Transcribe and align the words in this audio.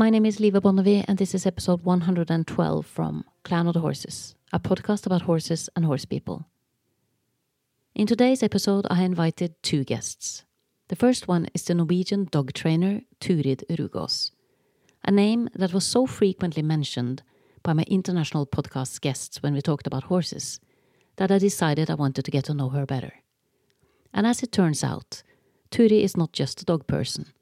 My 0.00 0.08
name 0.08 0.24
is 0.24 0.38
Liva 0.38 0.62
Bonnevie, 0.62 1.04
and 1.06 1.18
this 1.18 1.34
is 1.34 1.44
episode 1.44 1.84
112 1.84 2.86
from 2.86 3.22
Clan 3.44 3.66
of 3.66 3.74
the 3.74 3.80
Horses, 3.80 4.34
a 4.50 4.58
podcast 4.58 5.04
about 5.04 5.20
horses 5.20 5.68
and 5.76 5.84
horse 5.84 6.06
people. 6.06 6.46
In 7.94 8.06
today's 8.06 8.42
episode, 8.42 8.86
I 8.88 9.02
invited 9.02 9.62
two 9.62 9.84
guests. 9.84 10.44
The 10.88 10.96
first 10.96 11.28
one 11.28 11.48
is 11.52 11.64
the 11.64 11.74
Norwegian 11.74 12.28
dog 12.30 12.54
trainer 12.54 13.02
Turid 13.20 13.62
Rugås, 13.68 14.30
a 15.04 15.10
name 15.10 15.50
that 15.54 15.74
was 15.74 15.84
so 15.84 16.06
frequently 16.06 16.62
mentioned 16.62 17.22
by 17.62 17.74
my 17.74 17.84
international 17.86 18.46
podcast 18.46 19.02
guests 19.02 19.42
when 19.42 19.52
we 19.52 19.60
talked 19.60 19.86
about 19.86 20.04
horses 20.04 20.60
that 21.16 21.30
I 21.30 21.36
decided 21.36 21.90
I 21.90 21.94
wanted 21.94 22.24
to 22.24 22.30
get 22.30 22.46
to 22.46 22.54
know 22.54 22.70
her 22.70 22.86
better. 22.86 23.16
And 24.14 24.26
as 24.26 24.42
it 24.42 24.50
turns 24.50 24.82
out, 24.82 25.22
Turid 25.70 26.02
is 26.02 26.16
not 26.16 26.32
just 26.32 26.62
a 26.62 26.64
dog 26.64 26.86
person. 26.86 27.34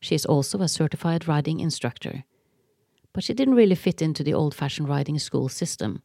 She 0.00 0.14
is 0.14 0.26
also 0.26 0.60
a 0.60 0.68
certified 0.68 1.26
riding 1.26 1.60
instructor. 1.60 2.24
But 3.12 3.24
she 3.24 3.34
didn't 3.34 3.54
really 3.54 3.74
fit 3.74 4.02
into 4.02 4.22
the 4.22 4.34
old 4.34 4.54
fashioned 4.54 4.88
riding 4.88 5.18
school 5.18 5.48
system, 5.48 6.02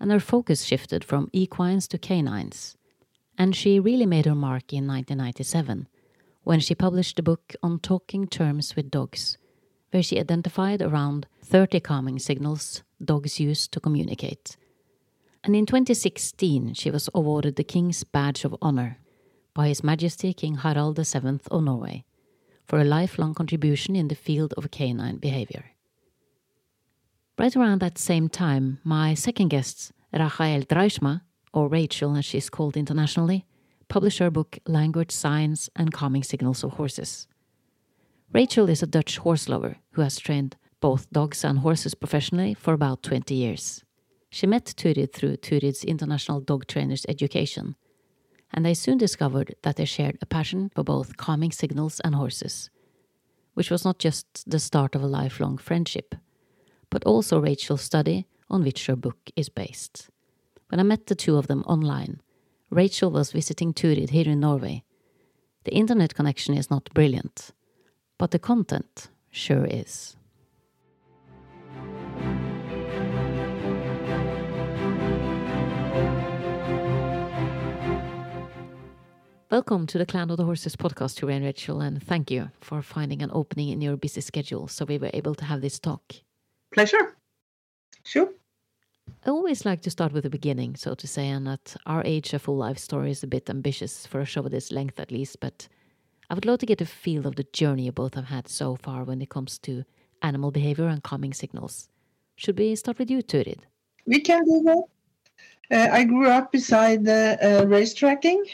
and 0.00 0.10
her 0.10 0.20
focus 0.20 0.64
shifted 0.64 1.04
from 1.04 1.30
equines 1.32 1.86
to 1.88 1.98
canines. 1.98 2.76
And 3.38 3.54
she 3.54 3.78
really 3.78 4.06
made 4.06 4.26
her 4.26 4.34
mark 4.34 4.72
in 4.72 4.86
1997 4.86 5.88
when 6.42 6.60
she 6.60 6.74
published 6.74 7.18
a 7.18 7.22
book 7.22 7.54
on 7.62 7.78
talking 7.78 8.26
terms 8.26 8.74
with 8.74 8.90
dogs, 8.90 9.38
where 9.90 10.02
she 10.02 10.18
identified 10.18 10.82
around 10.82 11.26
30 11.42 11.80
calming 11.80 12.18
signals 12.18 12.82
dogs 13.02 13.38
use 13.40 13.68
to 13.68 13.80
communicate. 13.80 14.56
And 15.42 15.56
in 15.56 15.66
2016, 15.66 16.74
she 16.74 16.90
was 16.90 17.08
awarded 17.14 17.56
the 17.56 17.64
King's 17.64 18.04
Badge 18.04 18.44
of 18.44 18.56
Honor 18.60 18.98
by 19.54 19.68
His 19.68 19.82
Majesty 19.82 20.34
King 20.34 20.56
Harald 20.56 20.96
VII 20.96 21.38
of 21.50 21.62
Norway 21.62 22.04
for 22.70 22.78
a 22.78 22.84
lifelong 22.84 23.34
contribution 23.34 23.96
in 23.96 24.06
the 24.06 24.14
field 24.14 24.54
of 24.56 24.70
canine 24.70 25.16
behavior. 25.16 25.64
Right 27.36 27.56
around 27.56 27.80
that 27.80 27.98
same 27.98 28.28
time, 28.28 28.78
my 28.84 29.12
second 29.14 29.48
guest, 29.48 29.90
Rachael 30.12 30.62
Draaisma, 30.62 31.22
or 31.52 31.66
Rachel 31.66 32.16
as 32.16 32.24
she's 32.24 32.48
called 32.48 32.76
internationally, 32.76 33.44
published 33.88 34.20
her 34.20 34.30
book 34.30 34.60
Language, 34.68 35.10
Signs, 35.10 35.68
and 35.74 35.92
Calming 35.92 36.22
Signals 36.22 36.62
of 36.62 36.74
Horses. 36.74 37.26
Rachel 38.32 38.70
is 38.70 38.84
a 38.84 38.86
Dutch 38.86 39.18
horse 39.18 39.48
lover 39.48 39.78
who 39.94 40.02
has 40.02 40.20
trained 40.20 40.56
both 40.80 41.10
dogs 41.10 41.44
and 41.44 41.58
horses 41.58 41.96
professionally 41.96 42.54
for 42.54 42.72
about 42.72 43.02
20 43.02 43.34
years. 43.34 43.82
She 44.30 44.46
met 44.46 44.66
Turid 44.76 45.12
through 45.12 45.38
Turid's 45.38 45.82
International 45.82 46.40
Dog 46.40 46.68
Trainers 46.68 47.04
Education 47.08 47.74
and 48.52 48.64
they 48.64 48.74
soon 48.74 48.98
discovered 48.98 49.54
that 49.62 49.76
they 49.76 49.84
shared 49.84 50.18
a 50.20 50.26
passion 50.26 50.70
for 50.74 50.82
both 50.82 51.16
calming 51.16 51.52
signals 51.52 52.00
and 52.00 52.14
horses, 52.14 52.70
which 53.54 53.70
was 53.70 53.84
not 53.84 53.98
just 53.98 54.48
the 54.50 54.58
start 54.58 54.94
of 54.94 55.02
a 55.02 55.06
lifelong 55.06 55.58
friendship, 55.58 56.14
but 56.90 57.04
also 57.04 57.38
Rachel's 57.38 57.82
study 57.82 58.26
on 58.48 58.62
which 58.62 58.86
her 58.86 58.96
book 58.96 59.30
is 59.36 59.48
based. 59.48 60.10
When 60.68 60.80
I 60.80 60.84
met 60.84 61.06
the 61.06 61.14
two 61.14 61.36
of 61.36 61.46
them 61.46 61.62
online, 61.62 62.20
Rachel 62.70 63.10
was 63.10 63.32
visiting 63.32 63.72
Turid 63.72 64.10
here 64.10 64.28
in 64.28 64.40
Norway. 64.40 64.84
The 65.64 65.74
internet 65.74 66.14
connection 66.14 66.56
is 66.56 66.70
not 66.70 66.92
brilliant, 66.94 67.50
but 68.18 68.30
the 68.30 68.38
content 68.38 69.08
sure 69.30 69.64
is. 69.64 70.16
Welcome 79.50 79.88
to 79.88 79.98
the 79.98 80.06
Clan 80.06 80.30
of 80.30 80.36
the 80.36 80.44
Horses 80.44 80.76
podcast, 80.76 81.18
Turid 81.18 81.34
and 81.34 81.44
Rachel, 81.44 81.80
and 81.80 82.00
thank 82.00 82.30
you 82.30 82.52
for 82.60 82.82
finding 82.82 83.20
an 83.20 83.32
opening 83.32 83.70
in 83.70 83.80
your 83.80 83.96
busy 83.96 84.20
schedule 84.20 84.68
so 84.68 84.84
we 84.84 84.96
were 84.96 85.10
able 85.12 85.34
to 85.34 85.44
have 85.44 85.60
this 85.60 85.80
talk. 85.80 86.02
Pleasure. 86.72 87.16
Sure. 88.04 88.32
I 89.26 89.30
always 89.30 89.64
like 89.64 89.80
to 89.82 89.90
start 89.90 90.12
with 90.12 90.22
the 90.22 90.30
beginning, 90.30 90.76
so 90.76 90.94
to 90.94 91.08
say, 91.08 91.26
and 91.26 91.48
at 91.48 91.74
our 91.84 92.00
age, 92.04 92.32
a 92.32 92.38
full 92.38 92.58
life 92.58 92.78
story 92.78 93.10
is 93.10 93.24
a 93.24 93.26
bit 93.26 93.50
ambitious 93.50 94.06
for 94.06 94.20
a 94.20 94.24
show 94.24 94.42
of 94.42 94.52
this 94.52 94.70
length 94.70 95.00
at 95.00 95.10
least, 95.10 95.40
but 95.40 95.66
I 96.30 96.34
would 96.34 96.46
love 96.46 96.60
to 96.60 96.66
get 96.66 96.80
a 96.80 96.86
feel 96.86 97.26
of 97.26 97.34
the 97.34 97.46
journey 97.52 97.86
you 97.86 97.92
both 97.92 98.14
have 98.14 98.26
had 98.26 98.46
so 98.46 98.76
far 98.76 99.02
when 99.02 99.20
it 99.20 99.30
comes 99.30 99.58
to 99.64 99.82
animal 100.22 100.52
behavior 100.52 100.86
and 100.86 101.02
calming 101.02 101.34
signals. 101.34 101.88
Should 102.36 102.56
we 102.56 102.76
start 102.76 103.00
with 103.00 103.10
you, 103.10 103.20
Turid? 103.20 103.58
We 104.06 104.20
can 104.20 104.44
do 104.44 104.62
that. 104.62 104.84
Uh, 105.72 105.92
I 105.92 106.04
grew 106.04 106.28
up 106.28 106.52
beside 106.52 107.04
the 107.04 107.36
uh, 107.42 107.64
racetracking 107.64 108.44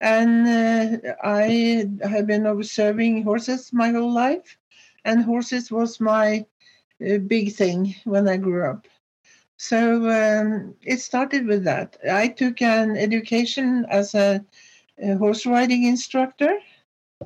and 0.00 0.46
uh, 0.46 1.14
I 1.22 1.88
have 2.02 2.26
been 2.26 2.46
observing 2.46 3.22
horses 3.24 3.72
my 3.72 3.90
whole 3.90 4.12
life, 4.12 4.58
and 5.04 5.22
horses 5.24 5.70
was 5.70 6.00
my 6.00 6.46
uh, 7.04 7.18
big 7.18 7.52
thing 7.54 7.94
when 8.04 8.28
I 8.28 8.36
grew 8.36 8.64
up. 8.70 8.86
So 9.56 10.08
um, 10.10 10.74
it 10.82 11.00
started 11.00 11.46
with 11.46 11.64
that. 11.64 11.96
I 12.10 12.28
took 12.28 12.62
an 12.62 12.96
education 12.96 13.86
as 13.88 14.14
a, 14.14 14.44
a 15.02 15.16
horse 15.16 15.46
riding 15.46 15.84
instructor 15.84 16.58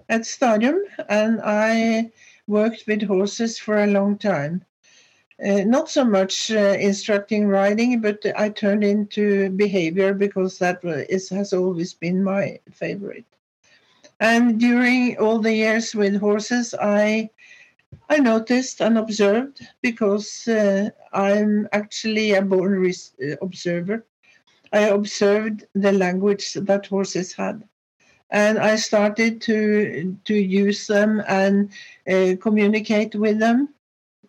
at 0.09 0.27
Stadium, 0.27 0.79
and 1.09 1.41
I 1.45 2.11
worked 2.47 2.85
with 2.87 3.03
horses 3.03 3.59
for 3.59 3.83
a 3.83 3.87
long 3.87 4.19
time. 4.19 4.65
Uh, 5.45 5.63
not 5.65 5.89
so 5.89 6.05
much 6.05 6.51
uh, 6.51 6.77
instructing 6.81 7.47
riding, 7.47 8.01
but 8.01 8.25
I 8.37 8.49
turned 8.49 8.83
into 8.83 9.51
behavior 9.51 10.13
because 10.13 10.59
that 10.59 10.81
is, 11.09 11.29
has 11.29 11.53
always 11.53 11.95
been 11.95 12.25
my 12.25 12.59
favorite. 12.73 13.25
And 14.19 14.59
during 14.59 15.17
all 15.19 15.39
the 15.39 15.55
years 15.55 15.95
with 15.95 16.17
horses, 16.21 16.75
I 16.81 17.31
I 18.11 18.19
noticed 18.19 18.81
and 18.81 18.99
observed 18.99 19.67
because 19.81 20.49
uh, 20.49 20.91
I'm 21.13 21.69
actually 21.73 22.33
a 22.33 22.43
born 22.43 22.85
uh, 22.91 23.37
observer. 23.41 24.05
I 24.73 24.81
observed 24.89 25.65
the 25.75 25.93
language 25.93 26.53
that 26.55 26.87
horses 26.87 27.33
had, 27.33 27.63
and 28.31 28.59
I 28.59 28.77
started 28.77 29.41
to 29.43 30.17
to 30.25 30.35
use 30.35 30.87
them 30.89 31.23
and 31.29 31.71
uh, 32.11 32.35
communicate 32.41 33.15
with 33.15 33.39
them 33.39 33.69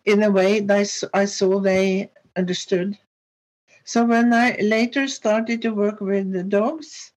in 0.04 0.22
a 0.22 0.30
way 0.30 0.66
I 0.68 1.24
saw 1.24 1.60
they 1.60 2.10
understood. 2.36 2.98
So 3.84 4.04
when 4.04 4.32
I 4.32 4.56
later 4.60 5.08
started 5.08 5.62
to 5.62 5.74
work 5.74 6.00
with 6.00 6.32
the 6.32 6.44
dogs, 6.44 7.12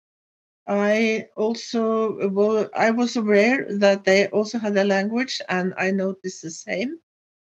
I 0.67 1.29
also 1.37 2.29
well 2.29 2.69
I 2.77 2.91
was 2.91 3.17
aware 3.17 3.67
that 3.79 4.05
they 4.05 4.29
also 4.29 4.59
had 4.59 4.77
a 4.77 4.85
language 4.85 5.41
and 5.49 5.75
I 5.77 5.91
noticed 5.91 6.43
the 6.43 6.51
same. 6.51 6.99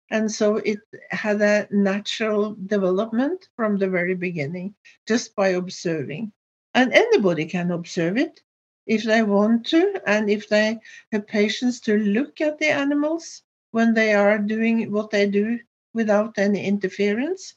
And 0.09 0.31
so 0.31 0.57
it 0.57 0.79
had 1.11 1.41
a 1.41 1.67
natural 1.71 2.55
development 2.67 3.49
from 3.55 3.77
the 3.77 3.89
very 3.89 4.15
beginning, 4.15 4.75
just 5.07 5.35
by 5.35 5.49
observing. 5.49 6.31
And 6.75 6.93
anybody 6.93 7.45
can 7.45 7.71
observe 7.71 8.17
it 8.17 8.41
if 8.85 9.03
they 9.03 9.23
want 9.23 9.65
to, 9.67 10.01
and 10.05 10.29
if 10.29 10.49
they 10.49 10.79
have 11.11 11.27
patience 11.27 11.79
to 11.81 11.97
look 11.97 12.41
at 12.41 12.59
the 12.59 12.69
animals 12.69 13.43
when 13.73 13.95
they 13.95 14.13
are 14.13 14.37
doing 14.37 14.91
what 14.91 15.09
they 15.09 15.27
do 15.27 15.59
without 15.95 16.37
any 16.37 16.63
interference. 16.63 17.55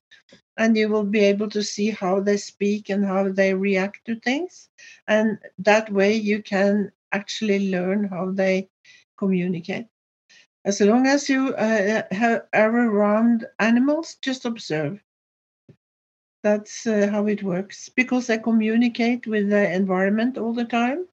And 0.56 0.74
you 0.74 0.88
will 0.88 1.04
be 1.04 1.20
able 1.20 1.50
to 1.50 1.62
see 1.62 1.90
how 1.90 2.20
they 2.20 2.38
speak 2.38 2.88
and 2.88 3.04
how 3.04 3.28
they 3.28 3.52
react 3.52 4.06
to 4.06 4.18
things. 4.20 4.70
And 5.06 5.38
that 5.58 5.92
way 5.92 6.14
you 6.14 6.42
can 6.42 6.90
actually 7.12 7.70
learn 7.70 8.08
how 8.08 8.30
they 8.30 8.70
communicate. 9.18 9.86
As 10.64 10.80
long 10.80 11.06
as 11.06 11.28
you 11.28 11.54
uh, 11.54 12.02
have, 12.10 12.46
are 12.54 12.76
around 12.76 13.46
animals, 13.58 14.16
just 14.22 14.46
observe. 14.46 14.98
That's 16.42 16.86
uh, 16.86 17.08
how 17.12 17.26
it 17.26 17.42
works 17.42 17.90
because 17.90 18.26
they 18.26 18.38
communicate 18.38 19.26
with 19.26 19.50
the 19.50 19.70
environment 19.70 20.38
all 20.38 20.54
the 20.54 20.64
time. 20.64 21.06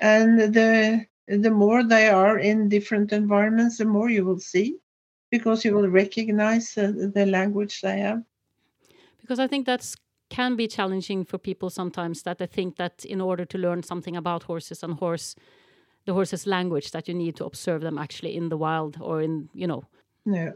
And 0.00 0.40
the 0.40 1.06
the 1.28 1.50
more 1.50 1.82
they 1.82 2.08
are 2.08 2.38
in 2.38 2.68
different 2.68 3.12
environments, 3.12 3.78
the 3.78 3.84
more 3.84 4.10
you 4.10 4.24
will 4.24 4.40
see 4.40 4.76
because 5.30 5.64
you 5.64 5.74
will 5.74 5.88
recognize 5.88 6.76
uh, 6.78 6.92
the 7.14 7.26
language 7.26 7.80
they 7.80 7.98
have. 7.98 8.22
Because 9.20 9.38
I 9.38 9.46
think 9.46 9.66
that's 9.66 9.96
can 10.30 10.56
be 10.56 10.66
challenging 10.66 11.24
for 11.24 11.38
people 11.38 11.70
sometimes 11.70 12.22
that 12.22 12.38
they 12.38 12.46
think 12.46 12.76
that 12.76 13.04
in 13.04 13.20
order 13.20 13.44
to 13.44 13.58
learn 13.58 13.82
something 13.82 14.16
about 14.16 14.44
horses 14.44 14.82
and 14.82 14.94
horse 14.94 15.36
the 16.06 16.12
horse's 16.12 16.46
language 16.46 16.90
that 16.90 17.08
you 17.08 17.14
need 17.14 17.36
to 17.36 17.44
observe 17.44 17.82
them 17.82 17.98
actually 17.98 18.34
in 18.36 18.48
the 18.48 18.56
wild 18.56 18.96
or 19.00 19.22
in 19.22 19.48
you 19.52 19.66
know 19.66 19.84
no 20.26 20.52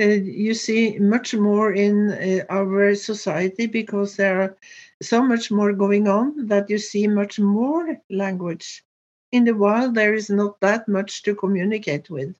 uh, 0.00 0.04
you 0.44 0.54
see 0.54 0.98
much 0.98 1.34
more 1.34 1.72
in 1.72 2.10
uh, 2.12 2.44
our 2.50 2.94
society 2.94 3.66
because 3.66 4.16
there 4.16 4.42
are 4.42 4.56
so 5.00 5.22
much 5.22 5.50
more 5.50 5.72
going 5.72 6.08
on 6.08 6.46
that 6.46 6.68
you 6.68 6.78
see 6.78 7.06
much 7.06 7.38
more 7.38 7.96
language 8.10 8.84
in 9.32 9.44
the 9.44 9.54
wild 9.54 9.94
there 9.94 10.14
is 10.14 10.30
not 10.30 10.58
that 10.60 10.88
much 10.88 11.22
to 11.22 11.34
communicate 11.34 12.10
with 12.10 12.34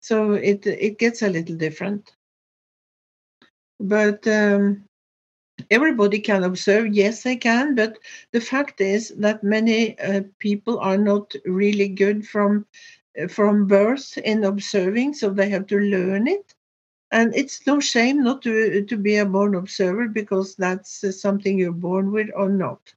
so 0.00 0.32
it 0.32 0.66
it 0.66 0.98
gets 0.98 1.22
a 1.22 1.28
little 1.28 1.56
different 1.56 2.14
but 3.80 4.26
um, 4.26 4.84
everybody 5.70 6.18
can 6.20 6.44
observe 6.44 6.94
yes 6.94 7.22
they 7.22 7.36
can 7.36 7.74
but 7.74 7.98
the 8.32 8.40
fact 8.40 8.80
is 8.80 9.10
that 9.18 9.42
many 9.42 9.98
uh, 10.00 10.22
people 10.38 10.78
are 10.80 10.98
not 10.98 11.34
really 11.44 11.88
good 11.88 12.26
from 12.26 12.64
from 13.28 13.66
birth 13.66 14.16
in 14.18 14.44
observing, 14.44 15.14
so 15.14 15.30
they 15.30 15.48
have 15.48 15.66
to 15.66 15.78
learn 15.80 16.28
it. 16.28 16.54
And 17.10 17.34
it's 17.34 17.66
no 17.66 17.80
shame 17.80 18.22
not 18.22 18.42
to, 18.42 18.84
to 18.84 18.96
be 18.96 19.16
a 19.16 19.26
born 19.26 19.54
observer 19.54 20.08
because 20.08 20.54
that's 20.54 21.02
uh, 21.02 21.10
something 21.10 21.58
you're 21.58 21.72
born 21.72 22.12
with 22.12 22.28
or 22.36 22.48
not. 22.48 22.94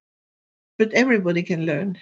But 0.77 0.93
everybody 0.93 1.43
can 1.43 1.65
learn. 1.65 1.97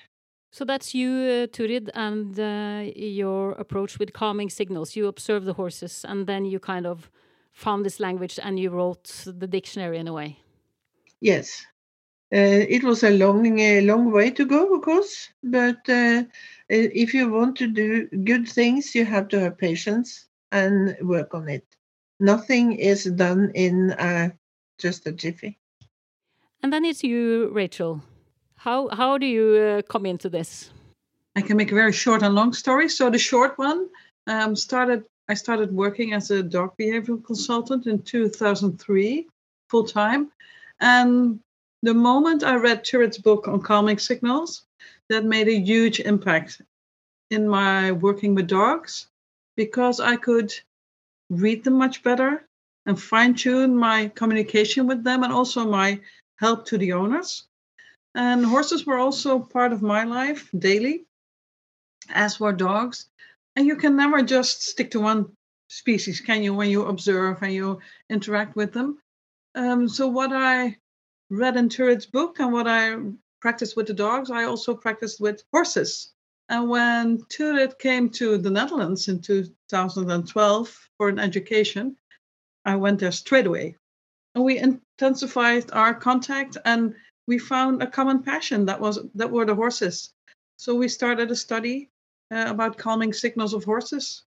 So 0.51 0.65
that's 0.65 0.95
you, 0.95 1.09
uh, 1.09 1.47
Turid, 1.47 1.89
and 1.93 2.39
uh, 2.39 2.91
your 2.95 3.51
approach 3.53 3.99
with 3.99 4.13
calming 4.13 4.49
signals. 4.49 4.95
You 4.95 5.07
observe 5.07 5.45
the 5.45 5.53
horses 5.53 6.05
and 6.07 6.25
then 6.25 6.45
you 6.45 6.59
kind 6.59 6.87
of 6.87 7.11
found 7.51 7.85
this 7.85 7.99
language 7.99 8.39
and 8.41 8.59
you 8.59 8.69
wrote 8.69 9.23
the 9.25 9.47
dictionary 9.47 9.99
in 9.99 10.07
a 10.07 10.13
way. 10.13 10.39
Yes. 11.21 11.65
Uh, 12.31 12.65
it 12.69 12.83
was 12.83 13.03
a 13.03 13.09
long, 13.09 13.59
uh, 13.59 13.81
long 13.81 14.11
way 14.11 14.29
to 14.31 14.45
go, 14.45 14.75
of 14.75 14.81
course. 14.83 15.29
But 15.43 15.87
uh, 15.89 16.23
if 16.69 17.13
you 17.13 17.29
want 17.29 17.55
to 17.57 17.67
do 17.67 18.07
good 18.23 18.47
things, 18.47 18.93
you 18.95 19.05
have 19.05 19.27
to 19.29 19.39
have 19.39 19.57
patience 19.57 20.27
and 20.51 20.95
work 21.01 21.33
on 21.33 21.49
it. 21.49 21.65
Nothing 22.19 22.73
is 22.73 23.05
done 23.05 23.51
in 23.55 23.91
uh, 23.93 24.29
just 24.77 25.07
a 25.07 25.11
jiffy. 25.11 25.57
And 26.61 26.73
then 26.73 26.85
it's 26.85 27.03
you, 27.03 27.49
Rachel. 27.51 28.01
How 28.59 28.89
how 28.89 29.17
do 29.17 29.25
you 29.25 29.55
uh, 29.55 29.81
come 29.83 30.05
into 30.05 30.29
this? 30.29 30.69
I 31.35 31.41
can 31.41 31.55
make 31.55 31.71
a 31.71 31.75
very 31.75 31.93
short 31.93 32.23
and 32.23 32.35
long 32.35 32.51
story. 32.53 32.89
So 32.89 33.09
the 33.09 33.17
short 33.17 33.57
one 33.57 33.87
um, 34.27 34.55
started. 34.55 35.05
I 35.29 35.35
started 35.35 35.71
working 35.71 36.13
as 36.13 36.31
a 36.31 36.43
dog 36.43 36.73
behavioral 36.77 37.23
consultant 37.23 37.87
in 37.87 38.01
2003, 38.01 39.27
full 39.69 39.83
time, 39.85 40.31
and 40.81 41.39
the 41.83 41.93
moment 41.93 42.43
I 42.43 42.55
read 42.55 42.83
Turid's 42.83 43.17
book 43.17 43.47
on 43.47 43.61
calming 43.61 43.99
signals, 43.99 44.65
that 45.07 45.23
made 45.23 45.47
a 45.47 45.59
huge 45.59 45.99
impact 46.01 46.61
in 47.31 47.47
my 47.47 47.91
working 47.91 48.35
with 48.35 48.47
dogs 48.47 49.07
because 49.55 49.99
I 49.99 50.15
could 50.15 50.53
read 51.29 51.63
them 51.63 51.75
much 51.75 52.03
better 52.03 52.45
and 52.85 53.01
fine 53.01 53.35
tune 53.35 53.75
my 53.75 54.09
communication 54.15 54.87
with 54.87 55.03
them 55.03 55.23
and 55.23 55.31
also 55.31 55.65
my 55.65 55.99
help 56.37 56.65
to 56.65 56.77
the 56.77 56.93
owners. 56.93 57.47
And 58.15 58.45
horses 58.45 58.85
were 58.85 58.97
also 58.97 59.39
part 59.39 59.71
of 59.71 59.81
my 59.81 60.03
life 60.03 60.49
daily, 60.57 61.05
as 62.09 62.39
were 62.39 62.53
dogs. 62.53 63.07
And 63.55 63.67
you 63.67 63.75
can 63.75 63.95
never 63.95 64.21
just 64.21 64.63
stick 64.63 64.91
to 64.91 64.99
one 64.99 65.35
species, 65.67 66.19
can 66.19 66.43
you, 66.43 66.53
when 66.53 66.69
you 66.69 66.85
observe 66.85 67.41
and 67.41 67.53
you 67.53 67.79
interact 68.09 68.55
with 68.55 68.73
them? 68.73 68.99
Um, 69.55 69.87
so, 69.87 70.07
what 70.07 70.31
I 70.33 70.77
read 71.29 71.57
in 71.57 71.69
Turid's 71.69 72.05
book 72.05 72.39
and 72.39 72.51
what 72.51 72.67
I 72.67 72.95
practiced 73.39 73.75
with 73.75 73.87
the 73.87 73.93
dogs, 73.93 74.31
I 74.31 74.45
also 74.45 74.75
practiced 74.75 75.19
with 75.19 75.43
horses. 75.51 76.11
And 76.49 76.67
when 76.67 77.19
Turid 77.29 77.77
came 77.77 78.09
to 78.11 78.37
the 78.37 78.49
Netherlands 78.49 79.07
in 79.07 79.21
2012 79.21 80.89
for 80.97 81.09
an 81.09 81.19
education, 81.19 81.95
I 82.65 82.75
went 82.75 82.99
there 82.99 83.11
straight 83.11 83.45
away. 83.45 83.75
And 84.33 84.43
we 84.43 84.57
intensified 84.57 85.71
our 85.71 85.93
contact 85.93 86.57
and 86.65 86.95
we 87.29 87.37
found 87.37 87.83
a 87.83 87.87
common 87.87 88.23
passion 88.23 88.65
that 88.65 88.81
was 88.81 88.99
that 89.15 89.31
were 89.31 89.45
the 89.45 89.55
horses. 89.55 90.13
So 90.57 90.75
we 90.75 90.87
started 90.89 91.31
a 91.31 91.35
study 91.35 91.89
uh, 92.33 92.45
about 92.47 92.77
calming 92.77 93.13
signals 93.13 93.53
of 93.53 93.63
horses, 93.63 94.23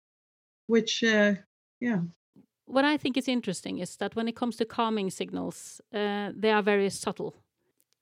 which 0.66 1.04
uh, 1.04 1.34
yeah. 1.80 2.00
What 2.66 2.84
I 2.84 2.98
think 2.98 3.16
is 3.16 3.28
interesting 3.28 3.78
is 3.78 3.96
that 3.96 4.16
when 4.16 4.28
it 4.28 4.36
comes 4.36 4.56
to 4.56 4.64
calming 4.64 5.10
signals, 5.10 5.80
uh, 5.94 6.32
they 6.42 6.50
are 6.50 6.62
very 6.62 6.90
subtle. 6.90 7.34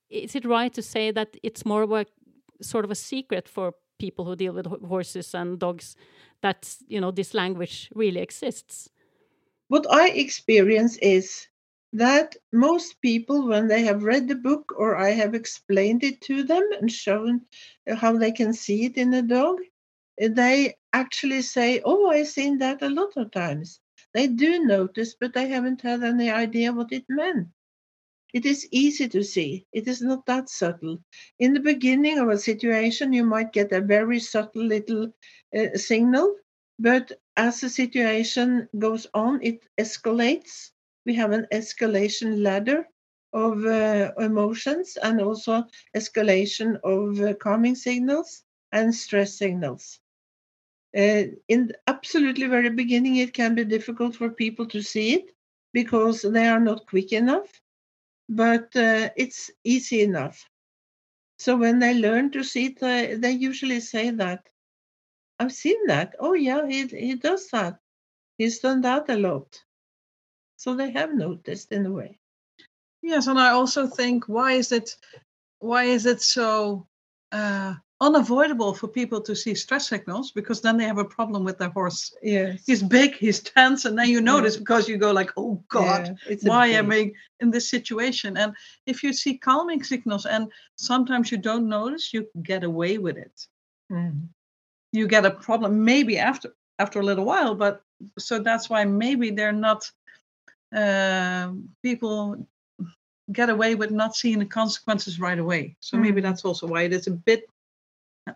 Is 0.08 0.34
it 0.34 0.44
right 0.44 0.74
to 0.74 0.82
say 0.82 1.12
that 1.12 1.36
it's 1.42 1.66
more 1.66 1.82
of 1.82 1.92
a 1.92 2.06
sort 2.60 2.84
of 2.84 2.90
a 2.90 2.94
secret 2.94 3.48
for 3.48 3.74
people 3.98 4.24
who 4.24 4.34
deal 4.36 4.54
with 4.54 4.66
horses 4.88 5.34
and 5.34 5.58
dogs 5.58 5.94
that 6.40 6.76
you 6.88 7.00
know 7.00 7.12
this 7.12 7.34
language 7.34 7.90
really 7.94 8.20
exists 8.20 8.90
what 9.68 9.86
i 9.90 10.08
experience 10.08 10.98
is 10.98 11.48
that 11.92 12.36
most 12.52 13.00
people 13.00 13.48
when 13.48 13.68
they 13.68 13.82
have 13.82 14.02
read 14.04 14.28
the 14.28 14.34
book 14.34 14.72
or 14.76 14.96
i 14.96 15.10
have 15.10 15.34
explained 15.34 16.02
it 16.04 16.20
to 16.20 16.42
them 16.44 16.62
and 16.80 16.90
shown 16.92 17.40
how 17.96 18.16
they 18.16 18.32
can 18.32 18.52
see 18.52 18.84
it 18.84 18.96
in 18.96 19.12
a 19.14 19.22
dog 19.22 19.58
they 20.18 20.74
actually 20.92 21.42
say 21.42 21.80
oh 21.84 22.10
i've 22.10 22.28
seen 22.28 22.58
that 22.58 22.82
a 22.82 22.88
lot 22.88 23.16
of 23.16 23.30
times 23.32 23.80
they 24.14 24.26
do 24.26 24.64
notice 24.64 25.14
but 25.20 25.32
they 25.34 25.48
haven't 25.48 25.82
had 25.82 26.02
any 26.02 26.30
idea 26.30 26.72
what 26.72 26.92
it 26.92 27.04
meant 27.08 27.48
it 28.32 28.44
is 28.46 28.68
easy 28.70 29.08
to 29.08 29.22
see. 29.24 29.66
It 29.72 29.88
is 29.88 30.02
not 30.02 30.26
that 30.26 30.48
subtle. 30.50 30.98
In 31.38 31.54
the 31.54 31.60
beginning 31.60 32.18
of 32.18 32.28
a 32.28 32.38
situation, 32.38 33.12
you 33.12 33.24
might 33.24 33.52
get 33.52 33.72
a 33.72 33.80
very 33.80 34.20
subtle 34.20 34.64
little 34.64 35.12
uh, 35.56 35.76
signal, 35.76 36.36
but 36.78 37.12
as 37.36 37.60
the 37.60 37.70
situation 37.70 38.68
goes 38.78 39.06
on, 39.14 39.40
it 39.42 39.66
escalates. 39.78 40.70
We 41.06 41.14
have 41.14 41.32
an 41.32 41.46
escalation 41.52 42.42
ladder 42.42 42.88
of 43.32 43.64
uh, 43.64 44.12
emotions 44.18 44.98
and 45.02 45.20
also 45.22 45.64
escalation 45.96 46.78
of 46.84 47.20
uh, 47.20 47.34
calming 47.34 47.76
signals 47.76 48.44
and 48.72 48.94
stress 48.94 49.38
signals. 49.38 50.00
Uh, 50.96 51.24
in 51.48 51.72
absolutely 51.86 52.46
very 52.48 52.70
beginning, 52.70 53.16
it 53.16 53.32
can 53.34 53.54
be 53.54 53.64
difficult 53.64 54.16
for 54.16 54.30
people 54.30 54.66
to 54.66 54.82
see 54.82 55.14
it 55.14 55.30
because 55.72 56.22
they 56.22 56.46
are 56.48 56.60
not 56.60 56.86
quick 56.86 57.12
enough 57.12 57.60
but 58.28 58.74
uh, 58.76 59.10
it's 59.16 59.50
easy 59.64 60.02
enough. 60.02 60.48
So 61.38 61.56
when 61.56 61.78
they 61.80 61.94
learn 61.94 62.30
to 62.32 62.44
see 62.44 62.66
it, 62.66 62.82
uh, 62.82 63.18
they 63.18 63.32
usually 63.32 63.80
say 63.80 64.10
that. 64.10 64.48
I've 65.38 65.52
seen 65.52 65.86
that. 65.88 66.14
Oh, 66.20 66.34
yeah, 66.34 66.66
he, 66.68 66.86
he 66.86 67.16
does 67.16 67.48
that. 67.50 67.80
He's 68.38 68.60
done 68.60 68.82
that 68.82 69.10
a 69.10 69.16
lot. 69.16 69.65
So 70.56 70.74
they 70.74 70.90
have 70.92 71.14
noticed 71.14 71.72
in 71.72 71.86
a 71.86 71.90
way. 71.90 72.18
Yes, 73.02 73.26
and 73.26 73.38
I 73.38 73.50
also 73.50 73.86
think 73.86 74.28
why 74.28 74.52
is 74.52 74.72
it 74.72 74.96
why 75.58 75.84
is 75.84 76.06
it 76.06 76.22
so 76.22 76.86
uh, 77.32 77.74
unavoidable 78.00 78.74
for 78.74 78.88
people 78.88 79.20
to 79.22 79.34
see 79.34 79.54
stress 79.54 79.88
signals 79.88 80.30
because 80.30 80.60
then 80.60 80.76
they 80.76 80.84
have 80.84 80.98
a 80.98 81.04
problem 81.04 81.44
with 81.44 81.58
their 81.58 81.70
horse. 81.70 82.14
Yes. 82.22 82.62
He's 82.66 82.82
big, 82.82 83.14
he's 83.14 83.40
tense, 83.40 83.84
and 83.84 83.98
then 83.98 84.08
you 84.08 84.20
notice 84.20 84.54
yeah. 84.54 84.60
because 84.60 84.88
you 84.88 84.98
go 84.98 85.12
like, 85.12 85.30
oh 85.36 85.62
God, 85.68 86.18
yeah, 86.28 86.36
why 86.42 86.66
am 86.68 86.90
I 86.92 87.12
in 87.40 87.50
this 87.50 87.70
situation? 87.70 88.36
And 88.36 88.54
if 88.86 89.02
you 89.02 89.12
see 89.12 89.38
calming 89.38 89.82
signals 89.82 90.26
and 90.26 90.50
sometimes 90.76 91.32
you 91.32 91.38
don't 91.38 91.68
notice, 91.68 92.12
you 92.12 92.28
get 92.42 92.64
away 92.64 92.98
with 92.98 93.16
it. 93.16 93.46
Mm. 93.90 94.28
You 94.92 95.06
get 95.06 95.24
a 95.24 95.30
problem 95.30 95.84
maybe 95.84 96.18
after 96.18 96.54
after 96.78 97.00
a 97.00 97.04
little 97.04 97.24
while, 97.24 97.54
but 97.54 97.82
so 98.18 98.38
that's 98.38 98.68
why 98.68 98.84
maybe 98.84 99.30
they're 99.30 99.52
not 99.52 99.90
uh, 100.74 101.52
people 101.82 102.46
get 103.32 103.50
away 103.50 103.74
with 103.74 103.90
not 103.90 104.14
seeing 104.14 104.38
the 104.38 104.46
consequences 104.46 105.18
right 105.18 105.38
away. 105.38 105.76
So 105.80 105.96
mm. 105.96 106.02
maybe 106.02 106.20
that's 106.20 106.44
also 106.44 106.66
why 106.66 106.82
it 106.82 106.92
is 106.92 107.06
a 107.06 107.12
bit 107.12 107.44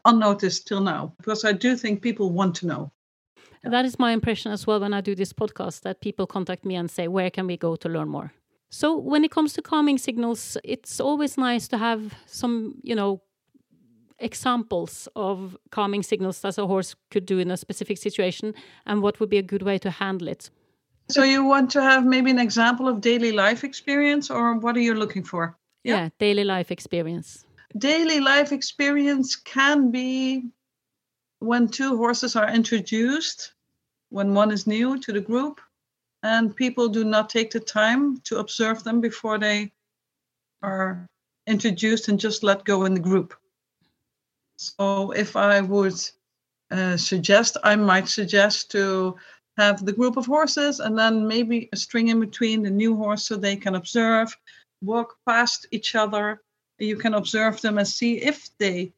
unnoticed 0.04 0.66
till 0.66 0.80
now 0.80 1.12
because 1.18 1.44
I 1.44 1.52
do 1.52 1.76
think 1.76 2.02
people 2.02 2.30
want 2.30 2.54
to 2.56 2.66
know. 2.66 2.92
That 3.62 3.84
is 3.84 3.98
my 3.98 4.12
impression 4.12 4.52
as 4.52 4.66
well 4.66 4.80
when 4.80 4.94
I 4.94 5.00
do 5.00 5.14
this 5.14 5.32
podcast 5.32 5.82
that 5.82 6.00
people 6.00 6.26
contact 6.26 6.64
me 6.64 6.76
and 6.76 6.90
say, 6.90 7.08
Where 7.08 7.30
can 7.30 7.46
we 7.46 7.56
go 7.56 7.76
to 7.76 7.88
learn 7.88 8.08
more? 8.08 8.32
So, 8.70 8.96
when 8.96 9.24
it 9.24 9.30
comes 9.30 9.52
to 9.54 9.62
calming 9.62 9.98
signals, 9.98 10.56
it's 10.64 11.00
always 11.00 11.36
nice 11.36 11.68
to 11.68 11.78
have 11.78 12.14
some, 12.26 12.76
you 12.82 12.94
know, 12.94 13.20
examples 14.18 15.08
of 15.16 15.56
calming 15.70 16.02
signals 16.02 16.40
that 16.40 16.56
a 16.56 16.66
horse 16.66 16.94
could 17.10 17.26
do 17.26 17.38
in 17.38 17.50
a 17.50 17.56
specific 17.56 17.98
situation 17.98 18.54
and 18.86 19.02
what 19.02 19.18
would 19.18 19.28
be 19.28 19.38
a 19.38 19.42
good 19.42 19.62
way 19.62 19.76
to 19.78 19.90
handle 19.90 20.28
it. 20.28 20.50
So, 21.10 21.22
you 21.24 21.44
want 21.44 21.70
to 21.72 21.82
have 21.82 22.04
maybe 22.04 22.30
an 22.30 22.38
example 22.38 22.88
of 22.88 23.00
daily 23.00 23.32
life 23.32 23.64
experience, 23.64 24.30
or 24.30 24.54
what 24.58 24.76
are 24.76 24.80
you 24.80 24.94
looking 24.94 25.24
for? 25.24 25.56
yeah, 25.84 25.96
yeah 25.96 26.08
daily 26.18 26.44
life 26.44 26.70
experience 26.70 27.44
daily 27.78 28.20
life 28.20 28.52
experience 28.52 29.36
can 29.36 29.90
be 29.90 30.50
when 31.38 31.68
two 31.68 31.96
horses 31.96 32.36
are 32.36 32.50
introduced, 32.50 33.54
when 34.10 34.34
one 34.34 34.50
is 34.50 34.66
new 34.66 34.98
to 34.98 35.12
the 35.12 35.20
group, 35.20 35.60
and 36.22 36.54
people 36.54 36.88
do 36.88 37.04
not 37.04 37.30
take 37.30 37.50
the 37.50 37.60
time 37.60 38.18
to 38.24 38.38
observe 38.38 38.84
them 38.84 39.00
before 39.00 39.38
they 39.38 39.72
are 40.62 41.06
introduced 41.46 42.08
and 42.08 42.20
just 42.20 42.42
let 42.42 42.64
go 42.64 42.84
in 42.84 42.92
the 42.92 43.00
group. 43.00 43.34
So, 44.56 45.12
if 45.12 45.36
I 45.36 45.62
would 45.62 45.94
uh, 46.70 46.98
suggest, 46.98 47.56
I 47.64 47.76
might 47.76 48.08
suggest 48.08 48.70
to 48.72 49.16
have 49.60 49.84
the 49.84 49.92
group 49.92 50.16
of 50.16 50.26
horses 50.26 50.80
and 50.80 50.98
then 50.98 51.26
maybe 51.26 51.68
a 51.72 51.76
string 51.76 52.08
in 52.08 52.20
between 52.20 52.62
the 52.62 52.70
new 52.70 52.96
horse 52.96 53.24
so 53.26 53.36
they 53.36 53.56
can 53.56 53.74
observe, 53.74 54.34
walk 54.82 55.16
past 55.26 55.66
each 55.70 55.94
other, 55.94 56.42
you 56.78 56.96
can 56.96 57.14
observe 57.14 57.60
them 57.60 57.78
and 57.78 57.86
see 57.86 58.22
if 58.22 58.48
they 58.58 58.92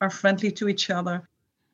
are 0.00 0.10
friendly 0.10 0.50
to 0.50 0.68
each 0.68 0.90
other, 0.90 1.28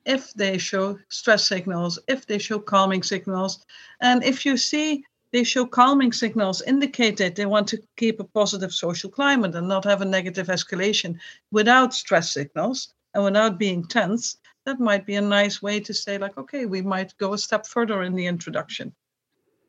if 0.05 0.33
they 0.35 0.59
show 0.59 0.99
stress 1.09 1.49
signals, 1.49 1.99
if 2.07 2.27
they 2.27 2.39
show 2.39 2.59
calming 2.59 3.03
signals. 3.03 3.65
And 4.01 4.23
if 4.23 4.45
you 4.45 4.57
see 4.57 5.05
they 5.33 5.45
show 5.45 5.67
calming 5.67 6.13
signals, 6.13 6.63
indicate 6.63 7.17
that 7.17 7.35
they 7.35 7.47
want 7.47 7.69
to 7.69 7.83
keep 7.97 8.21
a 8.21 8.25
positive 8.25 8.73
social 8.73 9.11
climate 9.11 9.55
and 9.55 9.69
not 9.69 9.85
have 9.85 10.03
a 10.03 10.05
negative 10.05 10.47
escalation 10.47 11.19
without 11.51 11.95
stress 11.95 12.33
signals 12.33 12.95
and 13.15 13.25
without 13.25 13.59
being 13.59 13.85
tense, 13.87 14.37
that 14.67 14.79
might 14.81 15.07
be 15.07 15.15
a 15.15 15.21
nice 15.21 15.63
way 15.63 15.81
to 15.81 15.95
say 15.95 16.19
like 16.19 16.37
okay 16.37 16.67
we 16.67 16.83
might 16.83 17.17
go 17.19 17.33
a 17.33 17.39
step 17.39 17.67
further 17.67 18.03
in 18.03 18.15
the 18.15 18.27
introduction 18.27 18.93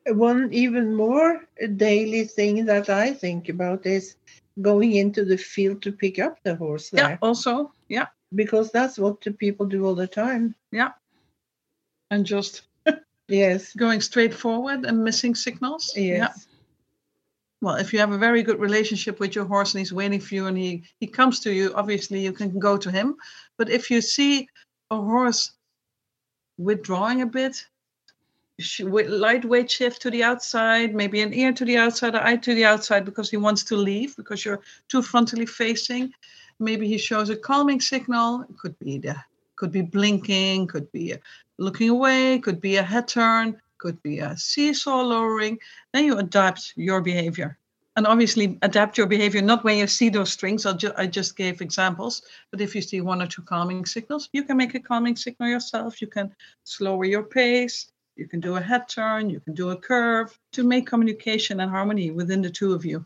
One 0.08 0.50
even 0.54 0.96
more 0.96 1.46
daily 1.76 2.24
thing 2.26 2.66
that 2.66 2.90
I 2.90 3.14
think 3.14 3.50
about 3.50 3.86
is 3.86 4.16
going 4.62 4.96
into 4.96 5.24
the 5.26 5.38
field 5.38 5.82
to 5.84 5.92
pick 5.92 6.18
up 6.20 6.38
the 6.44 6.56
horse 6.56 6.90
there 6.90 7.10
yeah 7.10 7.18
also 7.22 7.72
yeah 7.90 8.08
because 8.36 8.72
that's 8.72 8.98
what 8.98 9.22
the 9.22 9.32
people 9.32 9.66
do 9.66 9.86
all 9.86 9.96
the 9.96 10.08
time. 10.08 10.54
Yeah. 10.72 10.92
And 12.12 12.26
just 12.26 12.64
Yes. 13.30 13.74
going 13.76 14.02
straight 14.02 14.34
forward 14.34 14.86
and 14.86 15.04
missing 15.04 15.36
signals 15.36 15.94
Yes. 15.96 16.18
yeah 16.18 16.34
well 17.62 17.76
if 17.76 17.92
you 17.92 18.00
have 18.00 18.12
a 18.14 18.18
very 18.18 18.44
good 18.44 18.60
relationship 18.60 19.20
with 19.20 19.36
your 19.36 19.46
horse 19.46 19.74
and 19.74 19.80
he's 19.80 19.94
waiting 19.94 20.22
for 20.22 20.36
you 20.36 20.48
and 20.48 20.58
he 20.58 20.84
he 21.00 21.08
comes 21.08 21.40
to 21.42 21.52
you 21.52 21.74
obviously 21.76 22.20
you 22.24 22.32
can 22.32 22.58
go 22.60 22.78
to 22.78 22.90
him 22.92 23.16
but 23.58 23.70
if 23.70 23.90
you 23.92 24.02
see 24.02 24.48
a 24.92 24.96
horse 24.96 25.52
withdrawing 26.58 27.22
a 27.22 27.26
bit 27.26 27.66
lightweight 28.88 29.70
shift 29.70 30.02
to 30.02 30.10
the 30.10 30.24
outside 30.24 30.96
maybe 30.96 31.22
an 31.22 31.32
ear 31.34 31.54
to 31.54 31.64
the 31.64 31.78
outside 31.78 32.16
or 32.16 32.24
eye 32.24 32.36
to 32.36 32.56
the 32.56 32.66
outside 32.66 33.06
because 33.06 33.30
he 33.30 33.38
wants 33.38 33.64
to 33.64 33.76
leave 33.76 34.16
because 34.16 34.44
you're 34.44 34.62
too 34.88 35.02
frontally 35.02 35.48
facing. 35.48 36.12
Maybe 36.60 36.88
he 36.88 36.98
shows 36.98 37.30
a 37.30 37.36
calming 37.36 37.80
signal. 37.80 38.42
It 38.50 38.58
could 38.58 38.78
be 38.80 38.98
the 38.98 39.16
could 39.58 39.72
be 39.72 39.82
blinking 39.82 40.68
could 40.68 40.92
be 40.92 41.16
looking 41.58 41.90
away 41.90 42.40
could 42.40 42.62
be 42.62 42.78
a 42.78 42.84
head 42.84 43.08
turn 43.08 43.60
could 43.78 44.02
be 44.02 44.20
a 44.20 44.36
seesaw 44.36 45.02
lowering. 45.02 45.60
Then 45.94 46.06
you 46.06 46.18
adapt 46.18 46.74
your 46.76 47.02
behavior 47.02 47.57
and 47.98 48.08
obviously 48.08 48.58
adapt 48.62 48.98
your 48.98 49.08
behavior 49.08 49.42
not 49.42 49.64
when 49.64 49.78
you 49.78 49.88
see 49.88 50.10
those 50.10 50.32
strings. 50.32 50.66
I'll 50.66 50.78
ju- 50.78 50.94
i 50.98 51.08
just 51.08 51.36
gave 51.36 51.62
examples. 51.62 52.22
But 52.52 52.62
if 52.62 52.76
you 52.76 52.82
see 52.82 53.02
one 53.02 53.22
or 53.22 53.28
two 53.28 53.42
calming 53.42 53.86
signals 53.86 54.30
you 54.32 54.44
can 54.44 54.56
make 54.56 54.76
a 54.76 54.80
calming 54.80 55.18
signal 55.18 55.50
yourself. 55.50 56.02
You 56.02 56.08
can 56.08 56.34
slower 56.64 57.06
your 57.06 57.24
pace. 57.24 57.92
You 58.16 58.28
can 58.28 58.40
do 58.40 58.56
a 58.56 58.62
head 58.62 58.88
turn. 58.88 59.30
You 59.30 59.40
can 59.40 59.56
do 59.56 59.72
a 59.72 59.78
curve 59.78 60.40
to 60.54 60.64
make 60.64 60.86
communication 60.88 61.60
and 61.60 61.72
harmony 61.72 62.12
within 62.12 62.42
the 62.42 62.52
two 62.52 62.74
of 62.74 62.86
you. 62.86 63.06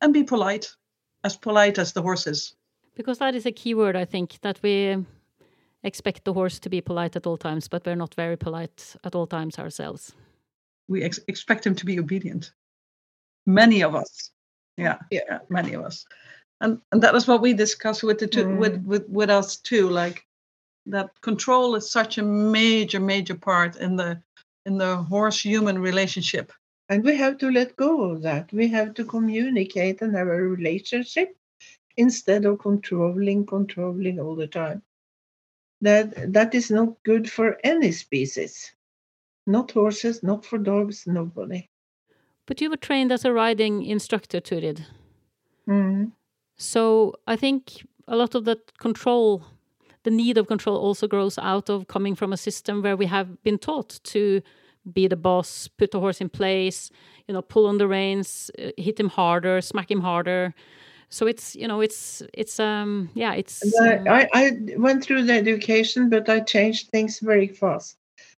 And 0.00 0.12
be 0.12 0.24
polite 0.24 0.76
as 1.24 1.36
polite 1.36 1.78
as 1.78 1.92
the 1.92 2.02
horses 2.02 2.56
Because 2.96 3.18
that 3.18 3.34
is 3.34 3.46
a 3.46 3.52
key 3.52 3.74
word, 3.74 3.96
I 3.96 4.04
think, 4.04 4.38
that 4.40 4.58
we 4.62 5.04
expect 5.82 6.24
the 6.24 6.32
horse 6.32 6.58
to 6.60 6.68
be 6.70 6.80
polite 6.80 7.16
at 7.16 7.26
all 7.26 7.36
times, 7.36 7.68
but 7.68 7.84
we're 7.86 7.96
not 8.04 8.14
very 8.14 8.36
polite 8.36 8.96
at 9.04 9.14
all 9.14 9.26
times 9.26 9.58
ourselves. 9.58 10.14
we 10.88 11.02
ex- 11.04 11.24
expect 11.28 11.66
him 11.66 11.74
to 11.74 11.86
be 11.86 11.98
obedient. 11.98 12.52
Many 13.46 13.82
of 13.82 13.94
us, 13.94 14.30
yeah, 14.76 14.98
yeah, 15.10 15.38
many 15.48 15.74
of 15.74 15.82
us, 15.82 16.04
and 16.60 16.80
and 16.90 17.02
that 17.02 17.14
is 17.14 17.28
what 17.28 17.40
we 17.40 17.52
discuss 17.52 18.02
with 18.02 18.18
the 18.18 18.26
two, 18.26 18.44
mm. 18.44 18.58
with 18.58 18.82
with 18.84 19.08
with 19.08 19.30
us 19.30 19.56
too. 19.56 19.88
Like 19.88 20.26
that 20.86 21.20
control 21.20 21.74
is 21.76 21.90
such 21.90 22.18
a 22.18 22.22
major 22.22 23.00
major 23.00 23.36
part 23.36 23.76
in 23.76 23.96
the 23.96 24.20
in 24.66 24.78
the 24.78 24.96
horse 24.96 25.40
human 25.40 25.78
relationship. 25.78 26.52
And 26.88 27.04
we 27.04 27.16
have 27.16 27.38
to 27.38 27.50
let 27.50 27.76
go 27.76 28.02
of 28.10 28.22
that. 28.22 28.52
We 28.52 28.68
have 28.68 28.94
to 28.94 29.04
communicate 29.04 30.02
and 30.02 30.14
have 30.14 30.28
a 30.28 30.42
relationship 30.42 31.36
instead 31.96 32.44
of 32.44 32.60
controlling, 32.60 33.46
controlling 33.46 34.20
all 34.20 34.36
the 34.36 34.46
time. 34.46 34.82
That 35.80 36.32
that 36.32 36.54
is 36.54 36.70
not 36.70 37.02
good 37.02 37.30
for 37.30 37.58
any 37.64 37.92
species. 37.92 38.72
Not 39.46 39.70
horses, 39.72 40.22
not 40.22 40.44
for 40.44 40.58
dogs, 40.58 41.06
nobody. 41.06 41.68
But 42.46 42.60
you 42.60 42.70
were 42.70 42.76
trained 42.76 43.12
as 43.12 43.24
a 43.24 43.32
riding 43.32 43.84
instructor, 43.84 44.40
Turid. 44.40 44.84
Mm. 45.68 46.12
So 46.56 47.14
I 47.26 47.36
think 47.36 47.84
a 48.08 48.16
lot 48.16 48.34
of 48.34 48.44
that 48.44 48.78
control, 48.78 49.44
the 50.04 50.10
need 50.10 50.38
of 50.38 50.46
control, 50.46 50.76
also 50.76 51.08
grows 51.08 51.38
out 51.38 51.68
of 51.68 51.88
coming 51.88 52.14
from 52.14 52.32
a 52.32 52.36
system 52.36 52.82
where 52.82 52.96
we 52.96 53.06
have 53.06 53.42
been 53.42 53.58
taught 53.58 53.98
to 54.04 54.42
be 54.92 55.08
the 55.08 55.16
boss, 55.16 55.68
put 55.68 55.90
the 55.90 56.00
horse 56.00 56.20
in 56.20 56.28
place, 56.28 56.90
you 57.26 57.34
know, 57.34 57.42
pull 57.42 57.66
on 57.66 57.78
the 57.78 57.88
reins, 57.88 58.50
uh, 58.58 58.70
hit 58.76 59.00
him 59.00 59.08
harder, 59.08 59.60
smack 59.60 59.90
him 59.90 60.00
harder. 60.00 60.54
So 61.08 61.26
it's 61.26 61.54
you 61.54 61.68
know 61.68 61.80
it's 61.80 62.22
it's 62.34 62.58
um 62.58 63.10
yeah 63.14 63.34
it's 63.34 63.62
um, 63.80 64.08
I, 64.08 64.28
I 64.32 64.44
I 64.44 64.52
went 64.76 65.04
through 65.04 65.22
the 65.24 65.34
education, 65.34 66.10
but 66.10 66.28
I 66.28 66.40
changed 66.40 66.90
things 66.90 67.20
very 67.20 67.46
fast 67.46 67.96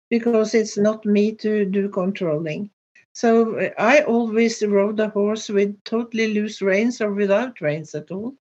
because 0.09 0.53
it's 0.53 0.77
not 0.77 1.05
me 1.05 1.33
to 1.35 1.65
do 1.65 1.89
controlling. 1.89 2.69
So 3.17 3.71
I 3.79 4.01
always 4.03 4.61
rode 4.63 4.99
a 4.99 5.09
horse 5.09 5.49
with 5.49 5.83
totally 5.83 6.35
loose 6.35 6.61
reins 6.61 7.01
or 7.01 7.11
without 7.11 7.61
reins 7.61 7.95
at 7.95 8.11
all. 8.11 8.35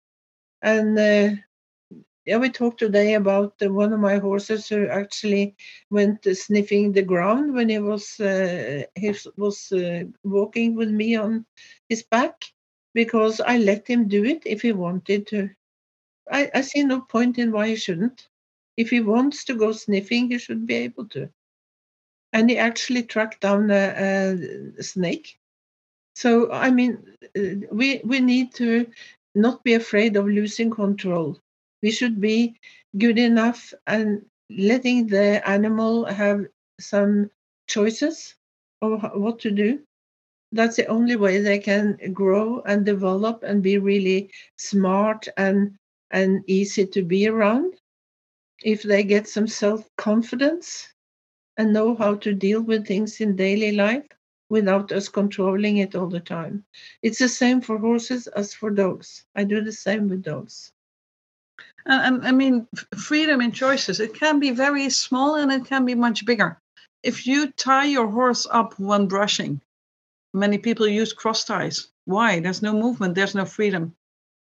And 0.63 0.99
uh, 0.99 1.37
yeah, 2.25 2.39
we 2.39 2.49
talked 2.49 2.79
today 2.79 3.15
about 3.15 3.55
uh, 3.63 3.71
one 3.71 3.93
of 3.93 4.01
my 4.01 4.17
horses 4.17 4.69
who 4.69 4.89
actually 4.89 5.57
went 5.91 6.25
sniffing 6.25 6.93
the 6.93 7.03
ground 7.03 7.53
when 7.53 7.69
he 7.69 7.81
was 7.81 8.19
uh, 8.19 8.85
he 8.95 9.15
was 9.37 9.73
uh, 9.73 10.05
walking 10.25 10.75
with 10.75 10.91
me 10.91 11.17
on 11.17 11.45
his 11.91 12.03
back 12.05 12.43
because 12.95 13.43
I 13.43 13.59
let 13.59 13.87
him 13.87 14.09
do 14.09 14.25
it 14.25 14.43
if 14.47 14.63
he 14.63 14.73
wanted 14.73 15.27
to. 15.29 15.51
I, 16.31 16.51
I 16.55 16.63
see 16.63 16.83
no 16.83 17.03
point 17.03 17.39
in 17.39 17.53
why 17.53 17.69
he 17.69 17.77
shouldn't. 17.77 18.27
If 18.79 18.89
he 18.89 19.01
wants 19.01 19.45
to 19.45 19.55
go 19.55 19.73
sniffing, 19.73 20.31
he 20.31 20.39
should 20.39 20.67
be 20.67 20.77
able 20.77 21.09
to. 21.09 21.29
And 22.33 22.51
he 22.51 22.59
actually 22.59 23.05
tracked 23.05 23.41
down 23.41 23.71
a, 23.71 24.35
a 24.79 24.83
snake. 24.83 25.39
So 26.15 26.51
I 26.53 26.71
mean, 26.71 26.99
uh, 27.37 27.67
we 27.71 28.01
we 28.05 28.21
need 28.21 28.55
to 28.55 28.87
not 29.35 29.63
be 29.65 29.75
afraid 29.75 30.17
of 30.17 30.27
losing 30.27 30.71
control. 30.71 31.39
We 31.83 31.91
should 31.91 32.21
be 32.21 32.57
good 32.99 33.19
enough 33.19 33.75
and 33.87 34.25
letting 34.51 35.09
the 35.09 35.47
animal 35.49 36.07
have 36.07 36.47
some 36.81 37.31
choices 37.69 38.35
of 38.83 39.03
what 39.15 39.39
to 39.41 39.51
do. 39.51 39.81
That's 40.53 40.77
the 40.77 40.87
only 40.87 41.17
way 41.17 41.39
they 41.41 41.59
can 41.59 41.99
grow 42.13 42.61
and 42.63 42.87
develop 42.87 43.43
and 43.43 43.63
be 43.63 43.79
really 43.79 44.31
smart 44.57 45.29
and 45.37 45.79
and 46.11 46.45
easy 46.47 46.87
to 46.87 47.03
be 47.03 47.29
around. 47.29 47.75
If 48.65 48.83
they 48.83 49.05
get 49.05 49.29
some 49.29 49.47
self 49.47 49.89
confidence 49.97 50.92
and 51.57 51.73
know 51.73 51.95
how 51.95 52.15
to 52.17 52.35
deal 52.35 52.63
with 52.63 52.87
things 52.87 53.21
in 53.21 53.37
daily 53.37 53.73
life 53.73 54.07
without 54.49 54.93
us 54.93 55.09
controlling 55.09 55.79
it 55.79 55.95
all 55.95 56.09
the 56.09 56.21
time. 56.21 56.65
It's 57.03 57.19
the 57.19 57.29
same 57.29 57.61
for 57.61 57.79
horses 57.79 58.27
as 58.29 58.53
for 58.53 58.71
dogs. 58.71 59.25
I 59.35 59.45
do 59.45 59.63
the 59.63 59.73
same 59.73 60.09
with 60.09 60.23
dogs. 60.23 60.73
And, 61.87 62.17
and 62.17 62.27
I 62.27 62.33
mean, 62.33 62.67
freedom 62.97 63.41
in 63.41 63.53
choices. 63.53 63.99
It 63.99 64.15
can 64.15 64.39
be 64.39 64.51
very 64.51 64.91
small 64.91 65.37
and 65.37 65.51
it 65.51 65.65
can 65.65 65.85
be 65.85 65.95
much 65.95 66.27
bigger. 66.27 66.59
If 67.03 67.27
you 67.27 67.51
tie 67.53 67.87
your 67.87 68.09
horse 68.09 68.47
up 68.51 68.79
when 68.79 69.07
brushing, 69.07 69.61
many 70.35 70.59
people 70.59 70.87
use 70.87 71.13
cross 71.13 71.45
ties. 71.45 71.89
Why? 72.05 72.41
There's 72.41 72.63
no 72.63 72.73
movement, 72.73 73.15
there's 73.15 73.35
no 73.35 73.45
freedom. 73.45 73.95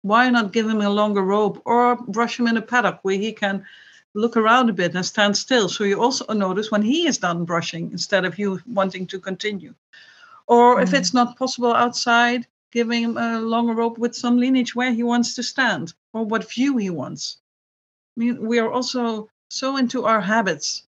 Why 0.01 0.29
not 0.29 0.51
give 0.51 0.67
him 0.67 0.81
a 0.81 0.89
longer 0.89 1.21
rope 1.21 1.61
or 1.65 1.95
brush 1.95 2.39
him 2.39 2.47
in 2.47 2.57
a 2.57 2.61
paddock 2.61 2.99
where 3.03 3.17
he 3.17 3.31
can 3.31 3.65
look 4.13 4.37
around 4.37 4.69
a 4.69 4.73
bit 4.73 4.95
and 4.95 5.05
stand 5.05 5.37
still? 5.37 5.69
So 5.69 5.83
you 5.83 6.01
also 6.01 6.25
notice 6.33 6.71
when 6.71 6.81
he 6.81 7.07
is 7.07 7.17
done 7.17 7.45
brushing 7.45 7.91
instead 7.91 8.25
of 8.25 8.39
you 8.39 8.61
wanting 8.67 9.07
to 9.07 9.19
continue. 9.19 9.73
Or 10.47 10.81
if 10.81 10.91
Mhm. 10.91 10.97
it's 10.99 11.13
not 11.13 11.37
possible 11.37 11.73
outside, 11.73 12.47
giving 12.71 13.03
him 13.03 13.17
a 13.17 13.39
longer 13.41 13.73
rope 13.73 13.97
with 13.97 14.15
some 14.15 14.37
lineage 14.37 14.75
where 14.75 14.93
he 14.93 15.03
wants 15.03 15.35
to 15.35 15.43
stand 15.43 15.93
or 16.13 16.23
what 16.25 16.49
view 16.51 16.77
he 16.77 16.89
wants. 16.89 17.37
I 18.17 18.19
mean, 18.21 18.47
we 18.47 18.59
are 18.59 18.71
also 18.71 19.29
so 19.49 19.77
into 19.77 20.05
our 20.05 20.21
habits 20.21 20.83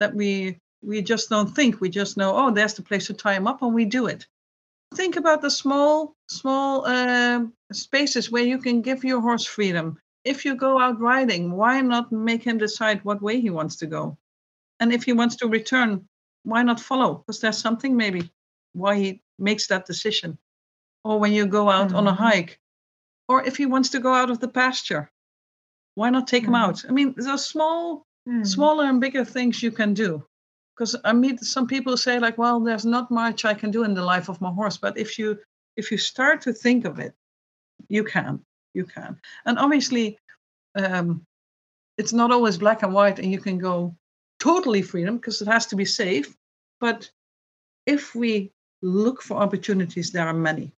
that 0.00 0.14
we 0.14 0.60
we 0.82 1.02
just 1.02 1.30
don't 1.30 1.54
think. 1.54 1.80
We 1.80 1.88
just 1.88 2.16
know, 2.16 2.36
oh, 2.36 2.50
there's 2.50 2.74
the 2.74 2.82
place 2.82 3.06
to 3.06 3.14
tie 3.14 3.34
him 3.34 3.46
up, 3.46 3.62
and 3.62 3.74
we 3.74 3.84
do 3.86 4.06
it. 4.06 4.26
Think 4.94 5.16
about 5.16 5.42
the 5.42 5.50
small, 5.50 6.14
small 6.28 6.86
um 6.86 7.54
spaces 7.72 8.30
where 8.30 8.44
you 8.44 8.58
can 8.58 8.82
give 8.82 9.04
your 9.04 9.20
horse 9.20 9.46
freedom. 9.46 9.98
If 10.24 10.44
you 10.44 10.54
go 10.54 10.78
out 10.80 11.00
riding, 11.00 11.52
why 11.52 11.80
not 11.80 12.10
make 12.10 12.42
him 12.42 12.58
decide 12.58 13.04
what 13.04 13.22
way 13.22 13.40
he 13.40 13.50
wants 13.50 13.76
to 13.76 13.86
go? 13.86 14.18
And 14.80 14.92
if 14.92 15.04
he 15.04 15.12
wants 15.12 15.36
to 15.36 15.48
return, 15.48 16.08
why 16.42 16.62
not 16.62 16.80
follow? 16.80 17.14
Because 17.16 17.40
there's 17.40 17.58
something 17.58 17.96
maybe 17.96 18.30
why 18.72 18.96
he 18.96 19.22
makes 19.38 19.66
that 19.68 19.86
decision. 19.86 20.38
Or 21.04 21.18
when 21.20 21.32
you 21.32 21.46
go 21.46 21.68
out 21.68 21.92
on 21.92 22.06
a 22.06 22.12
Mhm. 22.12 22.16
hike, 22.16 22.60
or 23.28 23.44
if 23.44 23.56
he 23.56 23.66
wants 23.66 23.90
to 23.90 24.00
go 24.00 24.14
out 24.14 24.30
of 24.30 24.40
the 24.40 24.48
pasture, 24.48 25.10
why 25.94 26.10
not 26.10 26.26
take 26.26 26.44
him 26.44 26.54
Mhm. 26.54 26.64
out? 26.64 26.84
I 26.88 26.92
mean, 26.92 27.14
there's 27.16 27.44
small 27.44 28.06
Mm. 28.26 28.46
smaller 28.46 28.86
and 28.86 29.00
bigger 29.00 29.24
things 29.24 29.62
you 29.62 29.70
can 29.70 29.92
do 29.92 30.26
because 30.74 30.96
i 31.04 31.12
meet 31.12 31.38
some 31.40 31.66
people 31.66 31.96
say 31.96 32.18
like 32.18 32.38
well 32.38 32.58
there's 32.58 32.86
not 32.86 33.10
much 33.10 33.44
i 33.44 33.52
can 33.52 33.70
do 33.70 33.84
in 33.84 33.94
the 33.94 34.02
life 34.02 34.30
of 34.30 34.40
my 34.40 34.50
horse 34.50 34.78
but 34.78 34.96
if 34.96 35.18
you 35.18 35.38
if 35.76 35.90
you 35.90 35.98
start 35.98 36.40
to 36.40 36.52
think 36.52 36.86
of 36.86 36.98
it 36.98 37.14
you 37.88 38.02
can 38.02 38.42
you 38.74 38.84
can. 38.84 39.18
And 39.46 39.58
obviously 39.58 40.18
um, 40.74 41.24
it's 41.96 42.12
not 42.12 42.30
always 42.30 42.58
black 42.58 42.82
and 42.82 42.92
white 42.92 43.18
and 43.18 43.30
you 43.32 43.40
can 43.40 43.58
go 43.58 43.94
totally 44.40 44.82
freedom 44.82 45.16
because 45.16 45.40
it 45.40 45.48
has 45.48 45.66
to 45.66 45.76
be 45.76 45.84
safe. 45.84 46.36
But 46.80 47.10
if 47.86 48.14
we 48.14 48.52
look 48.82 49.22
for 49.22 49.38
opportunities 49.38 50.10
there 50.10 50.26
are 50.26 50.34
many. 50.34 50.72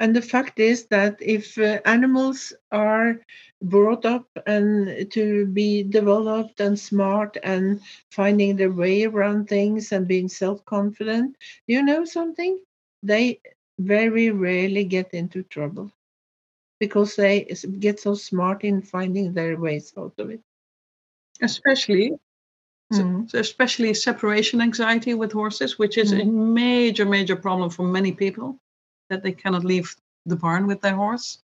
And 0.00 0.14
the 0.14 0.22
fact 0.22 0.60
is 0.60 0.86
that 0.86 1.16
if 1.20 1.58
uh, 1.58 1.80
animals 1.84 2.52
are 2.70 3.20
brought 3.62 4.04
up 4.04 4.26
and 4.46 5.10
to 5.10 5.46
be 5.46 5.82
developed 5.82 6.60
and 6.60 6.78
smart 6.78 7.36
and 7.42 7.80
finding 8.12 8.56
their 8.56 8.70
way 8.70 9.04
around 9.04 9.48
things 9.48 9.90
and 9.90 10.06
being 10.06 10.28
self-confident, 10.28 11.36
you 11.66 11.82
know 11.82 12.04
something? 12.04 12.60
They 13.02 13.40
very 13.78 14.30
rarely 14.30 14.84
get 14.84 15.14
into 15.14 15.42
trouble 15.44 15.92
because 16.80 17.16
they 17.16 17.44
get 17.80 18.00
so 18.00 18.14
smart 18.14 18.64
in 18.64 18.82
finding 18.82 19.32
their 19.32 19.56
ways 19.58 19.92
out 19.98 20.14
of 20.18 20.30
it. 20.30 20.40
Especially 21.42 22.12
so, 22.92 23.04
Mhm. 23.04 23.30
so 23.30 23.38
especially 23.38 23.94
separation 23.94 24.60
anxiety 24.62 25.14
with 25.14 25.32
horses, 25.32 25.78
which 25.78 25.98
is 25.98 26.12
a 26.12 26.24
major, 26.24 27.04
major 27.06 27.36
problem 27.36 27.70
for 27.70 27.84
many 27.86 28.12
people, 28.12 28.58
that 29.10 29.22
they 29.22 29.32
cannot 29.32 29.64
leave 29.64 29.94
the 30.26 30.36
barn 30.36 30.66
with 30.66 30.80
their 30.80 30.94
horse. 30.94 31.38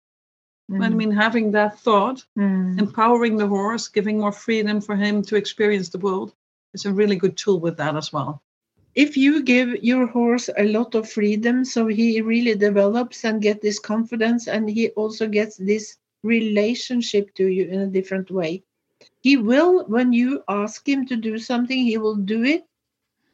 But 0.69 0.87
I 0.87 0.89
Mm. 0.91 0.97
mean, 0.97 1.11
having 1.13 1.53
that 1.53 1.79
thought, 1.81 2.25
Mm. 2.39 2.79
empowering 2.79 3.37
the 3.37 3.47
horse, 3.49 3.89
giving 3.89 4.19
more 4.21 4.33
freedom 4.33 4.81
for 4.81 4.97
him 4.97 5.23
to 5.25 5.37
experience 5.37 5.91
the 5.91 5.99
world, 5.99 6.35
is 6.75 6.87
a 6.87 6.93
really 6.93 7.17
good 7.17 7.37
tool 7.37 7.61
with 7.61 7.77
that 7.79 7.97
as 7.97 8.13
well. 8.13 8.43
If 8.95 9.17
you 9.17 9.43
give 9.43 9.69
your 9.83 10.07
horse 10.07 10.49
a 10.57 10.65
lot 10.65 10.95
of 10.95 11.09
freedom 11.09 11.65
so 11.65 11.87
he 11.87 12.21
really 12.21 12.55
develops 12.55 13.25
and 13.25 13.43
get 13.43 13.61
this 13.63 13.79
confidence 13.79 14.47
and 14.49 14.69
he 14.71 14.89
also 14.91 15.29
gets 15.29 15.57
this 15.57 15.97
relationship 16.23 17.33
to 17.35 17.47
you 17.47 17.65
in 17.67 17.81
a 17.81 17.87
different 17.87 18.31
way. 18.31 18.63
He 19.21 19.37
will 19.37 19.85
when 19.87 20.13
you 20.13 20.43
ask 20.49 20.87
him 20.89 21.07
to 21.07 21.17
do 21.17 21.39
something 21.39 21.85
he 21.85 21.99
will 21.99 22.17
do 22.17 22.43
it 22.45 22.65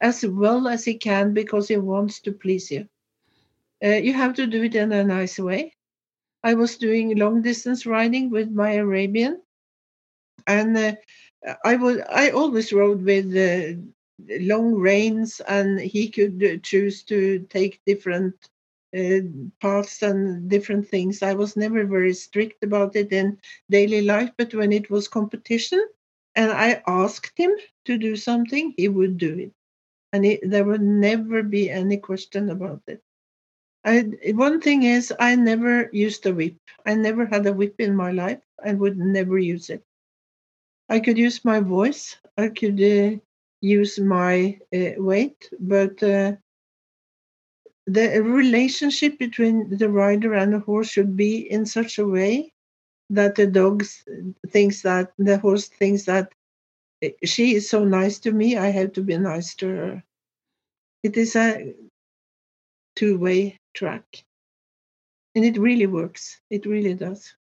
as 0.00 0.24
well 0.26 0.68
as 0.68 0.84
he 0.84 0.94
can 0.94 1.32
because 1.34 1.68
he 1.68 1.76
wants 1.76 2.20
to 2.22 2.32
please 2.32 2.70
you. 2.70 2.86
Uh, 3.84 3.96
you 4.06 4.12
have 4.12 4.34
to 4.34 4.46
do 4.46 4.62
it 4.64 4.74
in 4.74 4.92
a 4.92 5.04
nice 5.04 5.38
way. 5.38 5.74
I 6.42 6.54
was 6.54 6.76
doing 6.76 7.16
long 7.16 7.42
distance 7.42 7.86
riding 7.86 8.30
with 8.30 8.50
my 8.50 8.72
arabian 8.72 9.40
and 10.46 10.76
uh, 10.76 10.92
i 11.64 11.76
was 11.76 11.98
i 12.10 12.30
always 12.30 12.72
rode 12.72 13.02
with 13.04 13.26
uh, 13.36 13.76
long 14.40 14.74
reins 14.74 15.40
and 15.48 15.80
he 15.80 16.08
could 16.08 16.62
choose 16.62 17.02
to 17.04 17.40
take 17.50 17.80
different 17.86 18.34
uh, 18.96 19.20
paths 19.60 20.02
and 20.02 20.48
different 20.48 20.86
things. 20.88 21.22
I 21.22 21.34
was 21.34 21.56
never 21.56 21.84
very 21.84 22.12
strict 22.14 22.62
about 22.62 22.96
it 22.96 23.12
in 23.12 23.38
daily 23.70 24.02
life, 24.02 24.30
but 24.36 24.54
when 24.54 24.72
it 24.72 24.90
was 24.90 25.08
competition 25.08 25.84
and 26.34 26.50
I 26.52 26.82
asked 26.86 27.32
him 27.36 27.52
to 27.86 27.98
do 27.98 28.16
something, 28.16 28.74
he 28.76 28.88
would 28.88 29.18
do 29.18 29.38
it. 29.38 29.52
And 30.12 30.24
it, 30.26 30.40
there 30.48 30.64
would 30.64 30.82
never 30.82 31.42
be 31.42 31.70
any 31.70 31.96
question 31.98 32.50
about 32.50 32.82
it. 32.86 33.00
I, 33.84 34.02
one 34.32 34.60
thing 34.60 34.82
is, 34.82 35.12
I 35.18 35.36
never 35.36 35.88
used 35.92 36.26
a 36.26 36.34
whip. 36.34 36.56
I 36.86 36.94
never 36.94 37.26
had 37.26 37.46
a 37.46 37.52
whip 37.52 37.74
in 37.78 37.94
my 37.96 38.10
life 38.12 38.40
and 38.64 38.78
would 38.80 38.98
never 38.98 39.38
use 39.38 39.70
it. 39.70 39.82
I 40.88 41.00
could 41.00 41.18
use 41.18 41.44
my 41.44 41.60
voice. 41.60 42.16
I 42.36 42.48
could 42.48 42.80
uh, 42.82 43.16
use 43.60 43.98
my 43.98 44.58
uh, 44.74 44.90
weight, 44.96 45.50
but 45.60 46.02
uh, 46.02 46.32
the 47.86 48.22
relationship 48.22 49.18
between 49.18 49.76
the 49.76 49.88
rider 49.88 50.34
and 50.34 50.52
the 50.52 50.60
horse 50.60 50.88
should 50.88 51.16
be 51.16 51.50
in 51.50 51.66
such 51.66 51.98
a 51.98 52.06
way 52.06 52.52
that 53.10 53.34
the 53.34 53.46
dog 53.46 53.84
thinks 54.48 54.82
that 54.82 55.12
the 55.18 55.38
horse 55.38 55.68
thinks 55.68 56.04
that 56.04 56.32
eh, 57.02 57.10
she 57.24 57.54
is 57.54 57.68
so 57.68 57.84
nice 57.84 58.18
to 58.20 58.32
me, 58.32 58.56
I 58.56 58.68
have 58.68 58.92
to 58.92 59.02
be 59.02 59.16
nice 59.18 59.54
to 59.56 59.68
her. 59.68 60.04
It 61.02 61.16
is 61.16 61.34
a 61.34 61.74
two 62.96 63.18
way 63.18 63.58
track. 63.74 64.24
And 65.34 65.44
it 65.44 65.58
really 65.58 65.86
works. 65.86 66.40
It 66.50 66.66
really 66.66 66.94
does 66.94 67.34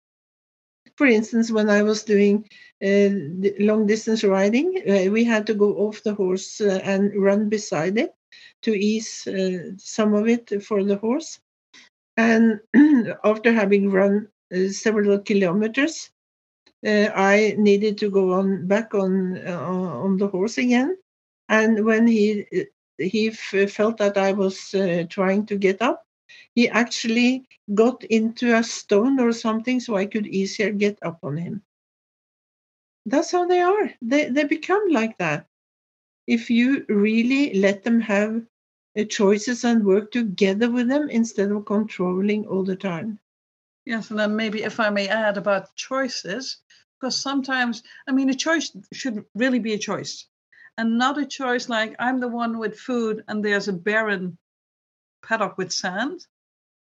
for 0.99 1.07
instance, 1.07 1.49
when 1.49 1.69
I 1.69 1.81
was 1.81 2.03
doing 2.03 2.43
uh, 2.83 3.09
long 3.57 3.87
distance 3.87 4.21
riding, 4.21 4.83
uh, 4.85 5.09
we 5.09 5.23
had 5.23 5.47
to 5.47 5.53
go 5.53 5.69
off 5.77 6.03
the 6.03 6.13
horse 6.13 6.59
uh, 6.59 6.81
and 6.83 7.15
run 7.15 7.47
beside 7.47 7.97
it 7.97 8.13
to 8.63 8.77
ease 8.77 9.25
uh, 9.25 9.71
some 9.77 10.13
of 10.13 10.27
it 10.27 10.61
for 10.61 10.83
the 10.83 10.97
horse. 10.97 11.39
And 12.17 12.59
after 13.23 13.53
having 13.53 13.89
run 13.89 14.27
uh, 14.53 14.67
several 14.71 15.17
kilometers, 15.19 16.09
uh, 16.85 17.07
I 17.15 17.55
needed 17.57 17.97
to 17.99 18.09
go 18.11 18.33
on 18.33 18.67
back 18.67 18.93
on 18.93 19.37
on 19.47 20.17
the 20.17 20.27
horse 20.27 20.57
again. 20.57 20.97
And 21.47 21.85
when 21.85 22.07
he 22.07 22.45
he 22.97 23.29
felt 23.29 23.95
that 23.99 24.17
I 24.17 24.33
was 24.33 24.75
trying 25.09 25.45
to 25.45 25.55
get 25.55 25.81
up, 25.81 26.03
he 26.59 26.67
actually 26.67 27.45
got 27.73 28.03
into 28.03 28.53
a 28.53 28.61
stone 28.61 29.17
or 29.17 29.31
something 29.31 29.79
so 29.79 29.95
I 29.95 30.05
could 30.05 30.27
easier 30.27 30.71
get 30.71 30.99
up 31.01 31.19
on 31.23 31.37
him. 31.37 31.63
That's 33.05 33.31
how 33.31 33.45
they 33.47 33.61
are. 33.61 33.91
They, 34.01 34.27
they 34.29 34.43
become 34.43 34.83
like 34.89 35.17
that. 35.19 35.47
If 36.27 36.49
you 36.49 36.85
really 36.89 37.53
let 37.53 37.83
them 37.83 38.01
have 38.01 38.43
uh, 38.97 39.05
choices 39.05 39.63
and 39.63 39.85
work 39.85 40.11
together 40.11 40.69
with 40.69 40.89
them 40.89 41.09
instead 41.09 41.49
of 41.49 41.63
controlling 41.63 42.45
all 42.45 42.65
the 42.65 42.75
time. 42.75 43.19
Yes, 43.85 44.09
and 44.09 44.19
then 44.19 44.35
maybe 44.35 44.63
if 44.63 44.81
I 44.81 44.89
may 44.89 45.07
add 45.07 45.37
about 45.37 45.73
choices, 45.77 46.57
because 46.99 47.15
sometimes, 47.21 47.83
I 48.05 48.11
mean, 48.11 48.29
a 48.29 48.33
choice 48.33 48.75
should 48.91 49.23
really 49.33 49.59
be 49.59 49.75
a 49.75 49.85
choice 49.89 50.25
and 50.77 50.97
not 50.97 51.17
a 51.17 51.25
choice 51.25 51.69
like 51.69 51.95
I'm 51.99 52.19
the 52.19 52.27
one 52.27 52.57
with 52.57 52.77
food 52.77 53.23
and 53.29 53.45
there's 53.45 53.69
a 53.69 53.73
barren 53.87 54.37
paddock 55.23 55.57
with 55.57 55.71
sand. 55.71 56.27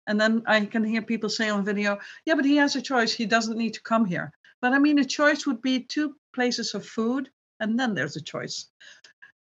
And 0.06 0.20
then 0.20 0.42
I 0.46 0.64
can 0.66 0.84
hear 0.84 1.02
people 1.02 1.28
say 1.28 1.48
on 1.48 1.64
video, 1.64 1.98
yeah, 2.24 2.34
but 2.34 2.44
he 2.44 2.56
has 2.56 2.76
a 2.76 2.82
choice. 2.82 3.12
He 3.12 3.26
doesn't 3.26 3.58
need 3.58 3.74
to 3.74 3.82
come 3.82 4.04
here. 4.04 4.32
But 4.60 4.72
I 4.72 4.78
mean, 4.78 4.98
a 4.98 5.04
choice 5.04 5.46
would 5.46 5.60
be 5.60 5.80
two 5.80 6.16
places 6.34 6.74
of 6.74 6.86
food, 6.86 7.30
and 7.60 7.78
then 7.78 7.94
there's 7.94 8.16
a 8.16 8.22
choice. 8.22 8.66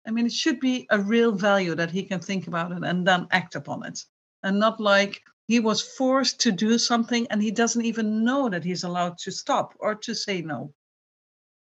I 0.06 0.10
mean, 0.10 0.26
it 0.26 0.32
should 0.32 0.60
be 0.60 0.86
a 0.90 0.98
real 0.98 1.32
value 1.32 1.74
that 1.74 1.90
he 1.90 2.02
can 2.02 2.20
think 2.20 2.46
about 2.46 2.72
it 2.72 2.84
and 2.84 3.06
then 3.06 3.26
act 3.30 3.54
upon 3.54 3.84
it. 3.84 4.04
And 4.42 4.58
not 4.58 4.80
like 4.80 5.22
he 5.48 5.60
was 5.60 5.80
forced 5.80 6.40
to 6.40 6.52
do 6.52 6.78
something 6.78 7.26
and 7.30 7.42
he 7.42 7.50
doesn't 7.50 7.84
even 7.84 8.24
know 8.24 8.48
that 8.50 8.64
he's 8.64 8.84
allowed 8.84 9.18
to 9.18 9.30
stop 9.30 9.74
or 9.78 9.94
to 9.94 10.14
say 10.14 10.42
no. 10.42 10.74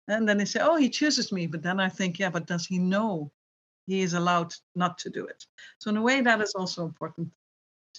And 0.08 0.28
then 0.28 0.38
they 0.38 0.44
say, 0.44 0.60
oh, 0.60 0.76
he 0.76 0.88
chooses 0.88 1.32
me. 1.32 1.46
But 1.46 1.62
then 1.62 1.80
I 1.80 1.88
think, 1.88 2.18
yeah, 2.18 2.30
but 2.30 2.46
does 2.46 2.66
he 2.66 2.78
know 2.78 3.30
he 3.86 4.02
is 4.02 4.14
allowed 4.14 4.54
not 4.74 4.98
to 4.98 5.10
do 5.10 5.26
it? 5.26 5.44
So, 5.78 5.90
in 5.90 5.96
a 5.96 6.02
way, 6.02 6.20
that 6.20 6.40
is 6.40 6.54
also 6.54 6.84
important 6.84 7.30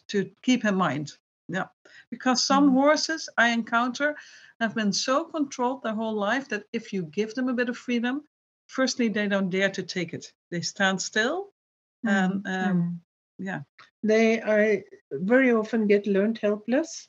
to 0.08 0.30
keep 0.42 0.66
in 0.66 0.76
mind. 0.76 1.12
Yeah, 1.50 1.68
because 2.12 2.44
some 2.44 2.70
mm. 2.70 2.74
horses 2.74 3.30
I 3.38 3.50
encounter 3.50 4.16
have 4.60 4.76
been 4.76 4.92
so 4.92 5.24
controlled 5.24 5.84
their 5.84 5.96
whole 5.96 6.14
life 6.14 6.50
that 6.50 6.66
if 6.74 6.92
you 6.92 7.04
give 7.04 7.34
them 7.36 7.48
a 7.48 7.54
bit 7.54 7.70
of 7.70 7.78
freedom, 7.78 8.24
firstly 8.68 9.08
they 9.08 9.28
don't 9.28 9.50
dare 9.50 9.70
to 9.70 9.84
take 9.84 10.14
it. 10.14 10.34
They 10.52 10.62
stand 10.62 11.02
still, 11.02 11.54
and 12.04 12.46
um, 12.46 12.82
mm. 12.82 12.98
yeah, 13.38 13.62
they 14.04 14.42
are 14.42 14.84
very 15.12 15.54
often 15.54 15.88
get 15.88 16.06
learned 16.06 16.38
helpless, 16.40 17.08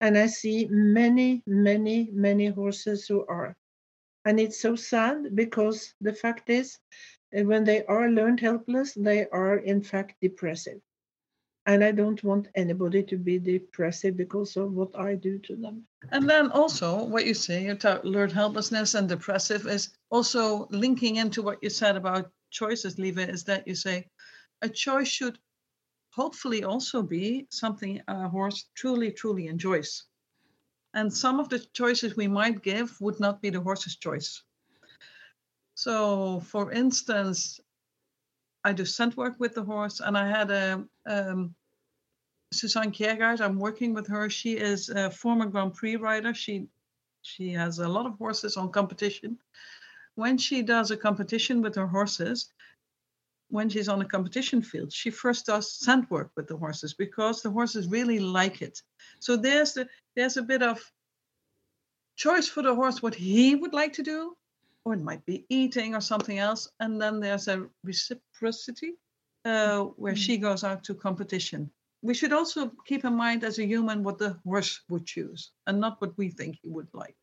and 0.00 0.16
I 0.16 0.26
see 0.26 0.68
many, 0.70 1.42
many, 1.46 2.08
many 2.12 2.46
horses 2.46 3.06
who 3.08 3.26
are, 3.26 3.56
and 4.24 4.38
it's 4.38 4.60
so 4.60 4.76
sad 4.76 5.34
because 5.34 5.92
the 6.00 6.14
fact 6.14 6.50
is, 6.50 6.78
uh, 7.36 7.42
when 7.42 7.64
they 7.64 7.84
are 7.86 8.08
learned 8.08 8.38
helpless, 8.38 8.94
they 8.94 9.26
are 9.30 9.56
in 9.56 9.82
fact 9.82 10.14
depressive 10.22 10.80
and 11.66 11.84
I 11.84 11.92
don't 11.92 12.22
want 12.24 12.48
anybody 12.54 13.02
to 13.04 13.16
be 13.16 13.38
depressive 13.38 14.16
because 14.16 14.56
of 14.56 14.72
what 14.72 14.98
I 14.98 15.14
do 15.14 15.38
to 15.40 15.56
them. 15.56 15.84
And 16.10 16.28
then 16.28 16.50
also, 16.50 17.04
what 17.04 17.24
you 17.24 17.34
say, 17.34 17.72
talk, 17.76 18.02
learned 18.04 18.32
helplessness 18.32 18.94
and 18.94 19.08
depressive 19.08 19.66
is 19.66 19.90
also 20.10 20.66
linking 20.70 21.16
into 21.16 21.42
what 21.42 21.62
you 21.62 21.70
said 21.70 21.96
about 21.96 22.30
choices, 22.50 22.96
Liva, 22.96 23.28
is 23.28 23.44
that 23.44 23.66
you 23.66 23.74
say 23.74 24.08
a 24.62 24.68
choice 24.68 25.08
should 25.08 25.38
hopefully 26.10 26.64
also 26.64 27.02
be 27.02 27.46
something 27.50 28.00
a 28.08 28.28
horse 28.28 28.66
truly, 28.74 29.12
truly 29.12 29.46
enjoys. 29.46 30.04
And 30.94 31.12
some 31.12 31.40
of 31.40 31.48
the 31.48 31.60
choices 31.72 32.16
we 32.16 32.28
might 32.28 32.62
give 32.62 33.00
would 33.00 33.18
not 33.18 33.40
be 33.40 33.50
the 33.50 33.60
horse's 33.60 33.96
choice. 33.96 34.42
So, 35.74 36.40
for 36.40 36.70
instance, 36.70 37.60
I 38.64 38.72
do 38.72 38.84
scent 38.84 39.16
work 39.16 39.34
with 39.38 39.54
the 39.54 39.64
horse, 39.64 40.00
and 40.00 40.16
I 40.16 40.28
had 40.28 40.50
a 40.50 40.84
um, 41.06 41.54
Suzanne 42.52 42.92
Kiergaard. 42.92 43.40
I'm 43.40 43.58
working 43.58 43.94
with 43.94 44.06
her. 44.08 44.30
She 44.30 44.52
is 44.52 44.88
a 44.88 45.10
former 45.10 45.46
Grand 45.46 45.74
Prix 45.74 45.96
rider. 45.96 46.34
She 46.34 46.68
she 47.22 47.52
has 47.52 47.78
a 47.78 47.88
lot 47.88 48.06
of 48.06 48.18
horses 48.18 48.56
on 48.56 48.70
competition. 48.70 49.38
When 50.14 50.36
she 50.38 50.62
does 50.62 50.90
a 50.90 50.96
competition 50.96 51.62
with 51.62 51.74
her 51.76 51.86
horses, 51.86 52.52
when 53.48 53.68
she's 53.68 53.88
on 53.88 54.00
a 54.00 54.08
competition 54.08 54.62
field, 54.62 54.92
she 54.92 55.10
first 55.10 55.46
does 55.46 55.72
scent 55.72 56.10
work 56.10 56.30
with 56.36 56.48
the 56.48 56.56
horses 56.56 56.94
because 56.94 57.42
the 57.42 57.50
horses 57.50 57.86
really 57.86 58.18
like 58.18 58.62
it. 58.62 58.82
So 59.20 59.36
there's 59.36 59.74
the, 59.74 59.88
there's 60.16 60.36
a 60.36 60.42
bit 60.42 60.62
of 60.62 60.80
choice 62.16 62.48
for 62.48 62.62
the 62.62 62.74
horse 62.74 63.02
what 63.02 63.14
he 63.14 63.54
would 63.54 63.72
like 63.72 63.94
to 63.94 64.02
do, 64.02 64.36
or 64.84 64.94
it 64.94 65.02
might 65.02 65.24
be 65.26 65.46
eating 65.48 65.94
or 65.94 66.00
something 66.00 66.38
else. 66.38 66.70
And 66.80 67.00
then 67.00 67.20
there's 67.20 67.48
a 67.48 67.66
reciprocity 67.84 68.94
uh, 69.44 69.82
where 69.96 70.16
she 70.16 70.38
goes 70.38 70.64
out 70.64 70.84
to 70.84 70.94
competition. 70.94 71.70
we 72.04 72.14
should 72.14 72.32
also 72.32 72.72
keep 72.84 73.04
in 73.04 73.14
mind 73.14 73.44
as 73.44 73.58
a 73.58 73.64
human 73.64 74.02
what 74.02 74.18
the 74.18 74.36
horse 74.44 74.80
would 74.88 75.06
choose 75.06 75.52
and 75.66 75.78
not 75.78 76.00
what 76.00 76.12
we 76.18 76.30
think 76.30 76.58
he 76.62 76.68
would 76.68 76.88
like. 76.92 77.16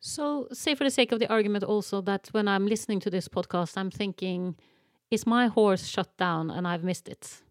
So, 0.00 0.48
say 0.52 0.74
for 0.74 0.84
the 0.84 0.90
sake 0.90 1.12
of 1.12 1.18
the 1.18 1.28
argument, 1.28 1.64
also 1.64 2.00
that 2.02 2.28
when 2.32 2.46
I'm 2.46 2.66
listening 2.66 3.00
to 3.00 3.10
this 3.10 3.26
podcast, 3.26 3.76
I'm 3.76 3.90
thinking, 3.90 4.54
is 5.10 5.26
my 5.26 5.48
horse 5.48 5.86
shut 5.86 6.16
down 6.18 6.50
and 6.50 6.68
I've 6.68 6.84
missed 6.84 7.08
it? 7.08 7.42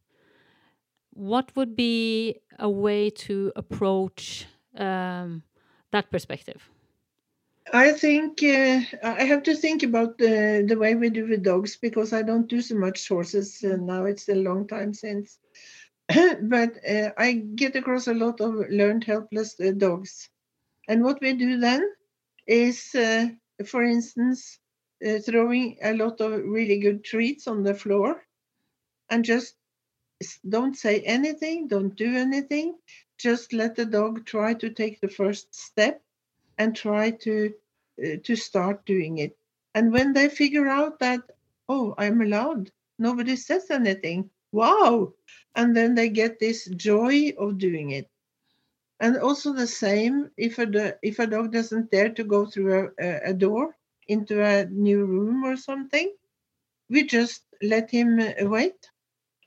What 1.13 1.51
would 1.55 1.75
be 1.75 2.35
a 2.59 2.69
way 2.69 3.09
to 3.09 3.51
approach 3.55 4.45
um, 4.77 5.43
that 5.91 6.09
perspective? 6.11 6.69
I 7.73 7.91
think 7.93 8.43
uh, 8.43 8.81
I 9.03 9.23
have 9.23 9.43
to 9.43 9.55
think 9.55 9.83
about 9.83 10.17
the, 10.17 10.65
the 10.67 10.77
way 10.77 10.95
we 10.95 11.09
do 11.09 11.27
with 11.27 11.43
dogs 11.43 11.77
because 11.77 12.13
I 12.13 12.21
don't 12.21 12.47
do 12.47 12.61
so 12.61 12.75
much 12.75 13.07
horses 13.07 13.63
uh, 13.63 13.77
now. 13.77 14.05
It's 14.05 14.29
a 14.29 14.35
long 14.35 14.67
time 14.67 14.93
since. 14.93 15.39
but 16.41 16.73
uh, 16.87 17.11
I 17.17 17.33
get 17.33 17.75
across 17.75 18.07
a 18.07 18.13
lot 18.13 18.41
of 18.41 18.55
learned 18.69 19.03
helpless 19.05 19.59
uh, 19.59 19.71
dogs. 19.71 20.29
And 20.87 21.03
what 21.03 21.21
we 21.21 21.33
do 21.33 21.59
then 21.59 21.89
is, 22.47 22.95
uh, 22.95 23.27
for 23.65 23.83
instance, 23.83 24.59
uh, 25.05 25.19
throwing 25.19 25.77
a 25.83 25.93
lot 25.93 26.21
of 26.21 26.31
really 26.43 26.79
good 26.79 27.03
treats 27.03 27.47
on 27.47 27.63
the 27.63 27.73
floor 27.73 28.23
and 29.09 29.25
just 29.25 29.55
don't 30.47 30.75
say 30.77 31.01
anything, 31.01 31.67
don't 31.67 31.95
do 31.95 32.15
anything. 32.15 32.77
Just 33.17 33.53
let 33.53 33.75
the 33.75 33.85
dog 33.85 34.25
try 34.25 34.53
to 34.55 34.69
take 34.69 35.01
the 35.01 35.07
first 35.09 35.53
step 35.55 36.01
and 36.57 36.75
try 36.75 37.11
to 37.11 37.53
uh, 38.03 38.17
to 38.23 38.35
start 38.35 38.85
doing 38.85 39.17
it. 39.19 39.37
And 39.73 39.91
when 39.91 40.13
they 40.13 40.29
figure 40.29 40.67
out 40.67 40.99
that, 40.99 41.21
oh, 41.69 41.93
I'm 41.97 42.21
allowed, 42.21 42.71
nobody 42.99 43.35
says 43.35 43.69
anything. 43.71 44.29
Wow! 44.51 45.13
And 45.55 45.75
then 45.75 45.95
they 45.95 46.09
get 46.09 46.39
this 46.39 46.65
joy 46.65 47.33
of 47.37 47.57
doing 47.57 47.91
it. 47.91 48.09
And 48.99 49.17
also 49.17 49.53
the 49.53 49.67
same 49.67 50.31
if 50.37 50.59
a 50.59 50.97
if 51.01 51.19
a 51.19 51.27
dog 51.27 51.51
doesn't 51.51 51.91
dare 51.91 52.09
to 52.13 52.23
go 52.23 52.45
through 52.45 52.91
a, 52.99 53.29
a 53.29 53.33
door 53.33 53.75
into 54.07 54.43
a 54.43 54.65
new 54.65 55.05
room 55.05 55.43
or 55.43 55.55
something, 55.57 56.13
we 56.89 57.03
just 57.03 57.43
let 57.61 57.91
him 57.91 58.19
uh, 58.19 58.33
wait. 58.47 58.89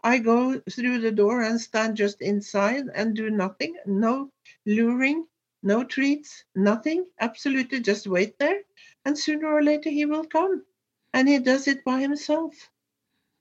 I 0.02 0.18
go 0.18 0.60
through 0.70 1.00
the 1.00 1.12
door 1.12 1.42
and 1.42 1.60
stand 1.60 1.96
just 1.96 2.22
inside 2.22 2.84
and 2.94 3.16
do 3.16 3.30
nothing, 3.30 3.76
no 3.86 4.30
luring, 4.66 5.26
no 5.62 5.84
treats, 5.84 6.44
nothing, 6.54 7.06
absolutely 7.20 7.80
just 7.80 8.06
wait 8.06 8.38
there. 8.38 8.60
And 9.04 9.18
sooner 9.18 9.46
or 9.48 9.62
later 9.62 9.90
he 9.90 10.06
will 10.06 10.24
come. 10.24 10.64
And 11.12 11.28
he 11.28 11.38
does 11.38 11.68
it 11.68 11.84
by 11.84 12.00
himself. 12.00 12.54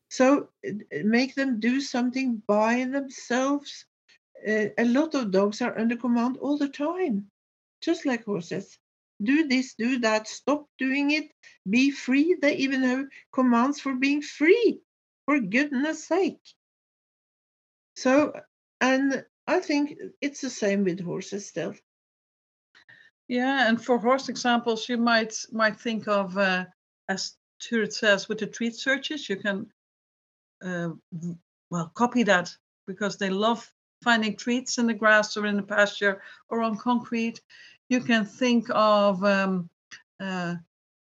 So 0.09 0.49
make 1.03 1.35
them 1.35 1.59
do 1.59 1.81
something 1.81 2.41
by 2.47 2.85
themselves. 2.85 3.85
Uh, 4.47 4.67
a 4.77 4.85
lot 4.85 5.15
of 5.15 5.31
dogs 5.31 5.61
are 5.61 5.77
under 5.77 5.97
command 5.97 6.37
all 6.37 6.57
the 6.57 6.69
time, 6.69 7.29
just 7.81 8.05
like 8.05 8.25
horses. 8.25 8.79
Do 9.21 9.47
this, 9.47 9.75
do 9.75 9.99
that, 9.99 10.27
stop 10.27 10.67
doing 10.77 11.11
it, 11.11 11.31
be 11.69 11.91
free. 11.91 12.37
They 12.41 12.55
even 12.55 12.83
have 12.83 13.05
commands 13.33 13.79
for 13.79 13.93
being 13.95 14.21
free, 14.21 14.81
for 15.25 15.39
goodness 15.39 16.07
sake. 16.07 16.39
So, 17.95 18.33
and 18.79 19.25
I 19.45 19.59
think 19.59 19.95
it's 20.21 20.41
the 20.41 20.49
same 20.49 20.85
with 20.85 21.01
horses 21.01 21.47
still. 21.47 21.75
Yeah, 23.29 23.69
and 23.69 23.79
for 23.79 23.99
horse 23.99 24.27
examples, 24.27 24.89
you 24.89 24.97
might 24.97 25.35
might 25.51 25.79
think 25.79 26.07
of 26.07 26.35
uh, 26.35 26.65
as 27.07 27.37
Turid 27.61 27.93
says 27.93 28.27
with 28.27 28.39
the 28.39 28.47
treat 28.47 28.75
searches, 28.75 29.29
you 29.29 29.35
can 29.35 29.71
uh, 30.65 30.89
well 31.69 31.91
copy 31.93 32.23
that 32.23 32.51
because 32.87 33.17
they 33.17 33.29
love 33.29 33.71
finding 34.03 34.35
treats 34.35 34.79
in 34.79 34.87
the 34.87 34.95
grass 34.95 35.37
or 35.37 35.45
in 35.45 35.57
the 35.57 35.61
pasture 35.61 36.23
or 36.49 36.63
on 36.63 36.75
concrete. 36.75 37.39
You 37.87 38.01
can 38.01 38.25
think 38.25 38.65
of 38.71 39.23
um, 39.23 39.69
uh, 40.19 40.55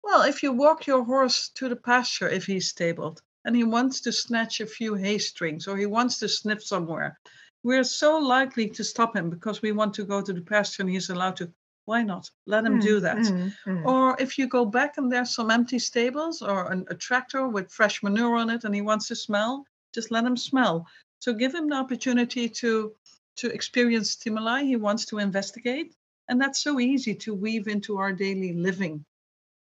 well, 0.05 0.23
if 0.23 0.41
you 0.45 0.53
walk 0.53 0.87
your 0.87 1.03
horse 1.03 1.49
to 1.57 1.69
the 1.69 1.77
pasture 1.77 2.29
if 2.29 2.47
he's 2.47 2.69
stabled 2.69 3.23
and 3.45 3.57
he 3.57 3.65
wants 3.65 4.01
to 4.03 4.13
snatch 4.13 4.61
a 4.61 4.67
few 4.67 4.95
hay 4.95 5.19
strings 5.19 5.67
or 5.67 5.77
he 5.77 5.87
wants 5.87 6.21
to 6.21 6.29
sniff 6.29 6.63
somewhere, 6.63 7.19
we're 7.65 7.83
so 7.83 8.19
likely 8.19 8.69
to 8.69 8.85
stop 8.85 9.17
him 9.17 9.31
because 9.31 9.63
we 9.63 9.73
want 9.73 9.95
to 9.95 10.05
go 10.05 10.23
to 10.23 10.33
the 10.33 10.43
pasture 10.43 10.85
and 10.85 10.91
he's 10.91 11.11
allowed 11.11 11.37
to 11.39 11.53
why 11.87 12.03
not? 12.03 12.31
Let 12.47 12.65
him 12.65 12.79
mm, 12.79 12.83
do 12.83 13.01
that. 13.01 13.19
mm, 13.19 13.53
mm. 13.67 13.85
or 13.85 14.17
if 14.19 14.39
you 14.39 14.47
go 14.47 14.65
back 14.65 14.97
and 14.97 15.11
there's 15.11 15.35
some 15.35 15.51
empty 15.51 15.79
stables 15.79 16.43
or 16.43 16.73
an, 16.73 16.87
a 16.89 16.95
tractor 16.95 17.47
with 17.49 17.71
fresh 17.71 18.03
manure 18.03 18.37
on 18.37 18.51
it 18.51 18.65
and 18.65 18.75
he 18.75 18.81
wants 18.81 19.09
to 19.09 19.17
smell 19.17 19.65
just 19.95 20.11
let 20.11 20.25
him 20.25 20.37
smell. 20.37 20.87
So 21.21 21.33
give 21.33 21.55
him 21.55 21.69
the 21.69 21.77
opportunity 21.77 22.49
to 22.49 22.93
to 23.37 23.51
experience 23.51 24.13
stimuli 24.13 24.63
he 24.63 24.77
wants 24.77 25.07
to 25.07 25.19
investigate 25.19 25.95
and 26.29 26.41
that's 26.41 26.63
so 26.63 26.79
easy 26.79 27.15
to 27.15 27.35
weave 27.35 27.67
into 27.67 27.99
our 27.99 28.13
daily 28.13 28.53
living 28.53 29.05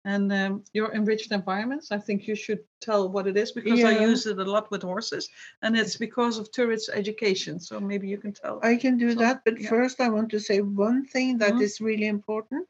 and 0.10 0.32
um, 0.34 0.64
your 0.74 0.90
enriched 0.94 1.32
environments, 1.32 1.92
I 1.92 2.00
think 2.00 2.28
you 2.28 2.36
should 2.36 2.62
tell 2.82 3.10
what 3.14 3.28
it 3.28 3.38
is 3.38 3.52
because 3.52 3.80
yeah. 3.80 3.90
I 3.90 4.06
use 4.10 4.26
it 4.26 4.40
a 4.40 4.52
lot 4.56 4.72
with 4.72 4.82
horses, 4.82 5.30
and 5.62 5.78
it's 5.78 5.98
because 5.98 6.38
of 6.38 6.52
Turid's 6.52 6.90
education. 7.02 7.60
So 7.60 7.80
maybe 7.80 8.08
you 8.08 8.18
can 8.18 8.34
tell. 8.34 8.60
I 8.64 8.76
can 8.76 8.98
do 8.98 9.12
so, 9.12 9.20
that, 9.20 9.42
but 9.46 9.62
yeah. 9.62 9.70
first 9.70 10.02
I 10.02 10.10
want 10.10 10.30
to 10.32 10.40
say 10.40 10.62
one 10.62 11.06
thing 11.06 11.38
that 11.40 11.54
mm-hmm. 11.54 11.68
is 11.68 11.82
really 11.90 12.08
important. 12.08 12.68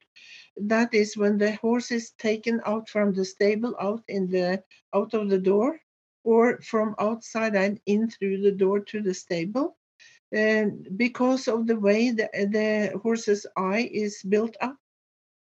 That 0.58 0.93
is 0.93 1.15
when 1.15 1.38
the 1.38 1.54
horse 1.56 1.91
is 1.91 2.12
taken 2.30 2.60
out 2.65 2.89
from 2.89 3.13
the 3.13 3.25
stable, 3.25 3.73
out 3.80 4.04
in 4.08 4.30
the 4.30 4.63
out 4.93 5.13
of 5.13 5.30
the 5.30 5.39
door, 5.39 5.80
or 6.23 6.60
from 6.62 6.95
outside 6.99 7.56
and 7.56 7.80
in 7.86 8.10
through 8.10 8.41
the 8.41 8.52
door 8.63 8.80
to 8.91 9.02
the 9.02 9.13
stable. 9.13 9.78
And 10.32 10.88
because 10.95 11.47
of 11.47 11.65
the 11.65 11.80
way 11.80 12.12
the, 12.12 12.30
the 12.34 12.99
horse's 13.02 13.47
eye 13.58 13.89
is 13.91 14.21
built 14.21 14.56
up, 14.62 14.78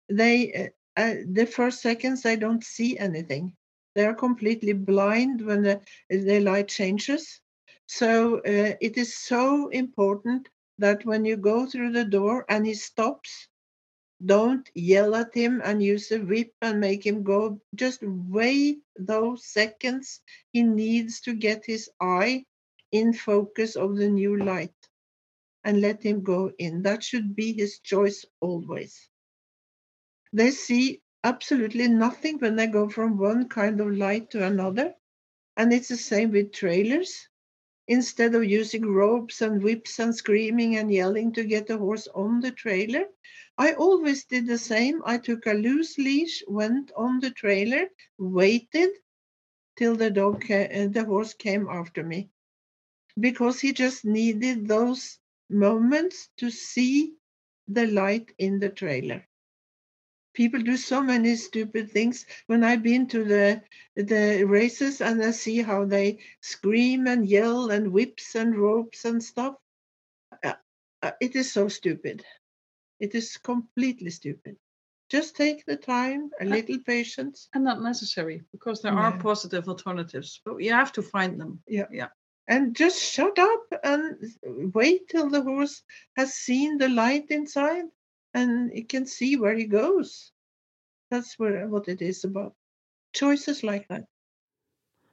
they 0.10 0.54
uh, 0.54 0.68
uh, 0.98 1.16
the 1.32 1.46
first 1.46 1.82
seconds 1.82 2.24
they 2.24 2.36
don't 2.38 2.64
see 2.64 2.98
anything. 2.98 3.54
They 3.96 4.06
are 4.06 4.16
completely 4.16 4.74
blind 4.74 5.42
when 5.46 5.64
the, 5.64 5.82
the 6.10 6.40
light 6.42 6.70
changes. 6.70 7.42
So 7.88 8.38
uh, 8.40 8.76
it 8.82 8.98
is 8.98 9.18
so 9.18 9.70
important 9.70 10.50
that 10.80 11.06
when 11.06 11.26
you 11.26 11.38
go 11.38 11.66
through 11.68 11.92
the 11.94 12.06
door 12.06 12.46
and 12.50 12.66
he 12.68 12.74
stops, 12.76 13.48
don't 14.26 14.70
yell 14.76 15.16
at 15.16 15.34
him 15.34 15.62
and 15.64 15.84
use 15.84 16.12
a 16.12 16.20
whip 16.20 16.54
and 16.62 16.80
make 16.80 17.06
him 17.06 17.24
go. 17.24 17.62
Just 17.76 18.02
wait 18.04 18.80
those 18.98 19.46
seconds 19.46 20.22
he 20.52 20.64
needs 20.64 21.22
to 21.22 21.34
get 21.34 21.66
his 21.66 21.90
eye 22.02 22.46
in 22.92 23.14
focus 23.14 23.76
of 23.76 23.96
the 23.98 24.10
new 24.10 24.38
light 24.38 24.76
and 25.64 25.82
let 25.82 26.04
him 26.04 26.24
go 26.24 26.52
in. 26.58 26.84
That 26.84 27.04
should 27.04 27.36
be 27.36 27.54
his 27.54 27.80
choice 27.80 28.26
always. 28.42 29.10
They 30.38 30.52
see 30.52 31.02
absolutely 31.24 31.88
nothing 31.88 32.38
when 32.38 32.58
they 32.58 32.68
go 32.68 32.90
from 32.90 33.18
one 33.18 33.50
kind 33.50 33.82
of 33.82 33.98
light 33.98 34.30
to 34.32 34.46
another. 34.46 34.94
And 35.56 35.74
it's 35.74 35.88
the 35.88 35.98
same 35.98 36.32
with 36.32 36.54
trailers. 36.54 37.28
Instead 37.88 38.36
of 38.36 38.46
using 38.46 38.86
ropes 38.86 39.42
and 39.42 39.64
whips 39.64 39.98
and 40.00 40.16
screaming 40.16 40.78
and 40.78 40.94
yelling 40.94 41.34
to 41.34 41.44
get 41.44 41.66
the 41.66 41.80
horse 41.80 42.08
on 42.14 42.40
the 42.40 42.52
trailer, 42.52 43.06
I 43.58 43.74
always 43.74 44.26
did 44.26 44.46
the 44.46 44.60
same. 44.60 45.02
I 45.06 45.18
took 45.18 45.48
a 45.48 45.54
loose 45.54 45.98
leash, 45.98 46.44
went 46.48 46.92
on 46.96 47.20
the 47.20 47.32
trailer, 47.32 47.90
waited 48.20 48.92
till 49.76 49.96
the 49.96 50.12
dog, 50.12 50.52
uh, 50.52 50.88
the 50.88 51.06
horse 51.08 51.34
came 51.34 51.68
after 51.68 52.04
me, 52.04 52.30
because 53.20 53.60
he 53.60 53.74
just 53.74 54.06
needed 54.06 54.68
those 54.68 55.18
moments 55.50 56.30
to 56.38 56.52
see 56.52 57.16
the 57.68 57.88
light 57.88 58.34
in 58.38 58.60
the 58.60 58.70
trailer 58.70 59.27
people 60.38 60.62
do 60.62 60.78
so 60.78 61.02
many 61.02 61.36
stupid 61.36 61.92
things. 61.92 62.26
When 62.46 62.64
I've 62.64 62.84
been 62.84 63.08
to 63.08 63.24
the 63.24 63.62
the 63.96 64.44
races 64.44 65.02
and 65.02 65.22
I 65.22 65.32
see 65.32 65.64
how 65.64 65.86
they 65.86 66.20
scream 66.42 67.08
and 67.08 67.28
yell 67.28 67.72
and 67.72 67.92
whips 67.92 68.36
and 68.36 68.56
ropes 68.56 69.04
and 69.06 69.22
stuff, 69.22 69.56
uh, 70.44 70.54
uh, 71.02 71.12
it 71.20 71.36
is 71.36 71.52
so 71.52 71.68
stupid. 71.68 72.24
It 73.00 73.16
is 73.16 73.38
completely 73.38 74.12
stupid. 74.12 74.56
Just 75.10 75.36
take 75.36 75.66
the 75.66 75.78
time, 75.78 76.30
a 76.40 76.46
little 76.46 76.80
patience. 76.86 77.50
And 77.54 77.64
not 77.64 77.82
necessary 77.82 78.44
because 78.52 78.82
there 78.82 78.94
yeah. 78.94 79.06
are 79.06 79.18
positive 79.18 79.68
alternatives, 79.68 80.42
but 80.46 80.58
you 80.58 80.74
have 80.74 80.92
to 80.94 81.02
find 81.02 81.40
them. 81.42 81.62
Yeah. 81.68 81.90
Yeah. 81.92 82.10
And 82.48 82.76
just 82.76 83.00
shut 83.02 83.40
up 83.40 83.64
and 83.84 84.16
wait 84.74 85.10
till 85.10 85.30
the 85.30 85.42
horse 85.42 85.84
has 86.16 86.34
seen 86.34 86.78
the 86.78 86.90
light 86.90 87.28
inside 87.30 87.86
and 88.38 88.72
he 88.72 88.84
can 88.84 89.06
see 89.06 89.36
where 89.36 89.56
he 89.56 89.66
goes. 89.66 90.32
That's 91.10 91.40
where, 91.40 91.68
what 91.68 91.88
it 91.88 92.02
is 92.02 92.24
about. 92.24 92.54
Choices 93.14 93.64
like 93.64 93.88
that. 93.88 94.04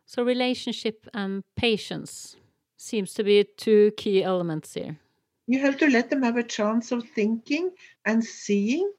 So, 0.06 0.22
relationship 0.22 1.06
and 1.14 1.42
patience 1.56 2.36
seems 2.76 3.14
to 3.14 3.24
be 3.24 3.46
two 3.56 3.92
key 3.96 4.22
elements 4.22 4.74
here. 4.74 4.98
You 5.46 5.60
have 5.60 5.78
to 5.78 5.88
let 5.88 6.10
them 6.10 6.22
have 6.22 6.36
a 6.36 6.42
chance 6.42 6.92
of 6.92 7.08
thinking 7.14 7.70
and 8.04 8.22
seeing 8.22 8.92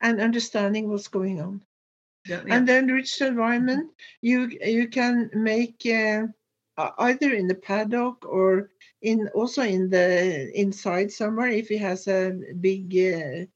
and 0.00 0.20
understanding 0.20 0.88
what's 0.88 1.08
going 1.08 1.40
on. 1.40 1.60
Yeah, 2.26 2.42
yeah. 2.46 2.54
And 2.54 2.68
then, 2.68 2.86
rich 2.86 3.20
environment, 3.20 3.90
you 4.20 4.50
you 4.62 4.88
can 4.88 5.30
make 5.34 5.82
uh, 5.86 6.26
either 6.98 7.32
in 7.32 7.48
the 7.48 7.54
paddock 7.54 8.24
or 8.24 8.70
in 9.02 9.28
also 9.34 9.62
in 9.62 9.90
the 9.90 10.50
inside 10.58 11.10
somewhere 11.12 11.48
if 11.48 11.68
he 11.68 11.76
has 11.76 12.06
a 12.08 12.32
big 12.60 12.96
uh, 12.96 13.46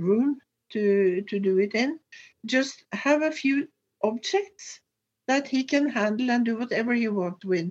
room 0.00 0.38
to 0.70 1.22
to 1.28 1.38
do 1.38 1.58
it 1.58 1.74
in. 1.74 1.98
Just 2.46 2.84
have 2.92 3.22
a 3.22 3.32
few 3.32 3.68
objects 4.02 4.80
that 5.26 5.48
he 5.48 5.64
can 5.64 5.88
handle 5.88 6.30
and 6.30 6.44
do 6.44 6.56
whatever 6.58 6.94
he 6.94 7.08
wants 7.08 7.44
with. 7.44 7.70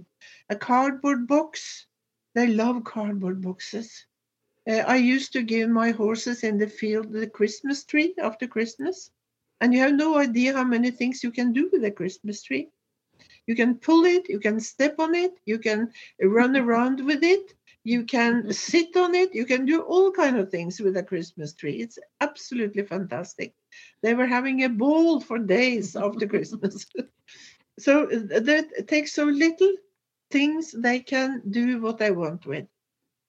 A 0.49 0.55
cardboard 0.55 1.27
box. 1.27 1.87
They 2.35 2.47
love 2.47 2.83
cardboard 2.83 3.41
boxes. 3.41 4.05
Uh, 4.69 4.83
I 4.85 4.97
used 4.97 5.33
to 5.33 5.41
give 5.41 5.69
my 5.69 5.91
horses 5.91 6.43
in 6.43 6.57
the 6.59 6.67
field 6.67 7.11
the 7.11 7.27
Christmas 7.27 7.83
tree 7.83 8.13
after 8.21 8.47
Christmas. 8.47 9.09
And 9.59 9.73
you 9.73 9.79
have 9.79 9.95
no 9.95 10.17
idea 10.17 10.53
how 10.53 10.65
many 10.65 10.91
things 10.91 11.23
you 11.23 11.31
can 11.31 11.51
do 11.51 11.69
with 11.71 11.83
a 11.83 11.91
Christmas 11.91 12.43
tree. 12.43 12.69
You 13.47 13.55
can 13.55 13.75
pull 13.75 14.05
it, 14.05 14.29
you 14.29 14.39
can 14.39 14.59
step 14.59 14.95
on 14.99 15.15
it, 15.15 15.39
you 15.45 15.57
can 15.57 15.91
run 16.21 16.53
mm-hmm. 16.53 16.69
around 16.69 17.05
with 17.05 17.23
it, 17.23 17.53
you 17.83 18.03
can 18.03 18.41
mm-hmm. 18.41 18.51
sit 18.51 18.95
on 18.95 19.15
it, 19.15 19.33
you 19.33 19.45
can 19.45 19.65
do 19.65 19.81
all 19.81 20.11
kind 20.11 20.37
of 20.37 20.51
things 20.51 20.79
with 20.79 20.97
a 20.97 21.03
Christmas 21.03 21.53
tree. 21.53 21.81
It's 21.81 21.97
absolutely 22.21 22.83
fantastic. 22.83 23.53
They 24.03 24.13
were 24.13 24.27
having 24.27 24.63
a 24.63 24.69
ball 24.69 25.21
for 25.21 25.39
days 25.39 25.95
after 25.95 26.27
Christmas. 26.27 26.85
so 27.79 28.03
uh, 28.05 28.39
that 28.39 28.87
takes 28.87 29.13
so 29.13 29.25
little 29.25 29.73
things 30.31 30.71
they 30.71 30.99
can 30.99 31.41
do 31.49 31.81
what 31.81 31.97
they 31.97 32.11
want 32.11 32.45
with. 32.45 32.65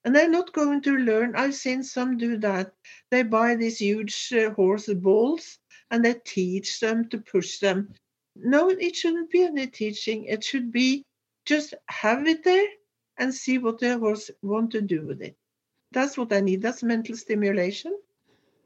And 0.05 0.15
they're 0.15 0.29
not 0.29 0.53
going 0.53 0.81
to 0.83 0.97
learn. 0.97 1.35
I've 1.35 1.55
seen 1.55 1.83
some 1.83 2.17
do 2.17 2.37
that. 2.37 2.73
They 3.11 3.23
buy 3.23 3.55
these 3.55 3.79
huge 3.79 4.33
uh, 4.33 4.51
horse 4.51 4.87
balls 4.87 5.57
and 5.91 6.03
they 6.03 6.15
teach 6.25 6.79
them 6.79 7.09
to 7.09 7.17
push 7.17 7.59
them. 7.59 7.93
No, 8.41 8.69
it 8.69 8.95
shouldn't 8.95 9.29
be 9.31 9.43
any 9.43 9.67
teaching. 9.67 10.25
It 10.25 10.43
should 10.43 10.71
be 10.71 11.03
just 11.45 11.73
have 11.87 12.27
it 12.27 12.43
there 12.43 12.67
and 13.17 13.33
see 13.33 13.57
what 13.57 13.79
the 13.79 13.97
horse 13.97 14.31
want 14.41 14.71
to 14.71 14.81
do 14.81 15.05
with 15.05 15.21
it. 15.21 15.35
That's 15.91 16.17
what 16.17 16.31
I 16.31 16.39
need. 16.39 16.61
That's 16.61 16.83
mental 16.83 17.15
stimulation. 17.15 17.97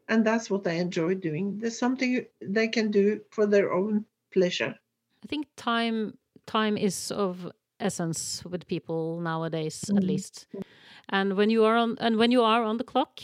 And 0.09 0.25
that's 0.25 0.49
what 0.49 0.67
I 0.67 0.73
enjoy 0.73 1.15
doing. 1.15 1.57
There's 1.59 1.79
something 1.79 2.25
they 2.41 2.67
can 2.67 2.91
do 2.91 3.21
for 3.31 3.45
their 3.45 3.71
own 3.71 4.05
pleasure. 4.33 4.75
I 5.23 5.27
think 5.27 5.47
time 5.55 6.17
time 6.45 6.77
is 6.77 7.11
of 7.11 7.49
essence 7.79 8.43
with 8.45 8.67
people 8.67 9.19
nowadays, 9.21 9.85
mm. 9.87 9.97
at 9.97 10.03
least. 10.03 10.47
And 11.09 11.37
when 11.37 11.49
you 11.49 11.63
are 11.63 11.77
on 11.77 11.97
and 11.99 12.17
when 12.17 12.31
you 12.31 12.43
are 12.43 12.63
on 12.63 12.77
the 12.77 12.83
clock, 12.83 13.21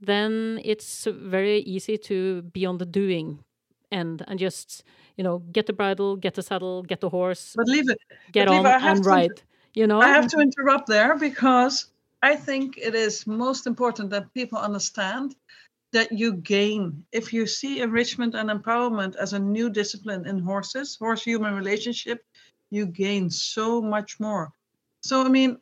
then 0.00 0.60
it's 0.64 1.06
very 1.10 1.58
easy 1.60 1.98
to 1.98 2.42
be 2.42 2.64
on 2.64 2.78
the 2.78 2.86
doing 2.86 3.44
end 3.90 4.24
and 4.26 4.38
just 4.38 4.84
you 5.16 5.24
know 5.24 5.38
get 5.52 5.66
the 5.66 5.72
bridle, 5.72 6.16
get 6.16 6.34
the 6.34 6.42
saddle, 6.42 6.82
get 6.82 7.00
the 7.00 7.08
horse, 7.08 7.54
but 7.56 7.66
leave 7.66 7.88
it, 7.88 7.98
get 8.32 8.48
on 8.48 8.66
and 8.66 9.06
ride. 9.06 9.42
You 9.74 9.86
know, 9.86 10.00
I 10.00 10.08
have 10.08 10.28
to 10.28 10.40
interrupt 10.40 10.88
there 10.88 11.16
because 11.16 11.90
I 12.22 12.34
think 12.36 12.78
it 12.78 12.94
is 12.94 13.26
most 13.26 13.66
important 13.66 14.10
that 14.10 14.32
people 14.34 14.58
understand 14.58 15.36
that 15.92 16.12
you 16.12 16.34
gain 16.34 17.04
if 17.12 17.32
you 17.32 17.46
see 17.46 17.80
enrichment 17.80 18.34
and 18.34 18.50
empowerment 18.50 19.16
as 19.16 19.32
a 19.32 19.38
new 19.38 19.70
discipline 19.70 20.26
in 20.26 20.38
horses, 20.38 20.96
horse 20.96 21.22
human 21.22 21.54
relationship, 21.54 22.24
you 22.70 22.86
gain 22.86 23.30
so 23.30 23.80
much 23.80 24.20
more. 24.20 24.52
So, 25.00 25.24
I 25.24 25.28
mean, 25.28 25.58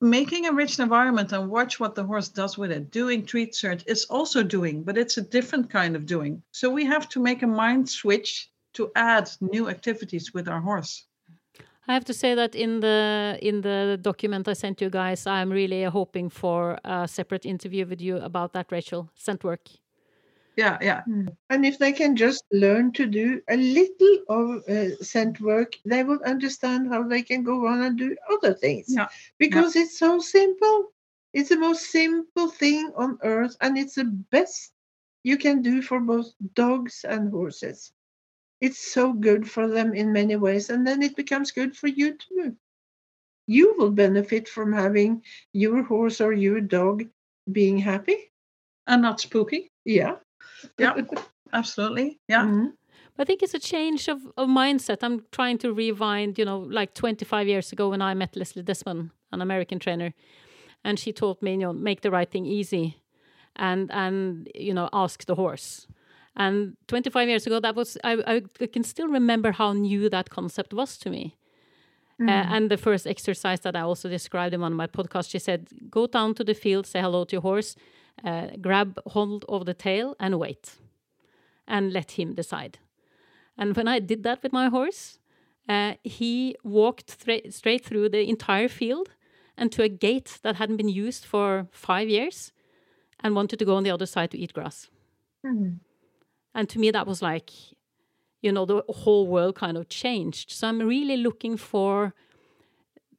making 0.00 0.46
a 0.46 0.52
rich 0.52 0.78
environment 0.78 1.32
and 1.32 1.50
watch 1.50 1.80
what 1.80 1.94
the 1.94 2.04
horse 2.04 2.28
does 2.28 2.58
with 2.58 2.70
it. 2.70 2.90
Doing 2.90 3.24
treat 3.24 3.54
search 3.54 3.82
is 3.86 4.04
also 4.06 4.42
doing, 4.42 4.82
but 4.82 4.98
it's 4.98 5.16
a 5.16 5.22
different 5.22 5.70
kind 5.70 5.96
of 5.96 6.06
doing. 6.06 6.42
So 6.52 6.70
we 6.70 6.84
have 6.84 7.08
to 7.10 7.20
make 7.20 7.42
a 7.42 7.46
mind 7.46 7.88
switch 7.88 8.50
to 8.74 8.90
add 8.94 9.30
new 9.40 9.68
activities 9.68 10.34
with 10.34 10.48
our 10.48 10.60
horse. 10.60 11.06
I 11.88 11.94
have 11.94 12.04
to 12.06 12.14
say 12.14 12.34
that 12.34 12.54
in 12.54 12.80
the 12.80 13.38
in 13.40 13.60
the 13.60 13.98
document 14.00 14.48
I 14.48 14.54
sent 14.54 14.80
you 14.80 14.90
guys, 14.90 15.26
I'm 15.26 15.50
really 15.50 15.84
hoping 15.84 16.28
for 16.30 16.78
a 16.84 17.06
separate 17.06 17.46
interview 17.46 17.86
with 17.86 18.00
you 18.00 18.16
about 18.16 18.52
that, 18.54 18.72
Rachel. 18.72 19.08
Scent 19.14 19.44
work 19.44 19.68
yeah 20.56 20.78
yeah. 20.80 21.02
Hmm. 21.04 21.28
and 21.50 21.64
if 21.64 21.78
they 21.78 21.92
can 21.92 22.16
just 22.16 22.44
learn 22.50 22.92
to 22.92 23.06
do 23.06 23.40
a 23.48 23.56
little 23.56 24.18
of 24.28 24.68
uh, 24.68 24.96
scent 25.02 25.40
work 25.40 25.76
they 25.84 26.02
will 26.02 26.20
understand 26.24 26.88
how 26.88 27.02
they 27.02 27.22
can 27.22 27.44
go 27.44 27.66
on 27.66 27.82
and 27.82 27.98
do 27.98 28.16
other 28.32 28.54
things. 28.54 28.86
Yeah. 28.88 29.08
because 29.38 29.76
yeah. 29.76 29.82
it's 29.82 29.98
so 29.98 30.18
simple. 30.18 30.92
It's 31.32 31.50
the 31.50 31.58
most 31.58 31.90
simple 31.90 32.48
thing 32.48 32.92
on 32.96 33.18
earth 33.22 33.56
and 33.60 33.76
it's 33.76 33.96
the 33.96 34.04
best 34.04 34.72
you 35.22 35.36
can 35.36 35.60
do 35.60 35.82
for 35.82 36.00
both 36.00 36.32
dogs 36.54 37.04
and 37.06 37.30
horses. 37.30 37.92
It's 38.62 38.78
so 38.92 39.12
good 39.12 39.48
for 39.48 39.68
them 39.68 39.92
in 39.92 40.12
many 40.12 40.36
ways 40.36 40.70
and 40.70 40.86
then 40.86 41.02
it 41.02 41.14
becomes 41.16 41.52
good 41.52 41.76
for 41.76 41.88
you 41.88 42.14
too. 42.16 42.56
You 43.46 43.74
will 43.76 43.90
benefit 43.90 44.48
from 44.48 44.72
having 44.72 45.22
your 45.52 45.82
horse 45.82 46.20
or 46.20 46.32
your 46.32 46.60
dog 46.60 47.04
being 47.52 47.76
happy. 47.78 48.32
And 48.86 49.02
not 49.02 49.20
spooky. 49.20 49.70
Yeah 49.84 50.16
yeah, 50.78 50.94
absolutely. 51.52 52.20
Yeah. 52.28 52.44
Mm-hmm. 52.44 52.66
I 53.18 53.24
think 53.24 53.42
it's 53.42 53.54
a 53.54 53.58
change 53.58 54.08
of, 54.08 54.20
of 54.36 54.48
mindset. 54.48 54.98
I'm 55.02 55.24
trying 55.32 55.58
to 55.58 55.72
rewind, 55.72 56.38
you 56.38 56.44
know, 56.44 56.58
like 56.58 56.94
25 56.94 57.48
years 57.48 57.72
ago 57.72 57.88
when 57.88 58.02
I 58.02 58.14
met 58.14 58.36
Leslie 58.36 58.62
Desmond, 58.62 59.10
an 59.32 59.40
American 59.40 59.78
trainer, 59.78 60.12
and 60.84 60.98
she 60.98 61.12
taught 61.12 61.42
me, 61.42 61.52
you 61.52 61.58
know, 61.58 61.72
make 61.72 62.02
the 62.02 62.10
right 62.10 62.30
thing 62.30 62.46
easy, 62.46 62.98
and 63.56 63.90
and 63.90 64.48
you 64.54 64.74
know, 64.74 64.88
ask 64.92 65.24
the 65.24 65.34
horse. 65.34 65.86
And 66.38 66.76
25 66.88 67.28
years 67.28 67.46
ago, 67.46 67.60
that 67.60 67.74
was 67.74 67.96
I, 68.04 68.42
I 68.60 68.66
can 68.66 68.84
still 68.84 69.08
remember 69.08 69.52
how 69.52 69.72
new 69.72 70.10
that 70.10 70.28
concept 70.28 70.74
was 70.74 70.98
to 70.98 71.10
me. 71.10 71.38
Mm. 72.20 72.28
Uh, 72.28 72.54
and 72.54 72.70
the 72.70 72.76
first 72.76 73.06
exercise 73.06 73.60
that 73.60 73.76
I 73.76 73.80
also 73.80 74.08
described 74.08 74.54
in 74.54 74.60
one 74.60 74.72
of 74.72 74.76
my 74.76 74.86
podcasts, 74.86 75.30
she 75.30 75.38
said, 75.38 75.68
"Go 75.90 76.06
down 76.06 76.34
to 76.34 76.44
the 76.44 76.54
field, 76.54 76.86
say 76.86 77.00
hello 77.00 77.24
to 77.24 77.32
your 77.32 77.42
horse, 77.42 77.76
uh, 78.24 78.48
grab 78.60 78.98
hold 79.06 79.44
of 79.48 79.66
the 79.66 79.74
tail 79.74 80.16
and 80.18 80.38
wait 80.38 80.76
and 81.66 81.92
let 81.92 82.12
him 82.12 82.34
decide. 82.34 82.78
And 83.58 83.76
when 83.76 83.88
I 83.88 83.98
did 83.98 84.22
that 84.22 84.42
with 84.42 84.52
my 84.52 84.68
horse, 84.68 85.18
uh, 85.68 85.94
he 86.04 86.56
walked 86.62 87.10
straight 87.50 87.84
through 87.84 88.08
the 88.10 88.28
entire 88.28 88.68
field 88.68 89.10
and 89.56 89.72
to 89.72 89.82
a 89.82 89.88
gate 89.88 90.38
that 90.42 90.56
hadn't 90.56 90.76
been 90.76 90.88
used 90.88 91.24
for 91.24 91.66
five 91.72 92.08
years 92.08 92.52
and 93.20 93.34
wanted 93.34 93.58
to 93.58 93.64
go 93.64 93.76
on 93.76 93.82
the 93.82 93.90
other 93.90 94.06
side 94.06 94.30
to 94.30 94.38
eat 94.38 94.52
grass. 94.52 94.88
Mm. 95.44 95.78
And 96.54 96.68
to 96.68 96.78
me, 96.78 96.90
that 96.90 97.06
was 97.06 97.22
like, 97.22 97.50
you 98.42 98.52
know, 98.52 98.64
the 98.64 98.82
whole 98.88 99.26
world 99.26 99.56
kind 99.56 99.76
of 99.76 99.88
changed. 99.88 100.50
So 100.50 100.68
I'm 100.68 100.80
really 100.80 101.16
looking 101.16 101.56
for, 101.56 102.14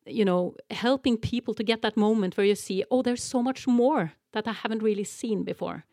you 0.06 0.24
know, 0.24 0.56
helping 0.72 1.18
people 1.18 1.54
to 1.56 1.64
get 1.64 1.82
that 1.82 1.98
moment 1.98 2.38
where 2.38 2.46
you 2.46 2.56
see, 2.56 2.84
oh, 2.90 3.02
there's 3.02 3.24
so 3.24 3.42
much 3.42 3.68
more 3.68 4.14
that 4.34 4.48
I 4.48 4.54
haven't 4.54 4.84
really 4.84 5.04
seen 5.04 5.44
before. 5.44 5.86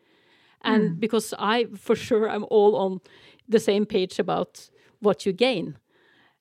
And 0.61 0.91
mm. 0.91 0.99
because 0.99 1.33
I, 1.37 1.65
for 1.75 1.95
sure, 1.95 2.29
I'm 2.29 2.45
all 2.49 2.75
on 2.75 3.01
the 3.47 3.59
same 3.59 3.85
page 3.85 4.19
about 4.19 4.69
what 4.99 5.25
you 5.25 5.33
gain. 5.33 5.77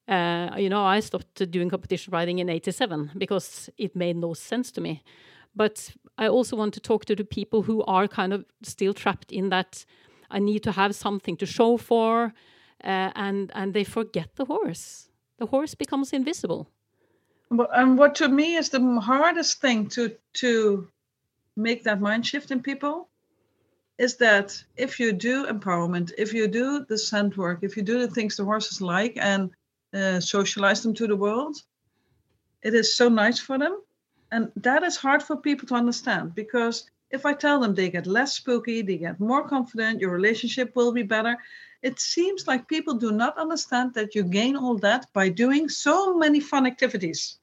Uh, 0.08 0.50
you 0.56 0.68
know, 0.68 0.84
I 0.84 1.00
stopped 1.00 1.50
doing 1.50 1.70
competition 1.70 2.12
riding 2.12 2.38
in 2.38 2.48
87 2.48 3.12
because 3.16 3.70
it 3.78 3.96
made 3.96 4.16
no 4.16 4.34
sense 4.34 4.70
to 4.72 4.80
me. 4.80 5.02
But 5.56 5.92
I 6.18 6.28
also 6.28 6.56
want 6.56 6.74
to 6.74 6.80
talk 6.80 7.04
to 7.06 7.16
the 7.16 7.24
people 7.24 7.62
who 7.62 7.82
are 7.84 8.08
kind 8.08 8.32
of 8.32 8.44
still 8.62 8.92
trapped 8.92 9.32
in 9.32 9.50
that 9.50 9.84
I 10.30 10.38
need 10.38 10.62
to 10.64 10.72
have 10.72 10.94
something 10.94 11.36
to 11.36 11.46
show 11.46 11.76
for, 11.76 12.32
uh, 12.82 13.10
and 13.14 13.52
and 13.54 13.72
they 13.72 13.84
forget 13.84 14.34
the 14.36 14.44
horse. 14.44 15.08
The 15.38 15.46
horse 15.46 15.74
becomes 15.74 16.12
invisible. 16.12 16.68
And 17.50 17.98
what 17.98 18.14
to 18.16 18.28
me 18.28 18.56
is 18.56 18.70
the 18.70 19.00
hardest 19.00 19.60
thing 19.60 19.88
to 19.90 20.16
to 20.34 20.88
make 21.56 21.84
that 21.84 22.00
mind 22.00 22.26
shift 22.26 22.50
in 22.50 22.62
people 22.62 23.08
is 23.98 24.16
that 24.16 24.62
if 24.76 24.98
you 24.98 25.12
do 25.12 25.46
empowerment, 25.46 26.12
if 26.18 26.34
you 26.34 26.48
do 26.48 26.84
the 26.88 26.98
scent 26.98 27.36
work, 27.36 27.60
if 27.62 27.76
you 27.76 27.82
do 27.82 28.00
the 28.00 28.08
things 28.08 28.36
the 28.36 28.44
horses 28.44 28.80
like 28.80 29.16
and 29.16 29.50
uh, 29.92 30.18
socialize 30.18 30.82
them 30.82 30.94
to 30.94 31.06
the 31.06 31.16
world, 31.16 31.56
it 32.62 32.74
is 32.74 32.96
so 32.96 33.08
nice 33.08 33.38
for 33.38 33.58
them. 33.58 33.80
And 34.32 34.50
that 34.56 34.82
is 34.82 34.96
hard 34.96 35.22
for 35.22 35.36
people 35.36 35.68
to 35.68 35.74
understand 35.74 36.34
because 36.34 36.90
if 37.10 37.24
I 37.24 37.34
tell 37.34 37.60
them 37.60 37.74
they 37.74 37.88
get 37.90 38.06
less 38.06 38.34
spooky, 38.34 38.82
they 38.82 38.96
get 38.96 39.20
more 39.20 39.48
confident, 39.48 40.00
your 40.00 40.10
relationship 40.10 40.74
will 40.74 40.90
be 40.92 41.04
better, 41.04 41.36
it 41.82 42.00
seems 42.00 42.48
like 42.48 42.66
people 42.66 42.94
do 42.94 43.12
not 43.12 43.38
understand 43.38 43.94
that 43.94 44.14
you 44.14 44.24
gain 44.24 44.56
all 44.56 44.78
that 44.78 45.06
by 45.12 45.28
doing 45.28 45.68
so 45.68 46.16
many 46.18 46.40
fun 46.40 46.66
activities. 46.66 47.36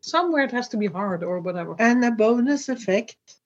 Somewhere 0.00 0.44
it 0.44 0.52
has 0.52 0.68
to 0.68 0.78
be 0.78 0.86
hard 0.86 1.22
or 1.22 1.40
whatever. 1.40 1.74
And 1.78 2.02
a 2.04 2.12
bonus 2.12 2.68
effect 2.70 3.37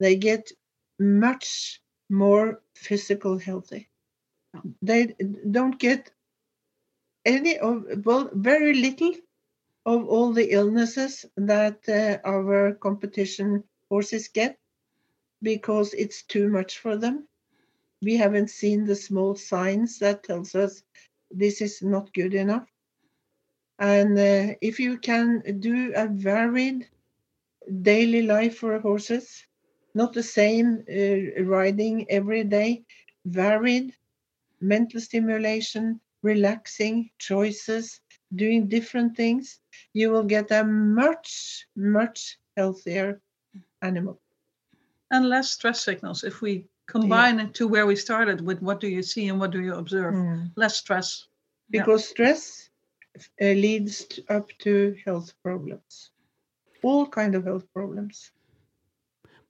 they 0.00 0.16
get 0.16 0.50
much 0.98 1.80
more 2.10 2.62
physical 2.74 3.38
healthy. 3.38 3.88
They 4.82 5.14
don't 5.50 5.78
get 5.78 6.10
any 7.24 7.58
of, 7.58 7.84
well, 8.04 8.30
very 8.32 8.74
little 8.74 9.12
of 9.86 10.06
all 10.08 10.32
the 10.32 10.50
illnesses 10.52 11.24
that 11.36 11.88
uh, 11.88 12.18
our 12.28 12.74
competition 12.74 13.64
horses 13.90 14.28
get 14.28 14.58
because 15.42 15.94
it's 15.94 16.22
too 16.24 16.48
much 16.48 16.78
for 16.78 16.96
them. 16.96 17.26
We 18.02 18.16
haven't 18.16 18.50
seen 18.50 18.84
the 18.84 18.96
small 18.96 19.34
signs 19.34 19.98
that 19.98 20.24
tells 20.24 20.54
us 20.54 20.82
this 21.30 21.60
is 21.60 21.82
not 21.82 22.12
good 22.14 22.34
enough. 22.34 22.66
And 23.78 24.18
uh, 24.18 24.54
if 24.60 24.80
you 24.80 24.98
can 24.98 25.42
do 25.60 25.92
a 25.94 26.08
varied 26.08 26.88
daily 27.82 28.22
life 28.22 28.58
for 28.58 28.78
horses, 28.80 29.44
not 29.94 30.12
the 30.12 30.22
same 30.22 30.84
uh, 30.88 31.42
riding 31.44 32.06
every 32.10 32.44
day, 32.44 32.84
varied 33.24 33.94
mental 34.60 35.00
stimulation, 35.00 36.00
relaxing 36.22 37.10
choices, 37.18 38.00
doing 38.34 38.68
different 38.68 39.16
things, 39.16 39.60
you 39.92 40.10
will 40.10 40.24
get 40.24 40.50
a 40.50 40.64
much, 40.64 41.66
much 41.76 42.38
healthier 42.56 43.20
animal. 43.82 44.20
And 45.10 45.28
less 45.28 45.52
stress 45.52 45.80
signals 45.80 46.24
if 46.24 46.42
we 46.42 46.66
combine 46.86 47.40
it 47.40 47.54
to 47.54 47.68
where 47.68 47.86
we 47.86 47.96
started 47.96 48.40
with 48.40 48.60
what 48.60 48.80
do 48.80 48.88
you 48.88 49.02
see 49.02 49.28
and 49.28 49.38
what 49.38 49.50
do 49.50 49.60
you 49.60 49.74
observe. 49.74 50.14
Mm. 50.14 50.50
Less 50.56 50.76
stress. 50.76 51.26
Yeah. 51.70 51.82
Because 51.82 52.08
stress 52.08 52.70
uh, 53.40 53.44
leads 53.44 54.04
to, 54.06 54.24
up 54.28 54.48
to 54.60 54.96
health 55.04 55.32
problems, 55.42 56.10
all 56.82 57.06
kind 57.06 57.34
of 57.34 57.44
health 57.44 57.66
problems. 57.72 58.32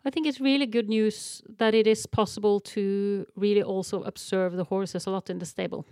I 0.05 0.11
think 0.11 0.27
it's 0.27 0.41
really 0.41 0.67
good 0.67 0.89
news 0.89 1.43
that 1.59 1.75
it 1.75 1.87
is 1.87 2.07
possible 2.07 2.61
to 2.61 3.27
really 3.37 3.63
also 3.63 4.03
observe 4.03 4.57
the 4.57 4.65
horses 4.65 5.07
a 5.07 5.11
lot 5.11 5.29
in 5.29 5.39
the 5.39 5.47
stable. 5.47 5.85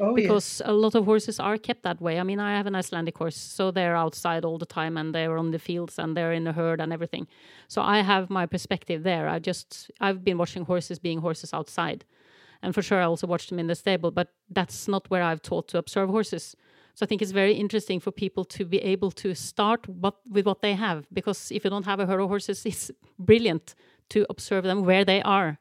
Oh, 0.00 0.14
because 0.14 0.62
a 0.64 0.72
lot 0.72 0.94
of 0.94 1.06
horses 1.06 1.40
are 1.40 1.58
kept 1.58 1.82
that 1.82 2.00
way. 2.00 2.20
I 2.20 2.22
mean, 2.22 2.38
I 2.38 2.56
have 2.56 2.66
an 2.66 2.76
Icelandic 2.76 3.18
horse, 3.18 3.36
so 3.36 3.72
they're 3.72 3.96
outside 3.96 4.44
all 4.44 4.56
the 4.56 4.66
time 4.66 4.96
and 4.96 5.12
they're 5.12 5.36
on 5.36 5.50
the 5.50 5.58
fields 5.58 5.98
and 5.98 6.16
they're 6.16 6.32
in 6.32 6.44
the 6.44 6.52
herd 6.52 6.80
and 6.80 6.92
everything. 6.92 7.26
So 7.66 7.82
I 7.82 8.02
have 8.02 8.30
my 8.30 8.46
perspective 8.46 9.02
there. 9.02 9.28
I 9.28 9.40
just 9.40 9.90
I've 10.00 10.22
been 10.22 10.38
watching 10.38 10.64
horses 10.64 11.00
being 11.00 11.18
horses 11.20 11.52
outside, 11.52 12.04
and 12.62 12.74
for 12.74 12.82
sure 12.82 13.00
I 13.00 13.04
also 13.04 13.26
watch 13.26 13.48
them 13.48 13.58
in 13.58 13.66
the 13.66 13.74
stable. 13.74 14.12
But 14.12 14.28
that's 14.48 14.86
not 14.86 15.10
where 15.10 15.22
I've 15.22 15.42
taught 15.42 15.66
to 15.68 15.78
observe 15.78 16.10
horses. 16.10 16.54
So 16.98 17.04
I 17.04 17.06
think 17.06 17.22
it's 17.22 17.30
very 17.30 17.54
interesting 17.54 18.00
for 18.00 18.10
people 18.10 18.44
to 18.46 18.64
be 18.64 18.78
able 18.78 19.12
to 19.12 19.32
start 19.32 19.88
what, 19.88 20.16
with 20.32 20.46
what 20.46 20.62
they 20.62 20.74
have, 20.74 21.06
because 21.12 21.52
if 21.52 21.62
you 21.62 21.70
don't 21.70 21.86
have 21.86 22.00
a 22.00 22.06
herd 22.06 22.20
of 22.20 22.28
horses, 22.28 22.66
it's 22.66 22.90
brilliant 23.20 23.76
to 24.08 24.26
observe 24.28 24.64
them 24.64 24.82
where 24.82 25.04
they 25.04 25.22
are. 25.22 25.60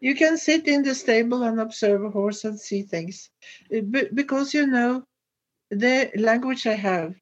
You 0.00 0.16
can 0.16 0.36
sit 0.36 0.66
in 0.66 0.82
the 0.82 0.96
stable 0.96 1.44
and 1.44 1.60
observe 1.60 2.02
a 2.02 2.10
horse 2.10 2.42
and 2.42 2.58
see 2.58 2.82
things. 2.82 3.30
Uh, 3.72 3.82
because 4.14 4.52
you 4.52 4.66
know 4.66 5.04
the 5.70 6.10
language 6.16 6.66
i 6.66 6.74
have 6.74 7.14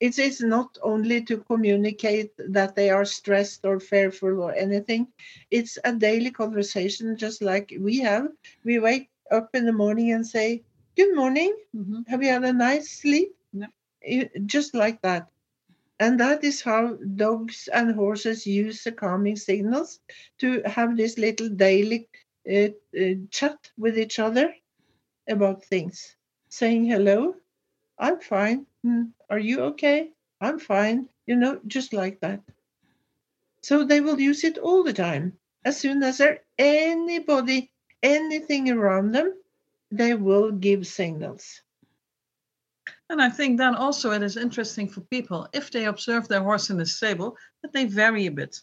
it 0.00 0.18
is 0.18 0.40
not 0.40 0.78
only 0.82 1.22
to 1.24 1.36
communicate 1.36 2.32
that 2.38 2.74
they 2.76 2.88
are 2.88 3.04
stressed 3.04 3.66
or 3.66 3.78
fearful 3.78 4.40
or 4.40 4.54
anything. 4.54 5.06
It's 5.50 5.78
a 5.84 5.92
daily 5.92 6.30
conversation 6.30 7.18
just 7.18 7.42
like 7.42 7.74
we 7.78 7.98
have. 7.98 8.28
We 8.64 8.78
wake 8.78 9.10
up 9.30 9.50
in 9.52 9.66
the 9.66 9.72
morning 9.72 10.12
and 10.12 10.26
say 10.26 10.62
good 10.96 11.14
morning 11.16 11.52
Mhm. 11.74 12.06
have 12.08 12.22
you 12.22 12.28
had 12.30 12.44
a 12.44 12.52
nice 12.52 12.88
sleep. 13.02 13.30
You- 14.14 14.30
just 14.54 14.74
like 14.82 15.02
that 15.02 15.24
and 16.00 16.20
that 16.20 16.44
is 16.44 16.62
how 16.62 16.82
dogs 17.22 17.68
and 17.78 17.94
horses 17.94 18.46
use 18.46 18.84
the 18.84 18.92
calming 18.92 19.36
signals 19.36 20.00
to 20.40 20.62
have 20.76 20.96
this 20.96 21.18
little 21.18 21.50
daily 21.50 22.00
uh, 22.56 22.70
uh, 23.02 23.14
chat 23.30 23.58
with 23.78 23.98
each 23.98 24.18
other 24.18 24.54
about 25.28 25.64
things, 25.64 26.16
saying 26.50 26.84
hello, 26.86 27.36
I'm 27.98 28.20
fine. 28.20 28.66
"Hmm, 28.82 29.04
Are 29.30 29.40
you 29.50 29.60
okay? 29.72 30.12
I'm 30.40 30.58
fine. 30.60 31.08
You 31.26 31.36
know, 31.36 31.60
just 31.76 31.92
like 31.94 32.20
that. 32.20 32.40
So 33.62 33.84
they 33.84 34.02
will 34.02 34.20
use 34.20 34.44
it 34.44 34.58
all 34.58 34.82
the 34.82 34.92
time. 34.92 35.38
As 35.64 35.78
soon 35.80 36.02
as 36.02 36.18
there 36.18 36.42
anybody, 36.58 37.72
anything 38.02 38.68
around 38.70 39.12
them, 39.12 39.39
they 39.90 40.14
will 40.14 40.50
give 40.52 40.86
signals. 40.86 41.62
And 43.08 43.20
I 43.20 43.28
think 43.28 43.58
then 43.58 43.74
also 43.74 44.12
it 44.12 44.22
is 44.22 44.36
interesting 44.36 44.88
for 44.88 45.00
people 45.02 45.48
if 45.52 45.70
they 45.70 45.86
observe 45.86 46.28
their 46.28 46.42
horse 46.42 46.70
in 46.70 46.76
the 46.76 46.86
stable 46.86 47.36
that 47.62 47.72
they 47.72 47.84
vary 47.84 48.26
a 48.26 48.30
bit, 48.30 48.60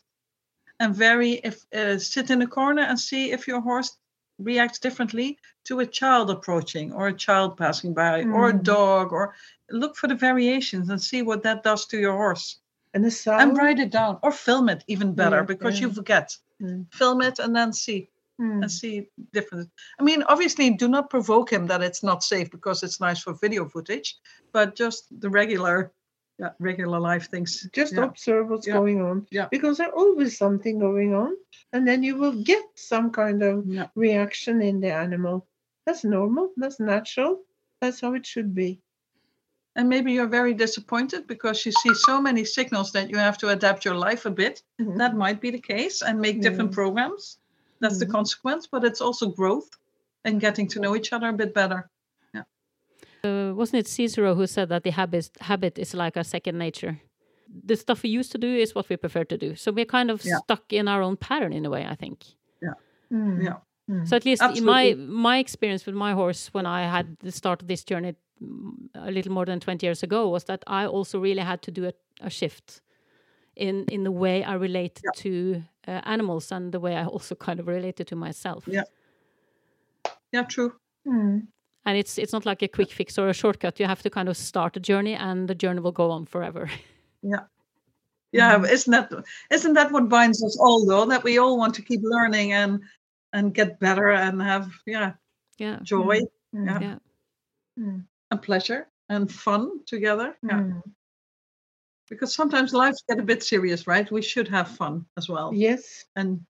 and 0.80 0.96
vary 0.96 1.34
if 1.44 1.66
uh, 1.74 1.98
sit 2.00 2.30
in 2.30 2.42
a 2.42 2.48
corner 2.48 2.82
and 2.84 3.00
see 3.00 3.32
if 3.32 3.48
your 3.48 3.62
horse 3.62 3.98
reacts 4.40 4.80
differently 4.80 5.38
to 5.66 5.80
a 5.80 5.86
child 5.86 6.30
approaching 6.30 6.94
or 6.94 7.08
a 7.08 7.14
child 7.14 7.58
passing 7.58 7.94
by 7.94 8.24
or 8.24 8.50
a 8.50 8.54
Mhm. 8.54 8.64
dog 8.64 9.12
or 9.12 9.34
look 9.72 9.96
for 9.96 10.08
the 10.08 10.16
variations 10.16 10.90
and 10.90 11.02
see 11.02 11.22
what 11.24 11.44
that 11.44 11.64
does 11.64 11.86
to 11.88 11.98
your 11.98 12.14
horse 12.14 12.60
And 12.94 13.04
the 13.04 13.12
sound. 13.12 13.42
and 13.42 13.58
write 13.58 13.80
it 13.80 13.90
down 13.90 14.20
or 14.22 14.32
film 14.32 14.70
it 14.70 14.84
even 14.88 15.14
better 15.14 15.38
Yeah, 15.38 15.44
because 15.54 15.82
you 15.82 15.92
forget 15.92 16.38
Mm. 16.62 16.86
film 16.94 17.22
it 17.22 17.40
and 17.40 17.56
then 17.56 17.74
see 17.74 18.10
Hmm. 18.40 18.62
and 18.62 18.72
see 18.72 19.10
different. 19.34 19.70
I 20.00 20.04
mean, 20.04 20.22
obviously, 20.24 20.70
do 20.70 20.88
not 20.88 21.10
provoke 21.10 21.50
him 21.52 21.66
that 21.68 21.82
it's 21.82 22.04
not 22.04 22.24
safe 22.24 22.52
because 22.52 22.84
it's 22.84 23.00
nice 23.00 23.20
for 23.20 23.34
video 23.34 23.66
footage, 23.68 24.16
but 24.54 24.76
just 24.76 25.08
the 25.22 25.30
regular, 25.30 25.92
yeah, 26.38 26.52
regular 26.60 27.00
life 27.00 27.30
things. 27.32 27.68
just 27.74 27.94
yeah. 27.94 28.04
observe 28.04 28.50
what's 28.50 28.68
Yeah. 28.68 28.74
going 28.76 29.02
on 29.02 29.26
Yeah. 29.32 29.48
because 29.50 29.78
there's 29.80 29.94
always 29.96 30.38
something 30.38 30.78
going 30.78 31.16
on 31.16 31.36
and 31.74 31.88
then 31.88 32.04
you 32.04 32.16
will 32.16 32.44
get 32.44 32.64
some 32.76 33.10
kind 33.12 33.42
of 33.42 33.66
Yeah. 33.66 33.88
reaction 33.96 34.62
in 34.62 34.80
the 34.82 34.92
animal 34.94 35.48
that's 35.88 36.04
normal 36.04 36.52
that's 36.58 36.80
natural 36.80 37.42
that's 37.82 38.00
how 38.02 38.14
it 38.14 38.26
should 38.26 38.54
be 38.54 38.80
And 39.76 39.90
maybe 39.90 40.12
you're 40.14 40.28
very 40.40 40.54
disappointed 40.56 41.28
because 41.28 41.64
you 41.66 41.72
see 41.72 41.94
so 41.94 42.20
many 42.22 42.44
signals 42.46 42.92
that 42.94 43.10
you 43.12 43.18
have 43.18 43.38
to 43.40 43.50
adapt 43.50 43.86
your 43.86 43.94
life 43.96 44.26
a 44.26 44.32
bit. 44.32 44.64
Mhm. 44.82 44.98
That 44.98 45.16
might 45.16 45.40
be 45.40 45.52
the 45.52 45.62
case 45.62 46.02
and 46.02 46.20
make 46.20 46.42
different 46.42 46.72
Yeah. 46.72 46.76
programs. 46.82 47.38
That's 47.80 48.00
the 48.00 48.06
Mhm. 48.06 48.12
consequence, 48.12 48.68
but 48.68 48.84
it's 48.84 49.02
also 49.02 49.30
growth 49.30 49.70
and 50.26 50.42
getting 50.42 50.68
to 50.70 50.80
know 50.80 50.96
each 50.96 51.14
other 51.14 51.30
a 51.30 51.34
bit 51.34 51.54
better. 51.54 51.90
Uh, 53.24 53.52
wasn't 53.56 53.80
it 53.80 53.88
Cicero 53.88 54.36
who 54.36 54.46
said 54.48 54.70
that 54.70 54.84
the 54.84 54.92
habit 54.92 55.30
habit 55.42 55.80
is 55.80 55.94
like 55.94 56.16
a 56.16 56.24
second 56.24 56.58
nature? 56.58 57.02
The 57.66 57.76
stuff 57.76 58.04
we 58.04 58.10
used 58.10 58.32
to 58.34 58.38
do 58.38 58.48
is 58.48 58.76
what 58.76 58.90
we 58.90 58.98
prefer 58.98 59.24
to 59.26 59.38
do. 59.38 59.56
So 59.56 59.72
we're 59.72 59.86
kind 59.86 60.12
of 60.12 60.24
Yeah. 60.24 60.38
stuck 60.44 60.72
in 60.74 60.88
our 60.88 61.02
own 61.02 61.18
pattern 61.18 61.54
in 61.54 61.66
a 61.66 61.70
way, 61.70 61.86
I 61.86 61.96
think. 61.96 62.26
Mm. 63.12 63.44
Yeah. 63.44 63.60
Mm. 63.90 64.06
So 64.08 64.16
at 64.16 64.26
least 64.26 64.42
in 64.44 64.66
my 64.66 64.94
my 64.96 65.38
experience 65.40 65.86
with 65.86 65.96
my 65.96 66.14
horse 66.14 66.54
when 66.54 66.66
I 66.66 66.82
had 66.84 67.18
the 67.20 67.32
start 67.32 67.62
of 67.62 67.68
this 67.68 67.84
journey 67.86 68.16
mm, 68.42 68.90
a 68.94 69.12
little 69.12 69.32
more 69.34 69.46
than 69.46 69.60
20 69.60 69.86
years 69.86 70.04
ago 70.04 70.30
was 70.30 70.44
that 70.46 70.64
I 70.68 70.86
also 70.86 71.20
really 71.20 71.44
had 71.44 71.62
to 71.62 71.72
do 71.72 71.86
a, 71.86 71.94
a 72.22 72.30
shift 72.30 72.82
in 73.56 73.86
in 73.92 74.04
the 74.04 74.12
way 74.12 74.44
I 74.44 74.54
related 74.56 75.04
to 75.16 75.64
uh, 75.88 76.02
animals 76.04 76.52
and 76.52 76.72
the 76.72 76.80
way 76.80 76.96
I 76.96 77.06
also 77.06 77.36
kind 77.36 77.60
of 77.60 77.68
related 77.68 78.08
to 78.08 78.16
myself. 78.16 78.64
Yeah. 78.68 78.84
Yeah, 80.32 80.44
true. 80.44 80.74
Mm. 81.08 81.48
And 81.86 81.98
it's 81.98 82.18
it's 82.18 82.34
not 82.34 82.46
like 82.46 82.62
a 82.62 82.68
quick 82.68 82.92
fix 82.92 83.18
or 83.18 83.30
a 83.30 83.34
shortcut. 83.34 83.80
You 83.80 83.88
have 83.88 84.02
to 84.02 84.10
kind 84.10 84.30
of 84.30 84.36
start 84.36 84.78
a 84.78 84.80
journey 84.80 85.16
and 85.16 85.48
the 85.48 85.56
journey 85.56 85.80
will 85.80 85.94
go 85.94 86.12
on 86.12 86.26
forever. 86.26 86.70
Yeah, 88.34 88.58
but 88.58 88.70
isn't 88.70 88.92
that 88.92 89.12
isn't 89.50 89.74
that 89.74 89.92
what 89.92 90.10
binds 90.10 90.44
us 90.44 90.58
all 90.60 90.86
though? 90.86 91.06
That 91.06 91.24
we 91.24 91.38
all 91.38 91.58
want 91.58 91.74
to 91.76 91.82
keep 91.82 92.02
learning 92.04 92.54
and 92.54 92.82
and 93.34 93.54
get 93.54 93.80
better 93.80 94.12
and 94.12 94.42
have 94.42 94.70
yeah 94.86 95.14
yeah. 95.58 95.80
joy 95.82 96.22
Mm. 96.56 96.66
Yeah. 96.66 96.80
Yeah. 96.80 96.98
Mm. 97.78 98.06
and 98.32 98.42
pleasure 98.42 98.88
and 99.10 99.30
fun 99.30 99.84
together. 99.86 100.38
Yeah. 100.42 100.72
Because 102.10 102.34
sometimes 102.34 102.74
lives 102.74 103.04
get 103.08 103.20
a 103.20 103.24
bit 103.24 103.44
serious, 103.44 103.88
right? 103.88 104.10
We 104.12 104.22
should 104.22 104.48
have 104.48 104.70
fun 104.70 105.06
as 105.18 105.28
well. 105.30 105.54
Yes. 105.54 106.06
And 106.16 106.42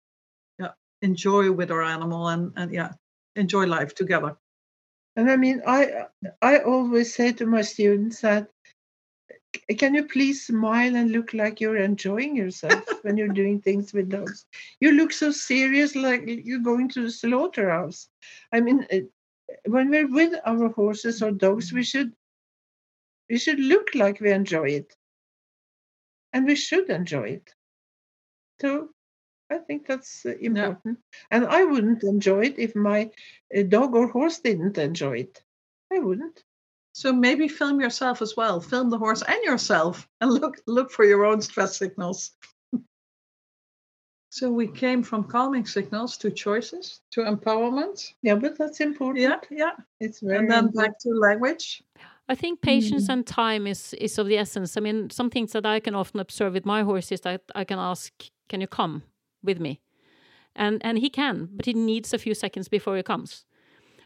yeah, 0.59 0.71
enjoy 1.01 1.51
with 1.51 1.71
our 1.71 1.83
animal 1.83 2.27
and 2.29 2.53
and 2.55 2.71
yeah, 2.73 2.93
enjoy 3.35 3.65
life 3.65 3.95
together. 3.95 4.37
and 5.17 5.29
i 5.31 5.35
mean 5.35 5.61
i 5.67 6.05
i 6.41 6.59
always 6.59 7.13
say 7.13 7.33
to 7.33 7.45
my 7.45 7.61
students 7.61 8.21
that 8.21 8.47
can 9.77 9.93
you 9.95 10.03
please 10.05 10.45
smile 10.45 10.95
and 10.95 11.11
look 11.11 11.33
like 11.33 11.59
you're 11.59 11.77
enjoying 11.77 12.35
yourself 12.35 12.83
when 13.03 13.17
you're 13.17 13.37
doing 13.39 13.59
things 13.61 13.93
with 13.93 14.09
dogs? 14.09 14.45
You 14.79 14.91
look 14.91 15.11
so 15.11 15.31
serious 15.31 15.95
like 15.95 16.23
you're 16.25 16.59
going 16.59 16.89
to 16.89 17.03
the 17.03 17.11
slaughterhouse. 17.11 18.07
I 18.53 18.59
mean 18.59 18.85
when 19.65 19.89
we're 19.89 20.11
with 20.11 20.33
our 20.45 20.69
horses 20.69 21.21
or 21.21 21.31
dogs 21.31 21.73
we 21.73 21.83
should 21.83 22.13
we 23.29 23.37
should 23.37 23.59
look 23.59 23.95
like 23.95 24.19
we 24.19 24.31
enjoy 24.31 24.69
it 24.81 24.95
and 26.37 26.45
we 26.45 26.55
should 26.55 26.89
enjoy 26.89 27.27
it 27.39 27.53
so 28.61 28.89
i 29.49 29.57
think 29.57 29.87
that's 29.87 30.25
uh, 30.25 30.33
important 30.41 30.99
and 31.31 31.45
i 31.47 31.63
wouldn't 31.63 32.03
enjoy 32.03 32.41
it 32.45 32.59
if 32.59 32.75
my 32.75 33.09
uh, 33.57 33.63
dog 33.63 33.95
or 33.95 34.07
horse 34.07 34.39
didn't 34.39 34.77
enjoy 34.77 35.17
it 35.19 35.43
i 35.93 35.99
wouldn't 35.99 36.43
So 36.97 37.13
maybe 37.13 37.47
film 37.47 37.79
yourself 37.79 38.21
as 38.25 38.33
well. 38.35 38.59
Film 38.59 38.89
the 38.89 38.97
horse 38.97 39.21
and 39.33 39.43
yourself 39.43 40.07
and 40.19 40.31
look 40.33 40.55
look 40.65 40.89
for 40.89 41.05
your 41.05 41.25
own 41.29 41.41
stress 41.41 41.77
signals. 41.77 42.31
so 44.37 44.51
we 44.51 44.67
came 44.67 45.03
from 45.03 45.23
calming 45.25 45.65
signals 45.65 46.17
to 46.17 46.31
choices 46.31 47.01
to 47.11 47.21
empowerment. 47.21 48.13
yeah 48.23 48.35
but 48.35 48.57
that's 48.57 48.81
important 48.81 49.21
Yeah, 49.21 49.39
yeah. 49.51 49.75
it's 49.99 50.21
very 50.21 50.37
and 50.39 50.49
then 50.49 50.65
important. 50.65 50.75
back 50.75 50.99
to 51.05 51.09
language. 51.13 51.83
I 52.29 52.35
think 52.35 52.61
patience 52.61 53.07
Mm. 53.07 53.13
and 53.13 53.27
time 53.27 53.69
is 53.69 53.93
is 53.93 54.17
of 54.19 54.27
the 54.27 54.37
essence. 54.37 54.77
I 54.77 54.81
mean, 54.81 55.09
some 55.09 55.29
things 55.29 55.51
that 55.51 55.65
I 55.65 55.79
can 55.79 55.95
often 55.95 56.19
observe 56.19 56.53
with 56.53 56.65
my 56.65 56.83
horse 56.83 57.11
is 57.13 57.21
that 57.21 57.41
I 57.55 57.63
can 57.65 57.79
ask, 57.79 58.11
"Can 58.49 58.61
you 58.61 58.67
come 58.67 59.01
with 59.43 59.59
me?" 59.59 59.79
And 60.55 60.81
and 60.85 60.97
he 60.99 61.09
can, 61.09 61.47
but 61.55 61.65
he 61.65 61.73
needs 61.73 62.13
a 62.13 62.17
few 62.17 62.33
seconds 62.35 62.69
before 62.69 62.97
he 62.97 63.03
comes. 63.03 63.45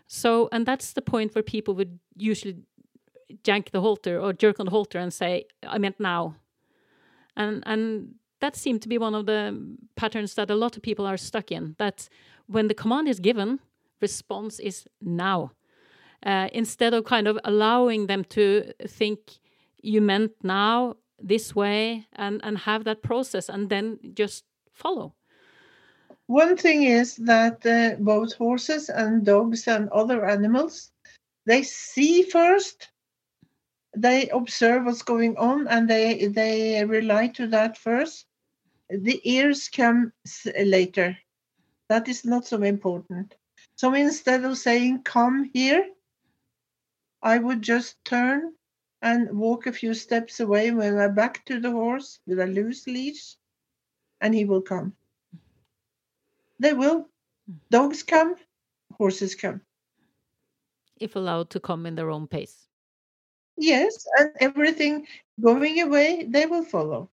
So, 0.08 0.50
and 0.52 0.66
that's 0.66 0.94
the 0.94 1.02
point 1.02 1.34
where 1.36 1.44
people 1.44 1.74
would 1.76 2.00
usually 2.18 2.56
jank 3.44 3.70
the 3.72 3.80
halter 3.82 4.20
or 4.20 4.34
jerk 4.34 4.60
on 4.60 4.66
the 4.66 4.72
halter 4.72 5.00
and 5.00 5.14
say, 5.14 5.46
"I 5.64 5.78
meant 5.80 6.00
now," 6.00 6.36
and 7.36 7.64
and 7.66 8.16
that 8.40 8.56
seemed 8.56 8.82
to 8.82 8.90
be 8.90 8.98
one 8.98 9.16
of 9.18 9.26
the 9.26 9.54
patterns 9.96 10.34
that 10.36 10.52
a 10.52 10.56
lot 10.56 10.76
of 10.78 10.82
people 10.84 11.06
are 11.06 11.18
stuck 11.18 11.52
in. 11.52 11.76
That 11.78 12.10
when 12.48 12.68
the 12.68 12.74
command 12.76 13.08
is 13.08 13.20
given, 13.20 13.60
response 14.02 14.60
is 14.64 14.88
now. 15.00 15.52
Uh, 16.24 16.50
instead 16.54 16.94
of 16.94 17.04
kind 17.04 17.28
of 17.28 17.40
allowing 17.44 18.08
them 18.08 18.24
to 18.24 18.72
think 18.88 19.20
you 19.82 20.02
meant 20.02 20.32
now 20.44 20.96
this 21.20 21.56
way 21.56 22.06
and 22.14 22.40
and 22.44 22.58
have 22.58 22.84
that 22.84 23.02
process 23.02 23.50
and 23.50 23.70
then 23.70 23.98
just 24.14 24.46
follow. 24.72 25.14
One 26.28 26.56
thing 26.56 26.84
is 26.84 27.16
that 27.18 27.66
uh, 27.66 27.96
both 28.00 28.34
horses 28.34 28.90
and 28.90 29.26
dogs 29.26 29.68
and 29.68 29.90
other 29.90 30.26
animals 30.26 30.92
they 31.46 31.64
see 31.64 32.24
first 32.24 32.90
they 33.96 34.30
observe 34.30 34.86
what's 34.86 35.02
going 35.02 35.36
on 35.38 35.68
and 35.68 35.90
they 35.90 36.28
they 36.28 36.84
rely 36.86 37.28
to 37.28 37.48
that 37.48 37.78
first. 37.78 38.26
The 38.90 39.20
ears 39.24 39.70
come 39.70 40.14
later. 40.56 41.18
That 41.90 42.08
is 42.08 42.24
not 42.24 42.46
so 42.46 42.62
important. 42.64 43.36
So 43.76 43.94
instead 43.94 44.46
of 44.46 44.58
saying 44.58 45.04
come 45.04 45.50
here 45.54 45.86
i 47.24 47.38
would 47.38 47.62
just 47.62 48.04
turn 48.06 48.54
and 49.02 49.32
walk 49.38 49.66
a 49.66 49.74
few 49.74 49.94
steps 49.94 50.40
away 50.40 50.72
when 50.72 51.00
I'm 51.00 51.16
back 51.16 51.44
to 51.46 51.60
the 51.60 51.72
horse 51.72 52.20
with 52.28 52.40
a 52.40 52.46
loose 52.46 52.86
leash, 52.86 53.36
and 54.22 54.34
he 54.34 54.46
will 54.46 54.62
come. 54.62 54.94
They 56.60 56.74
will. 56.74 57.10
Dogs 57.72 58.04
come, 58.04 58.36
horses 58.94 59.34
come. 59.34 59.62
If 61.00 61.16
allowed 61.16 61.50
to 61.50 61.60
come 61.60 61.88
in 61.88 61.96
their 61.96 62.12
own 62.12 62.28
pace. 62.28 62.68
Yes, 63.58 64.06
and 64.20 64.32
everything 64.40 65.08
going 65.40 65.82
away, 65.82 66.28
they 66.30 66.46
will 66.46 66.64
follow. 66.64 67.10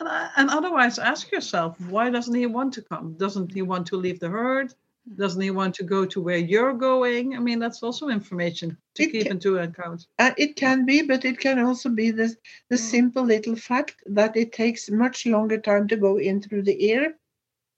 And 0.00 0.50
otherwise, 0.50 0.98
ask 0.98 1.30
yourself, 1.30 1.78
why 1.82 2.10
doesn't 2.10 2.34
he 2.34 2.46
want 2.46 2.72
to 2.74 2.82
come? 2.82 3.14
Doesn't 3.18 3.52
he 3.52 3.62
want 3.62 3.86
to 3.88 3.96
leave 3.96 4.18
the 4.18 4.30
herd? 4.30 4.74
Doesn't 5.16 5.40
he 5.42 5.50
want 5.50 5.74
to 5.76 5.82
go 5.84 6.06
to 6.06 6.20
where 6.20 6.36
you're 6.38 6.74
going? 6.74 7.36
I 7.36 7.40
mean, 7.40 7.58
that's 7.58 7.82
also 7.82 8.08
information 8.08 8.78
to 8.94 9.02
It 9.02 9.12
keep 9.12 9.24
ca- 9.24 9.30
into 9.30 9.58
account. 9.58 10.06
Uh, 10.18 10.32
it 10.38 10.56
can 10.56 10.86
be, 10.86 11.02
but 11.02 11.24
it 11.24 11.38
can 11.40 11.58
also 11.58 11.88
be 11.88 12.10
the, 12.10 12.34
the 12.70 12.76
Mm. 12.76 12.90
simple 12.90 13.24
little 13.24 13.56
fact 13.56 13.96
that 14.06 14.36
it 14.36 14.52
takes 14.52 14.90
much 14.90 15.26
longer 15.26 15.58
time 15.58 15.88
to 15.88 15.96
go 15.96 16.18
in 16.18 16.40
through 16.40 16.62
the 16.62 16.84
ear 16.86 17.18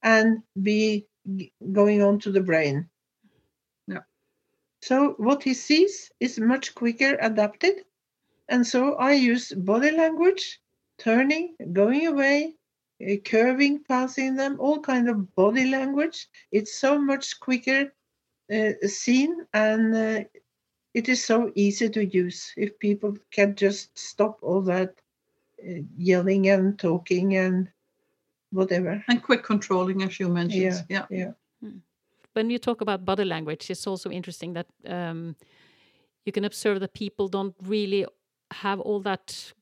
and 0.03 0.43
be 0.63 1.07
going 1.73 2.03
on 2.03 2.19
to 2.21 2.31
the 2.31 2.43
brain. 2.43 2.89
Yeah. 3.89 4.05
So 4.83 5.15
what 5.19 5.43
he 5.43 5.55
sees 5.55 6.13
is 6.21 6.39
much 6.39 6.75
quicker 6.75 7.17
adapted. 7.21 7.85
And 8.49 8.67
so 8.67 8.95
I 8.97 9.13
use 9.13 9.53
body 9.53 9.91
language, 9.93 10.61
turning, 10.99 11.57
going 11.73 12.07
away, 12.07 12.55
curving, 13.25 13.83
passing 13.85 14.37
them, 14.37 14.57
all 14.59 14.81
kind 14.81 15.09
of 15.09 15.35
body 15.35 15.67
language. 15.67 16.29
It's 16.53 16.79
so 16.79 16.99
much 16.99 17.41
quicker 17.41 17.93
uh, 18.53 18.73
seen 18.87 19.47
and 19.55 19.95
uh, 19.95 20.25
it 20.95 21.09
is 21.09 21.25
so 21.25 21.51
easy 21.55 21.89
to 21.89 22.05
use 22.05 22.53
if 22.57 22.79
people 22.79 23.17
can 23.31 23.55
just 23.57 23.97
stop 23.99 24.39
all 24.43 24.63
that 24.63 24.95
uh, 25.67 25.81
yelling 25.97 26.49
and 26.49 26.79
talking 26.79 27.37
and 27.37 27.69
whatever. 28.51 29.03
And 29.09 29.23
quick 29.23 29.43
controlling, 29.43 30.03
as 30.03 30.21
you 30.21 30.29
mentioned. 30.29 30.85
Yeah, 30.89 31.07
yeah. 31.11 31.33
yeah. 31.63 31.71
when 32.35 32.51
you 32.51 32.59
talk 32.59 32.81
about 32.81 33.05
body 33.05 33.25
language, 33.25 33.71
it's 33.71 33.87
also 33.87 34.11
interesting 34.11 34.53
that 34.55 34.67
um, 34.87 35.37
you 36.25 36.33
can 36.33 36.45
observe 36.45 36.81
that 36.81 36.95
people 36.95 37.29
don't 37.29 37.55
really 37.63 38.07
have 38.53 38.81
all 38.81 39.01
that 39.01 39.53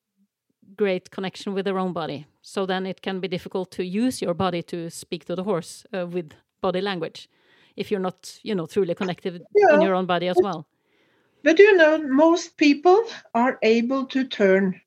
great 0.76 1.10
connection 1.10 1.54
with 1.54 1.64
their 1.64 1.78
own 1.78 1.92
body. 1.92 2.26
So 2.42 2.66
then 2.66 2.86
it 2.86 3.02
can 3.02 3.20
be 3.20 3.28
difficult 3.28 3.70
to 3.72 3.84
use 3.84 4.22
your 4.22 4.34
body 4.34 4.62
to 4.64 4.90
speak 4.90 5.24
to 5.26 5.34
the 5.34 5.44
horse 5.44 5.84
uh, 5.92 6.06
with 6.06 6.32
body 6.60 6.80
language 6.80 7.28
if 7.76 7.90
you're 7.90 8.00
not, 8.00 8.38
you 8.42 8.54
know, 8.54 8.66
truly 8.66 8.94
connected 8.94 9.42
in 9.70 9.80
your 9.80 9.94
own 9.94 10.06
body 10.06 10.28
as 10.28 10.36
well. 10.42 10.66
But 11.42 11.58
you 11.58 11.76
know, 11.76 11.98
most 11.98 12.56
people 12.56 13.04
are 13.34 13.58
able 13.62 14.06
to 14.06 14.24
turn 14.24 14.80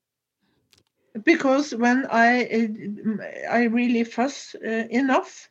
because 1.24 1.74
when 1.74 2.06
I 2.10 2.46
uh, 2.46 3.24
I 3.50 3.64
really 3.64 4.04
fuss 4.04 4.56
uh, 4.56 4.88
enough, 4.90 5.50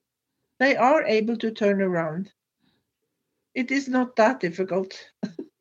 they 0.58 0.76
are 0.76 1.04
able 1.04 1.36
to 1.36 1.50
turn 1.50 1.82
around. 1.82 2.32
It 3.54 3.70
is 3.70 3.88
not 3.88 4.16
that 4.16 4.40
difficult, 4.40 5.10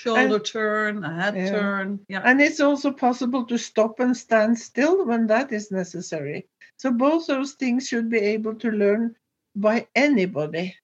Shoulder 0.00 0.38
turn, 0.38 1.04
a 1.04 1.12
head 1.12 1.36
Yeah. 1.36 1.50
turn. 1.50 2.00
Yeah. 2.08 2.22
and 2.24 2.40
it's 2.40 2.60
also 2.60 2.90
possible 2.90 3.44
to 3.44 3.58
stop 3.58 4.00
and 4.00 4.16
stand 4.16 4.58
still 4.58 5.04
when 5.04 5.26
that 5.26 5.52
is 5.52 5.70
necessary. 5.70 6.48
So 6.78 6.90
both 6.90 7.26
those 7.26 7.52
things 7.52 7.86
should 7.88 8.08
be 8.08 8.18
able 8.18 8.54
to 8.54 8.70
learn 8.70 9.16
by 9.54 9.88
anybody, 9.94 10.74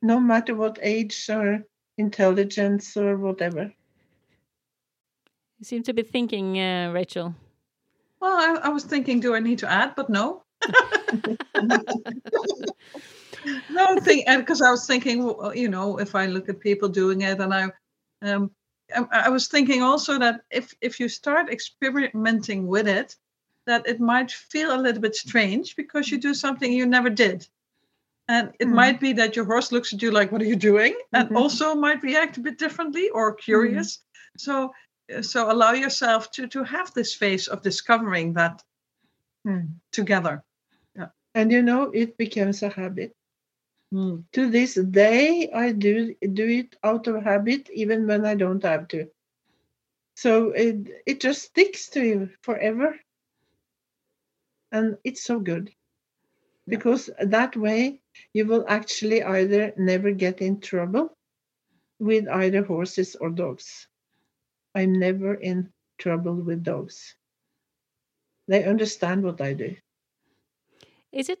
no 0.00 0.20
matter 0.20 0.54
what 0.54 0.78
age 0.80 1.28
or 1.28 1.64
intelligence 1.98 2.96
or 2.96 3.16
whatever. 3.18 3.72
You 5.58 5.64
seem 5.64 5.82
to 5.84 5.92
be 5.92 6.02
thinking, 6.02 6.60
uh, 6.60 6.92
Rachel. 6.94 7.34
Well, 8.20 8.36
I, 8.36 8.68
I 8.68 8.68
was 8.68 8.84
thinking, 8.84 9.18
do 9.18 9.34
I 9.34 9.40
need 9.40 9.58
to 9.60 9.70
add? 9.70 9.96
But 9.96 10.08
no. 10.08 10.44
no 13.68 13.96
thing 14.00 14.24
because 14.38 14.62
i 14.62 14.70
was 14.70 14.86
thinking 14.86 15.34
you 15.54 15.68
know 15.68 15.98
if 15.98 16.14
i 16.14 16.26
look 16.26 16.48
at 16.48 16.60
people 16.60 16.88
doing 16.88 17.22
it 17.22 17.40
and 17.40 17.54
i 17.54 17.70
um 18.22 18.50
I, 18.94 19.26
I 19.26 19.28
was 19.28 19.48
thinking 19.48 19.82
also 19.82 20.18
that 20.18 20.42
if 20.50 20.74
if 20.80 21.00
you 21.00 21.08
start 21.08 21.50
experimenting 21.50 22.66
with 22.66 22.88
it 22.88 23.16
that 23.66 23.86
it 23.88 24.00
might 24.00 24.30
feel 24.30 24.74
a 24.74 24.80
little 24.80 25.02
bit 25.02 25.16
strange 25.16 25.74
because 25.76 26.10
you 26.10 26.18
do 26.18 26.34
something 26.34 26.72
you 26.72 26.86
never 26.86 27.10
did 27.10 27.48
and 28.28 28.52
it 28.58 28.68
Mhm. 28.68 28.74
might 28.74 29.00
be 29.00 29.12
that 29.14 29.36
your 29.36 29.44
horse 29.44 29.72
looks 29.72 29.92
at 29.92 30.02
you 30.02 30.10
like 30.10 30.30
what 30.32 30.42
are 30.42 30.52
you 30.52 30.56
doing 30.56 30.94
and 31.12 31.28
Mhm. 31.28 31.36
also 31.36 31.74
might 31.74 32.02
react 32.02 32.36
a 32.36 32.40
bit 32.40 32.58
differently 32.58 33.08
or 33.10 33.34
curious 33.34 34.00
so 34.36 34.72
so 35.20 35.50
allow 35.50 35.72
yourself 35.72 36.30
to 36.32 36.46
to 36.48 36.64
have 36.64 36.92
this 36.92 37.14
phase 37.14 37.48
of 37.48 37.62
discovering 37.62 38.34
that 38.34 38.62
Hmm. 39.44 39.66
together 39.92 40.42
And 41.36 41.52
you 41.52 41.60
know, 41.62 41.90
it 41.92 42.16
becomes 42.16 42.62
a 42.62 42.70
habit. 42.70 43.14
Hmm. 43.90 44.20
To 44.32 44.48
this 44.48 44.74
day, 44.74 45.50
I 45.52 45.72
do 45.72 46.14
do 46.14 46.46
it 46.48 46.76
out 46.84 47.08
of 47.08 47.22
habit, 47.24 47.68
even 47.70 48.06
when 48.06 48.24
I 48.24 48.34
don't 48.36 48.62
have 48.62 48.86
to. 48.88 49.10
So 50.16 50.50
it 50.50 51.02
it 51.06 51.20
just 51.20 51.42
sticks 51.42 51.88
to 51.90 52.04
you 52.04 52.30
forever, 52.42 52.98
and 54.72 54.98
it's 55.04 55.22
so 55.22 55.38
good 55.40 55.70
because 56.68 57.10
that 57.20 57.56
way 57.56 58.00
you 58.32 58.46
will 58.46 58.64
actually 58.68 59.22
either 59.22 59.72
never 59.76 60.12
get 60.12 60.40
in 60.40 60.60
trouble 60.60 61.16
with 61.98 62.28
either 62.28 62.62
horses 62.64 63.16
or 63.16 63.30
dogs. 63.30 63.88
I'm 64.74 64.92
never 64.92 65.34
in 65.34 65.72
trouble 65.98 66.34
with 66.36 66.62
dogs. 66.62 67.16
They 68.48 68.64
understand 68.64 69.22
what 69.22 69.40
I 69.40 69.54
do. 69.54 69.76
Is 71.12 71.28
it 71.28 71.40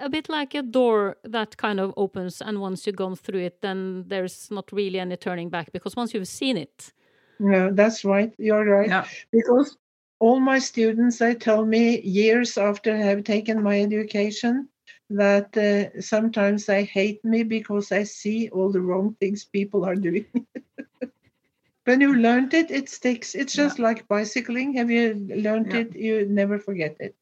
a 0.00 0.08
bit 0.08 0.28
like 0.28 0.54
a 0.54 0.62
door 0.62 1.16
that 1.24 1.56
kind 1.56 1.80
of 1.80 1.92
opens, 1.96 2.40
and 2.40 2.60
once 2.60 2.86
you've 2.86 2.96
gone 2.96 3.16
through 3.16 3.40
it, 3.40 3.60
then 3.60 4.04
there's 4.08 4.50
not 4.50 4.70
really 4.72 4.98
any 4.98 5.16
turning 5.16 5.50
back 5.50 5.72
because 5.72 5.96
once 5.96 6.14
you've 6.14 6.28
seen 6.28 6.56
it, 6.56 6.92
Yeah, 7.40 7.70
that's 7.72 8.04
right. 8.04 8.32
You're 8.38 8.64
right. 8.64 8.88
yeah 8.88 9.04
because 9.32 9.76
all 10.20 10.38
my 10.38 10.60
students 10.60 11.18
they 11.18 11.34
tell 11.34 11.64
me 11.66 12.00
years 12.02 12.56
after 12.56 12.94
I 12.94 12.98
have 12.98 13.24
taken 13.24 13.62
my 13.62 13.80
education 13.82 14.68
that 15.10 15.56
uh, 15.56 16.00
sometimes 16.00 16.66
they 16.66 16.84
hate 16.84 17.24
me 17.24 17.42
because 17.42 17.90
I 17.92 18.04
see 18.04 18.48
all 18.50 18.70
the 18.70 18.80
wrong 18.80 19.16
things 19.20 19.44
people 19.44 19.84
are 19.84 19.96
doing. 19.96 20.26
when 21.84 22.00
you 22.00 22.14
learned 22.14 22.54
it, 22.54 22.70
it 22.70 22.88
sticks. 22.88 23.34
It's 23.34 23.52
just 23.52 23.78
like 23.78 24.06
bicycling. 24.08 24.74
Have 24.74 24.90
you 24.90 25.14
learned 25.34 25.74
Yeah. 25.74 25.80
it? 25.80 25.96
You 25.96 26.26
never 26.28 26.58
forget 26.58 26.96
it. 27.00 27.14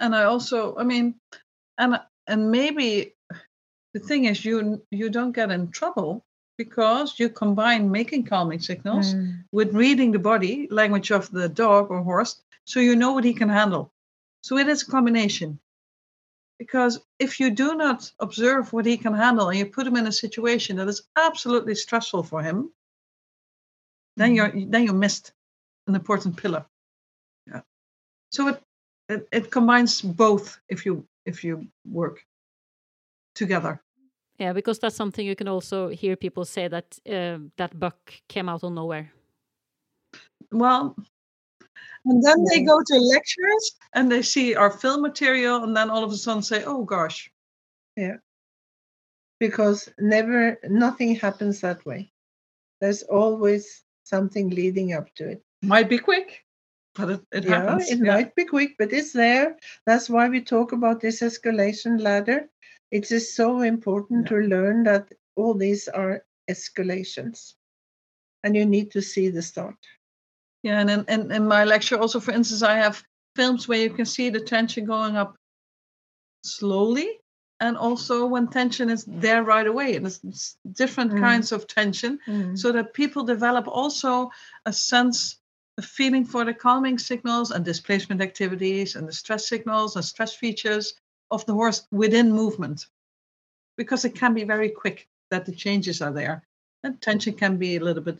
And 0.00 0.14
I 0.14 0.24
also, 0.24 0.76
I 0.76 0.84
mean, 0.84 1.14
and 1.78 2.00
and 2.26 2.50
maybe 2.50 3.14
the 3.94 4.00
thing 4.00 4.26
is, 4.26 4.44
you 4.44 4.82
you 4.90 5.10
don't 5.10 5.32
get 5.32 5.50
in 5.50 5.70
trouble 5.70 6.24
because 6.56 7.18
you 7.18 7.28
combine 7.28 7.90
making 7.90 8.24
calming 8.24 8.60
signals 8.60 9.14
Mm. 9.14 9.44
with 9.52 9.74
reading 9.74 10.12
the 10.12 10.18
body 10.18 10.66
language 10.70 11.10
of 11.12 11.30
the 11.30 11.48
dog 11.48 11.90
or 11.90 12.02
horse, 12.02 12.42
so 12.64 12.80
you 12.80 12.96
know 12.96 13.12
what 13.12 13.24
he 13.24 13.32
can 13.32 13.48
handle. 13.48 13.92
So 14.42 14.58
it 14.58 14.68
is 14.68 14.82
a 14.82 14.90
combination. 14.90 15.58
Because 16.58 17.00
if 17.20 17.38
you 17.38 17.50
do 17.50 17.76
not 17.76 18.12
observe 18.18 18.72
what 18.72 18.84
he 18.86 18.96
can 18.96 19.14
handle 19.14 19.48
and 19.48 19.58
you 19.58 19.66
put 19.66 19.86
him 19.86 19.96
in 19.96 20.08
a 20.08 20.12
situation 20.12 20.76
that 20.76 20.88
is 20.88 21.02
absolutely 21.14 21.76
stressful 21.76 22.24
for 22.24 22.42
him, 22.42 22.72
then 24.16 24.34
you're 24.34 24.50
then 24.50 24.84
you 24.84 24.92
missed 24.92 25.32
an 25.86 25.94
important 25.94 26.36
pillar. 26.36 26.66
Yeah. 27.46 27.60
So 28.32 28.48
it, 28.48 28.62
it 29.08 29.28
it 29.32 29.50
combines 29.50 30.02
both 30.02 30.58
if 30.68 30.86
you 30.86 31.04
if 31.24 31.44
you 31.44 31.66
work 31.84 32.24
together. 33.34 33.80
Yeah, 34.38 34.52
because 34.52 34.78
that's 34.78 34.96
something 34.96 35.26
you 35.26 35.34
can 35.34 35.48
also 35.48 35.88
hear 35.88 36.16
people 36.16 36.44
say 36.44 36.68
that 36.68 36.98
uh, 37.06 37.38
that 37.56 37.78
buck 37.78 38.12
came 38.28 38.48
out 38.48 38.62
of 38.62 38.72
nowhere. 38.72 39.12
Well, 40.52 40.96
and 42.04 42.22
then 42.22 42.44
they 42.44 42.62
go 42.62 42.80
to 42.80 42.94
lectures 42.94 43.76
and 43.94 44.10
they 44.10 44.22
see 44.22 44.54
our 44.54 44.70
film 44.70 45.02
material, 45.02 45.64
and 45.64 45.76
then 45.76 45.90
all 45.90 46.04
of 46.04 46.12
a 46.12 46.16
sudden 46.16 46.42
say, 46.42 46.64
"Oh 46.64 46.84
gosh." 46.84 47.30
Yeah. 47.96 48.18
Because 49.40 49.88
never, 49.98 50.58
nothing 50.68 51.14
happens 51.16 51.60
that 51.60 51.84
way. 51.84 52.12
There's 52.80 53.02
always 53.02 53.84
something 54.04 54.50
leading 54.50 54.92
up 54.92 55.12
to 55.16 55.28
it. 55.28 55.42
Might 55.62 55.88
be 55.88 55.98
quick, 55.98 56.44
but 56.98 57.10
it, 57.10 57.20
it 57.32 57.44
yeah, 57.44 57.62
happens. 57.62 57.90
it 57.90 57.98
yeah. 57.98 58.14
might 58.14 58.34
be 58.34 58.44
quick, 58.44 58.74
but 58.78 58.92
it's 58.92 59.12
there. 59.12 59.56
That's 59.86 60.10
why 60.10 60.28
we 60.28 60.40
talk 60.40 60.72
about 60.72 61.00
this 61.00 61.20
escalation 61.22 62.00
ladder. 62.00 62.48
It 62.90 63.10
is 63.12 63.34
so 63.34 63.60
important 63.62 64.30
Yeah. 64.30 64.40
to 64.40 64.48
learn 64.48 64.84
that 64.84 65.12
all 65.36 65.54
these 65.54 65.88
are 65.88 66.24
escalations. 66.50 67.54
And 68.44 68.54
you 68.56 68.66
need 68.66 68.90
to 68.92 69.02
see 69.02 69.30
the 69.30 69.42
start. 69.42 69.76
Yeah, 70.62 70.80
and 70.80 70.90
in, 70.90 71.04
in, 71.08 71.32
in 71.32 71.46
my 71.46 71.64
lecture, 71.64 71.98
also, 71.98 72.20
for 72.20 72.32
instance, 72.32 72.62
I 72.62 72.76
have 72.76 73.02
films 73.36 73.68
where 73.68 73.80
you 73.80 73.90
can 73.90 74.06
see 74.06 74.30
the 74.30 74.40
tension 74.40 74.84
going 74.84 75.16
up 75.16 75.36
slowly, 76.44 77.08
and 77.60 77.76
also 77.76 78.26
when 78.26 78.48
tension 78.48 78.90
is 78.90 79.04
there 79.06 79.42
right 79.42 79.66
away, 79.66 79.96
and 79.96 80.06
it's, 80.06 80.56
different 80.72 81.12
Mm. 81.12 81.20
kinds 81.20 81.52
of 81.52 81.66
tension, 81.66 82.18
so 82.56 82.72
that 82.72 82.94
people 82.94 83.22
develop 83.24 83.66
also 83.68 84.30
a 84.66 84.72
sense, 84.72 85.37
a 85.78 85.82
feeling 85.82 86.24
for 86.24 86.44
the 86.44 86.52
calming 86.52 86.98
signals 86.98 87.52
and 87.52 87.64
displacement 87.64 88.20
activities 88.20 88.96
and 88.96 89.06
the 89.06 89.12
stress 89.12 89.48
signals 89.48 89.94
and 89.96 90.04
stress 90.04 90.34
features 90.34 90.94
of 91.30 91.46
the 91.46 91.52
horse 91.52 91.86
within 91.92 92.32
movement, 92.32 92.86
because 93.76 94.04
it 94.04 94.14
can 94.14 94.34
be 94.34 94.44
very 94.44 94.68
quick 94.68 95.06
that 95.30 95.46
the 95.46 95.52
changes 95.52 96.02
are 96.02 96.12
there, 96.12 96.42
and 96.82 97.00
tension 97.00 97.32
can 97.32 97.56
be 97.56 97.76
a 97.76 97.80
little 97.80 98.02
bit 98.02 98.18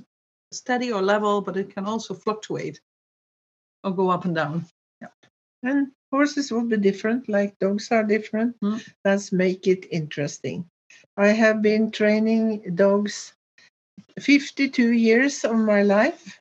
steady 0.53 0.93
or 0.93 1.03
level, 1.03 1.41
but 1.41 1.57
it 1.57 1.75
can 1.75 1.85
also 1.85 2.15
fluctuate 2.15 2.81
or 3.83 3.91
go 3.91 4.09
up 4.09 4.25
and 4.25 4.35
down. 4.35 4.65
Yeah. 5.03 5.09
And 5.63 5.89
horses 6.13 6.53
will 6.53 6.65
be 6.65 6.77
different, 6.77 7.29
like 7.29 7.59
dogs 7.59 7.91
are 7.91 8.05
different. 8.05 8.59
Mm. 8.61 8.87
That's 9.05 9.33
make 9.33 9.67
it 9.67 9.87
interesting. 9.91 10.65
I 11.17 11.29
have 11.29 11.61
been 11.61 11.91
training 11.91 12.75
dogs 12.77 13.35
52 14.21 14.93
years 14.93 15.45
of 15.45 15.57
my 15.57 15.83
life, 15.83 16.41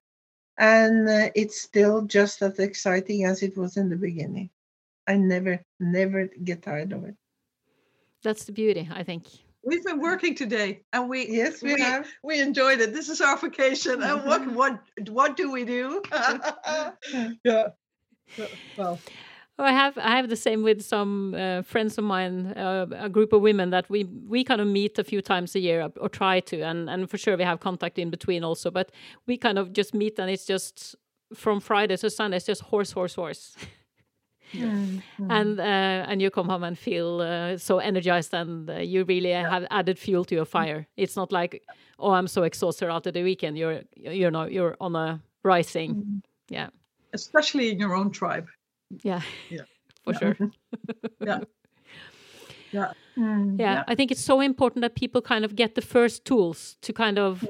and 0.57 1.07
uh, 1.07 1.29
it's 1.35 1.61
still 1.61 2.01
just 2.03 2.41
as 2.41 2.59
exciting 2.59 3.25
as 3.25 3.43
it 3.43 3.57
was 3.57 3.77
in 3.77 3.89
the 3.89 3.95
beginning. 3.95 4.49
I 5.07 5.15
never, 5.17 5.61
never 5.79 6.27
get 6.43 6.63
tired 6.63 6.91
of 6.91 7.05
it. 7.05 7.15
That's 8.23 8.45
the 8.45 8.51
beauty, 8.51 8.89
I 8.91 9.03
think. 9.03 9.25
We've 9.63 9.83
been 9.83 9.99
working 9.99 10.35
today, 10.35 10.81
and 10.93 11.09
we 11.09 11.27
Yes, 11.27 11.61
we 11.61 11.79
have. 11.81 12.07
we 12.23 12.39
enjoyed 12.39 12.79
it. 12.79 12.93
This 12.93 13.09
is 13.09 13.21
our 13.21 13.37
vacation, 13.37 14.01
and 14.01 14.25
what 14.25 14.49
what 14.53 14.79
what 15.09 15.35
do 15.35 15.51
we 15.51 15.65
do? 15.65 16.01
yeah. 17.43 17.67
Well, 18.77 18.99
I 19.59 19.71
have 19.71 19.97
I 19.97 20.15
have 20.15 20.29
the 20.29 20.35
same 20.35 20.61
with 20.61 20.83
some 20.83 21.33
uh, 21.33 21.63
friends 21.63 21.97
of 21.97 22.03
mine, 22.03 22.53
uh, 22.55 22.85
a 22.91 23.09
group 23.09 23.33
of 23.33 23.41
women 23.41 23.71
that 23.71 23.89
we 23.89 24.03
we 24.03 24.43
kind 24.43 24.61
of 24.61 24.67
meet 24.67 24.99
a 24.99 25.03
few 25.03 25.21
times 25.21 25.55
a 25.55 25.59
year 25.59 25.89
or 25.99 26.09
try 26.09 26.39
to, 26.41 26.61
and 26.61 26.89
and 26.89 27.09
for 27.09 27.17
sure 27.17 27.35
we 27.37 27.43
have 27.43 27.59
contact 27.59 27.97
in 27.97 28.09
between 28.09 28.43
also. 28.43 28.69
But 28.69 28.91
we 29.25 29.37
kind 29.37 29.57
of 29.57 29.73
just 29.73 29.93
meet, 29.93 30.19
and 30.19 30.29
it's 30.29 30.45
just 30.45 30.95
from 31.33 31.59
Friday 31.59 31.97
to 31.97 32.09
Sunday, 32.09 32.37
it's 32.37 32.45
just 32.45 32.61
horse, 32.61 32.91
horse, 32.91 33.15
horse, 33.15 33.55
Mm, 34.53 35.01
mm. 35.19 35.27
and 35.29 35.59
uh, 35.59 35.63
and 36.09 36.21
you 36.21 36.31
come 36.31 36.47
home 36.47 36.63
and 36.63 36.77
feel 36.77 37.21
uh, 37.21 37.57
so 37.57 37.79
energized, 37.79 38.33
and 38.33 38.69
uh, 38.69 38.75
you 38.75 39.03
really 39.03 39.31
have 39.31 39.67
added 39.71 39.99
fuel 39.99 40.23
to 40.25 40.35
your 40.35 40.45
fire. 40.45 40.87
It's 40.95 41.15
not 41.15 41.31
like 41.31 41.63
oh 41.99 42.11
I'm 42.11 42.27
so 42.27 42.43
exhausted 42.43 42.89
after 42.89 43.11
the 43.11 43.23
weekend. 43.23 43.57
You're 43.57 43.81
you 43.95 44.31
know 44.31 44.45
you're 44.45 44.77
on 44.79 44.95
a 44.95 45.21
rising, 45.43 46.21
yeah, 46.47 46.69
especially 47.13 47.71
in 47.71 47.79
your 47.79 47.93
own 47.93 48.11
tribe. 48.11 48.47
Yeah, 49.03 49.21
Yeah. 49.49 49.65
for 50.03 50.13
Yeah. 50.13 50.19
sure. 50.19 50.37
Yeah. 51.25 51.39
Yeah. 52.71 52.91
Mm. 53.17 53.59
yeah, 53.59 53.73
Yeah. 53.73 53.83
i 53.87 53.95
think 53.95 54.11
it's 54.11 54.23
so 54.25 54.41
important 54.41 54.81
that 54.81 54.93
people 54.95 55.21
kind 55.21 55.45
of 55.45 55.55
get 55.55 55.73
the 55.75 55.81
first 55.81 56.25
tools 56.25 56.77
to 56.81 56.93
kind 56.93 57.17
of 57.17 57.43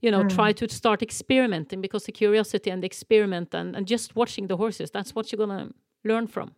you 0.00 0.10
know 0.10 0.22
Mm. 0.24 0.28
try 0.34 0.52
to 0.52 0.68
start 0.68 1.02
experimenting 1.02 1.80
because 1.82 2.04
the 2.06 2.12
curiosity 2.12 2.70
and 2.70 2.82
the 2.82 2.86
experiment 2.86 3.54
and, 3.54 3.76
and 3.76 3.90
just 3.90 4.14
watching 4.16 4.48
the 4.48 4.56
horses 4.56 4.90
that's 4.90 5.12
what 5.14 5.30
you're 5.32 5.46
gonna 5.46 5.68
learn 6.04 6.26
from 6.28 6.50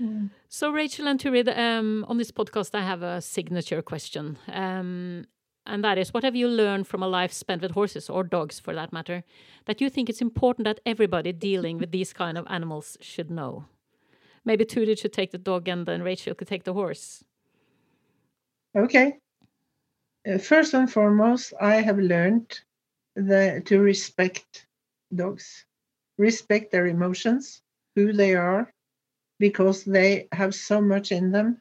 Mm. 0.00 0.30
so 0.48 0.70
rachel 0.70 1.08
and 1.08 1.20
turid 1.20 1.48
um, 1.48 2.04
on 2.08 2.16
this 2.18 2.30
podcast 2.32 2.74
i 2.74 2.82
have 2.82 3.02
a 3.02 3.20
signature 3.20 3.82
question 3.82 4.38
um, 4.52 5.24
and 5.68 5.84
that 5.84 5.98
is 5.98 6.12
what 6.12 6.24
have 6.24 6.34
you 6.34 6.48
learned 6.48 6.86
from 6.86 7.02
a 7.02 7.08
life 7.08 7.32
spent 7.32 7.62
with 7.62 7.72
horses 7.72 8.10
or 8.10 8.24
dogs 8.24 8.58
for 8.58 8.74
that 8.74 8.92
matter 8.92 9.22
that 9.66 9.80
you 9.80 9.90
think 9.90 10.08
it's 10.08 10.22
important 10.22 10.64
that 10.64 10.80
everybody 10.84 11.32
dealing 11.32 11.78
with 11.78 11.90
these 11.92 12.12
kind 12.12 12.36
of 12.38 12.46
animals 12.48 12.96
should 13.00 13.30
know 13.30 13.66
maybe 14.44 14.64
Turid 14.64 14.98
should 14.98 15.12
take 15.12 15.30
the 15.30 15.38
dog 15.38 15.68
and 15.68 15.86
then 15.86 16.02
rachel 16.02 16.34
could 16.34 16.48
take 16.48 16.64
the 16.64 16.74
horse 16.74 17.24
Okay. 18.76 19.18
Uh, 20.28 20.38
first 20.38 20.74
and 20.74 20.90
foremost, 20.90 21.54
I 21.60 21.76
have 21.76 21.98
learned 21.98 22.60
the, 23.16 23.62
to 23.64 23.80
respect 23.80 24.66
dogs, 25.14 25.64
respect 26.18 26.70
their 26.70 26.86
emotions, 26.86 27.62
who 27.96 28.12
they 28.12 28.34
are, 28.34 28.72
because 29.38 29.84
they 29.84 30.28
have 30.32 30.54
so 30.54 30.80
much 30.80 31.12
in 31.12 31.30
them 31.30 31.60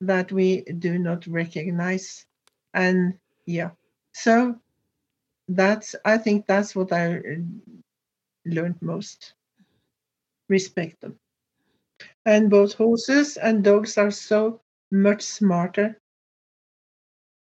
that 0.00 0.32
we 0.32 0.62
do 0.62 0.98
not 0.98 1.26
recognize. 1.26 2.24
And 2.72 3.18
yeah, 3.48 3.70
so 4.12 4.54
that's, 5.48 5.96
I 6.04 6.18
think 6.18 6.46
that's 6.46 6.76
what 6.76 6.92
I 6.92 7.40
learned 8.44 8.76
most 8.82 9.32
respect 10.50 11.00
them. 11.00 11.18
And 12.26 12.50
both 12.50 12.74
horses 12.74 13.38
and 13.38 13.64
dogs 13.64 13.96
are 13.96 14.10
so 14.10 14.60
much 14.90 15.22
smarter 15.22 15.98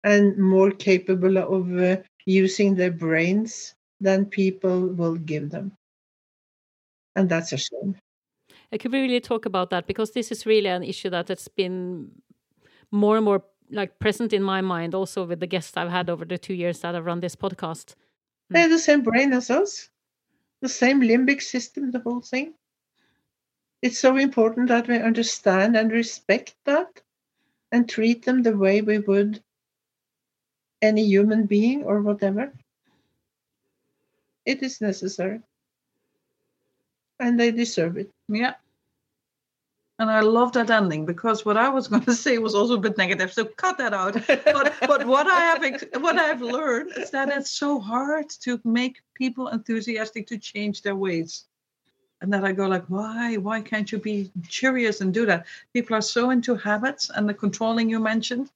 and 0.05 0.37
more 0.37 0.71
capable 0.71 1.37
of 1.37 1.77
uh, 1.77 2.01
using 2.25 2.75
their 2.75 2.91
brains 2.91 3.75
than 3.99 4.25
people 4.25 4.87
will 4.87 5.15
give 5.15 5.49
them. 5.49 5.73
And 7.17 7.27
that's 7.27 7.51
a 7.51 7.57
shame. 7.57 7.97
I 8.71 8.77
could 8.77 8.93
really 8.93 9.19
talk 9.19 9.45
about 9.45 9.69
that 9.71 9.85
because 9.85 10.11
this 10.11 10.31
is 10.31 10.45
really 10.45 10.69
an 10.69 10.83
issue 10.83 11.09
that 11.09 11.27
has 11.27 11.49
been 11.49 12.11
more 12.91 13.17
and 13.17 13.25
more 13.25 13.43
like 13.71 13.99
present 13.99 14.33
in 14.33 14.43
my 14.43 14.61
mind 14.61 14.95
also 14.95 15.25
with 15.25 15.39
the 15.39 15.47
guests 15.47 15.77
I've 15.77 15.89
had 15.89 16.09
over 16.09 16.25
the 16.25 16.37
two 16.37 16.53
years 16.53 16.79
that 16.79 16.95
I've 16.95 17.05
run 17.05 17.19
this 17.19 17.35
podcast. 17.35 17.95
They 18.49 18.61
have 18.61 18.71
the 18.71 18.79
same 18.79 19.01
brain 19.01 19.33
as 19.33 19.49
us, 19.49 19.89
the 20.61 20.69
same 20.69 21.01
limbic 21.01 21.41
system, 21.41 21.91
the 21.91 21.99
whole 21.99 22.21
thing. 22.21 22.53
It's 23.81 23.99
so 23.99 24.17
important 24.17 24.67
that 24.69 24.87
we 24.87 24.97
understand 24.97 25.77
and 25.77 25.91
respect 25.91 26.55
that 26.65 27.01
and 27.71 27.87
treat 27.87 28.25
them 28.25 28.43
the 28.43 28.57
way 28.57 28.81
we 28.81 28.99
would 28.99 29.41
any 30.81 31.05
human 31.05 31.45
being 31.45 31.83
or 31.83 32.01
whatever. 32.01 32.51
It 34.45 34.63
is 34.63 34.81
necessary. 34.81 35.41
And 37.19 37.39
they 37.39 37.51
deserve 37.51 37.97
it. 37.97 38.09
Yeah. 38.27 38.55
And 39.99 40.09
I 40.09 40.21
love 40.21 40.53
that 40.53 40.69
ending 40.71 41.05
because 41.05 41.45
what 41.45 41.57
I 41.57 41.67
was 41.67 41.89
going 41.89 42.03
to 42.11 42.13
say 42.13 42.37
was 42.37 42.55
also 42.55 42.75
a 42.75 42.79
bit 42.79 42.97
negative, 42.97 43.33
so 43.33 43.45
cut 43.45 43.77
that 43.77 43.93
out. 43.93 44.13
But 44.27 44.73
but 44.87 45.05
what 45.05 45.27
I 45.27 45.41
have 45.41 45.61
what 46.01 46.17
I've 46.17 46.41
learned 46.41 46.93
is 46.95 47.11
that 47.11 47.29
it's 47.29 47.51
so 47.51 47.79
hard 47.79 48.29
to 48.41 48.59
make 48.63 49.01
people 49.13 49.49
enthusiastic 49.49 50.25
to 50.27 50.37
change 50.37 50.81
their 50.81 50.95
ways, 50.95 51.45
and 52.21 52.31
that 52.33 52.45
I 52.45 52.53
go 52.53 52.67
like, 52.67 52.85
why 52.87 53.35
why 53.35 53.61
can't 53.61 53.91
you 53.91 53.99
be 53.99 54.31
curious 54.49 55.01
and 55.01 55.13
do 55.13 55.25
that? 55.25 55.45
People 55.73 55.95
are 55.97 56.01
so 56.01 56.29
into 56.29 56.55
habits 56.55 57.11
and 57.13 57.27
the 57.27 57.33
controlling 57.33 57.89
you 57.89 57.99
mentioned, 57.99 58.49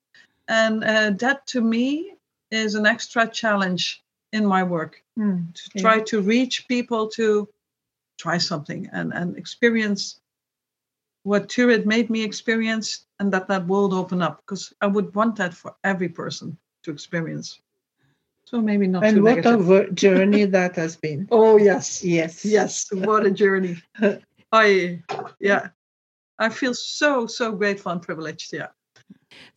and 0.48 0.84
uh, 0.84 1.10
that 1.20 1.46
to 1.48 1.62
me 1.62 2.16
is 2.52 2.76
an 2.76 2.86
extra 2.86 3.28
challenge 3.28 4.02
in 4.32 4.46
my 4.46 4.64
work 4.64 5.04
Hmm. 5.18 5.52
to 5.54 5.64
Yeah. 5.76 5.82
try 5.82 6.00
to 6.12 6.22
reach 6.22 6.68
people 6.68 7.08
to 7.10 7.48
try 8.18 8.38
something 8.39 8.89
and, 8.94 9.14
and 9.14 9.38
experience 9.38 10.20
what 11.24 11.47
Turid 11.49 11.86
made 11.86 12.09
me 12.09 12.24
experience 12.24 13.05
and 13.19 13.32
that 13.34 13.47
that 13.47 13.65
world 13.67 13.93
open 13.93 14.21
up 14.21 14.41
because 14.45 14.74
I 14.82 14.88
would 14.88 15.13
want 15.15 15.36
that 15.38 15.53
for 15.53 15.76
every 15.84 16.09
person 16.09 16.57
to 16.84 16.91
experience. 16.91 17.59
So 18.45 18.61
maybe 18.61 18.88
not 18.88 19.01
too 19.01 19.07
And 19.07 19.24
what 19.24 19.32
a 19.32 19.36
negative. 19.36 19.67
wo- 19.67 19.89
journey 19.93 20.45
that 20.45 20.76
has 20.76 20.95
been. 20.95 21.28
oh 21.32 21.57
yes, 21.57 22.03
Yes. 22.03 22.45
yes, 22.45 22.88
what 22.91 23.26
a 23.26 23.32
journey. 23.32 23.78
I 24.51 25.01
yeah, 25.39 25.69
I 26.39 26.49
feel 26.49 26.74
so 26.74 27.26
so 27.28 27.51
grateful 27.53 27.91
and 27.91 28.01
privileged. 28.01 28.53
Yeah, 28.53 28.67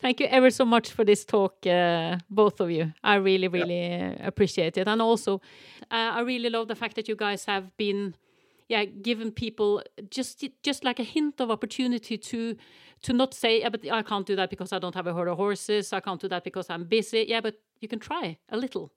Thank 0.01 0.21
you 0.21 0.27
ever 0.31 0.51
so 0.51 0.65
much 0.65 0.93
for 0.93 1.05
this 1.05 1.25
talk, 1.25 1.67
uh, 1.67 2.19
both 2.31 2.61
of 2.61 2.71
you. 2.71 2.93
I 3.03 3.17
really, 3.17 3.49
really 3.49 3.95
uh, 4.01 4.15
appreciate 4.27 4.77
it. 4.79 4.89
And 4.89 5.03
also, 5.03 5.41
uh, 5.91 6.13
I 6.19 6.21
really 6.21 6.49
love 6.51 6.69
the 6.69 6.75
fact 6.75 6.95
that 6.97 7.09
you 7.09 7.17
guys 7.17 7.45
have 7.47 7.77
been 7.77 8.15
yeah 8.69 8.85
given 8.85 9.31
people 9.31 9.83
just 10.11 10.45
just 10.63 10.85
like 10.85 10.99
a 10.99 11.05
hint 11.05 11.41
of 11.41 11.51
opportunity 11.51 12.19
to 12.19 12.57
to 13.03 13.13
not 13.13 13.35
say 13.35 13.61
yeah, 13.61 13.69
but 13.69 13.87
i 13.91 14.03
can't 14.03 14.27
do 14.27 14.37
that 14.37 14.51
because 14.51 14.73
i 14.73 14.79
don't 14.79 14.95
have 14.95 15.07
a 15.07 15.15
herd 15.15 15.29
of 15.29 15.37
horses 15.37 15.93
i 15.93 16.01
can't 16.01 16.21
do 16.21 16.29
that 16.29 16.45
because 16.45 16.69
i'm 16.71 16.85
busy 16.85 17.25
yeah 17.29 17.41
but 17.41 17.55
you 17.81 17.89
can 17.89 17.99
try 17.99 18.37
a 18.51 18.57
little 18.57 18.93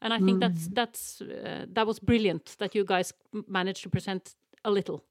and 0.00 0.12
i 0.12 0.18
think 0.18 0.40
that's 0.40 0.68
that's 0.68 1.20
uh, 1.20 1.66
that 1.72 1.86
was 1.86 1.98
brilliant 1.98 2.56
that 2.58 2.74
you 2.74 2.84
guys 2.84 3.12
managed 3.46 3.82
to 3.82 3.90
present 3.90 4.34
a 4.64 4.70
little 4.70 5.04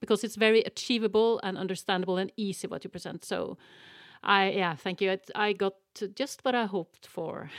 because 0.00 0.24
it's 0.24 0.36
very 0.36 0.62
achievable 0.62 1.40
and 1.42 1.56
understandable 1.56 2.18
and 2.18 2.30
easy 2.36 2.66
what 2.66 2.84
you 2.84 2.90
present 2.90 3.24
so 3.24 3.56
I 4.24 4.50
yeah, 4.50 4.74
thank 4.74 5.00
you. 5.00 5.10
It, 5.10 5.30
I 5.34 5.52
got 5.52 5.74
just 6.14 6.44
what 6.44 6.54
I 6.54 6.64
hoped 6.64 7.06
for. 7.06 7.50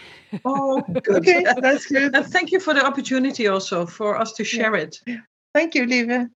Oh, 0.43 0.81
good. 1.03 1.17
Okay, 1.17 1.45
that's 1.61 1.85
good. 1.85 2.15
And 2.15 2.25
thank 2.25 2.51
you 2.51 2.59
for 2.59 2.73
the 2.73 2.83
opportunity 2.83 3.47
also 3.47 3.85
for 3.85 4.17
us 4.17 4.33
to 4.33 4.43
share 4.43 4.75
it. 4.75 4.99
Thank 5.55 5.73
you, 5.73 5.85
Liva. 5.85 6.29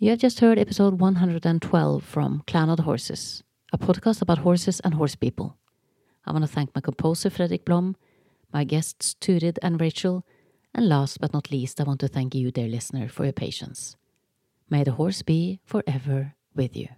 You 0.00 0.10
have 0.10 0.18
just 0.18 0.40
heard 0.40 0.58
episode 0.58 0.98
112 0.98 2.02
from 2.02 2.42
Clan 2.48 2.70
of 2.70 2.76
the 2.76 2.82
Horses, 2.82 3.44
a 3.72 3.78
podcast 3.78 4.20
about 4.20 4.38
horses 4.38 4.80
and 4.80 4.94
horse 4.94 5.14
people. 5.14 5.56
I 6.26 6.32
want 6.32 6.42
to 6.42 6.50
thank 6.50 6.74
my 6.74 6.80
composer 6.80 7.30
Fredrik 7.30 7.64
Blom, 7.64 7.94
my 8.52 8.64
guests 8.64 9.14
Turid 9.20 9.58
and 9.62 9.80
Rachel, 9.80 10.26
and 10.74 10.88
last 10.88 11.20
but 11.20 11.32
not 11.32 11.52
least, 11.52 11.80
I 11.80 11.84
want 11.84 12.00
to 12.00 12.08
thank 12.08 12.34
you, 12.34 12.50
dear 12.50 12.66
listener, 12.66 13.08
for 13.08 13.22
your 13.22 13.32
patience. 13.32 13.94
May 14.68 14.82
the 14.82 14.98
horse 14.98 15.22
be 15.22 15.60
forever 15.64 16.34
with 16.56 16.76
you. 16.76 16.88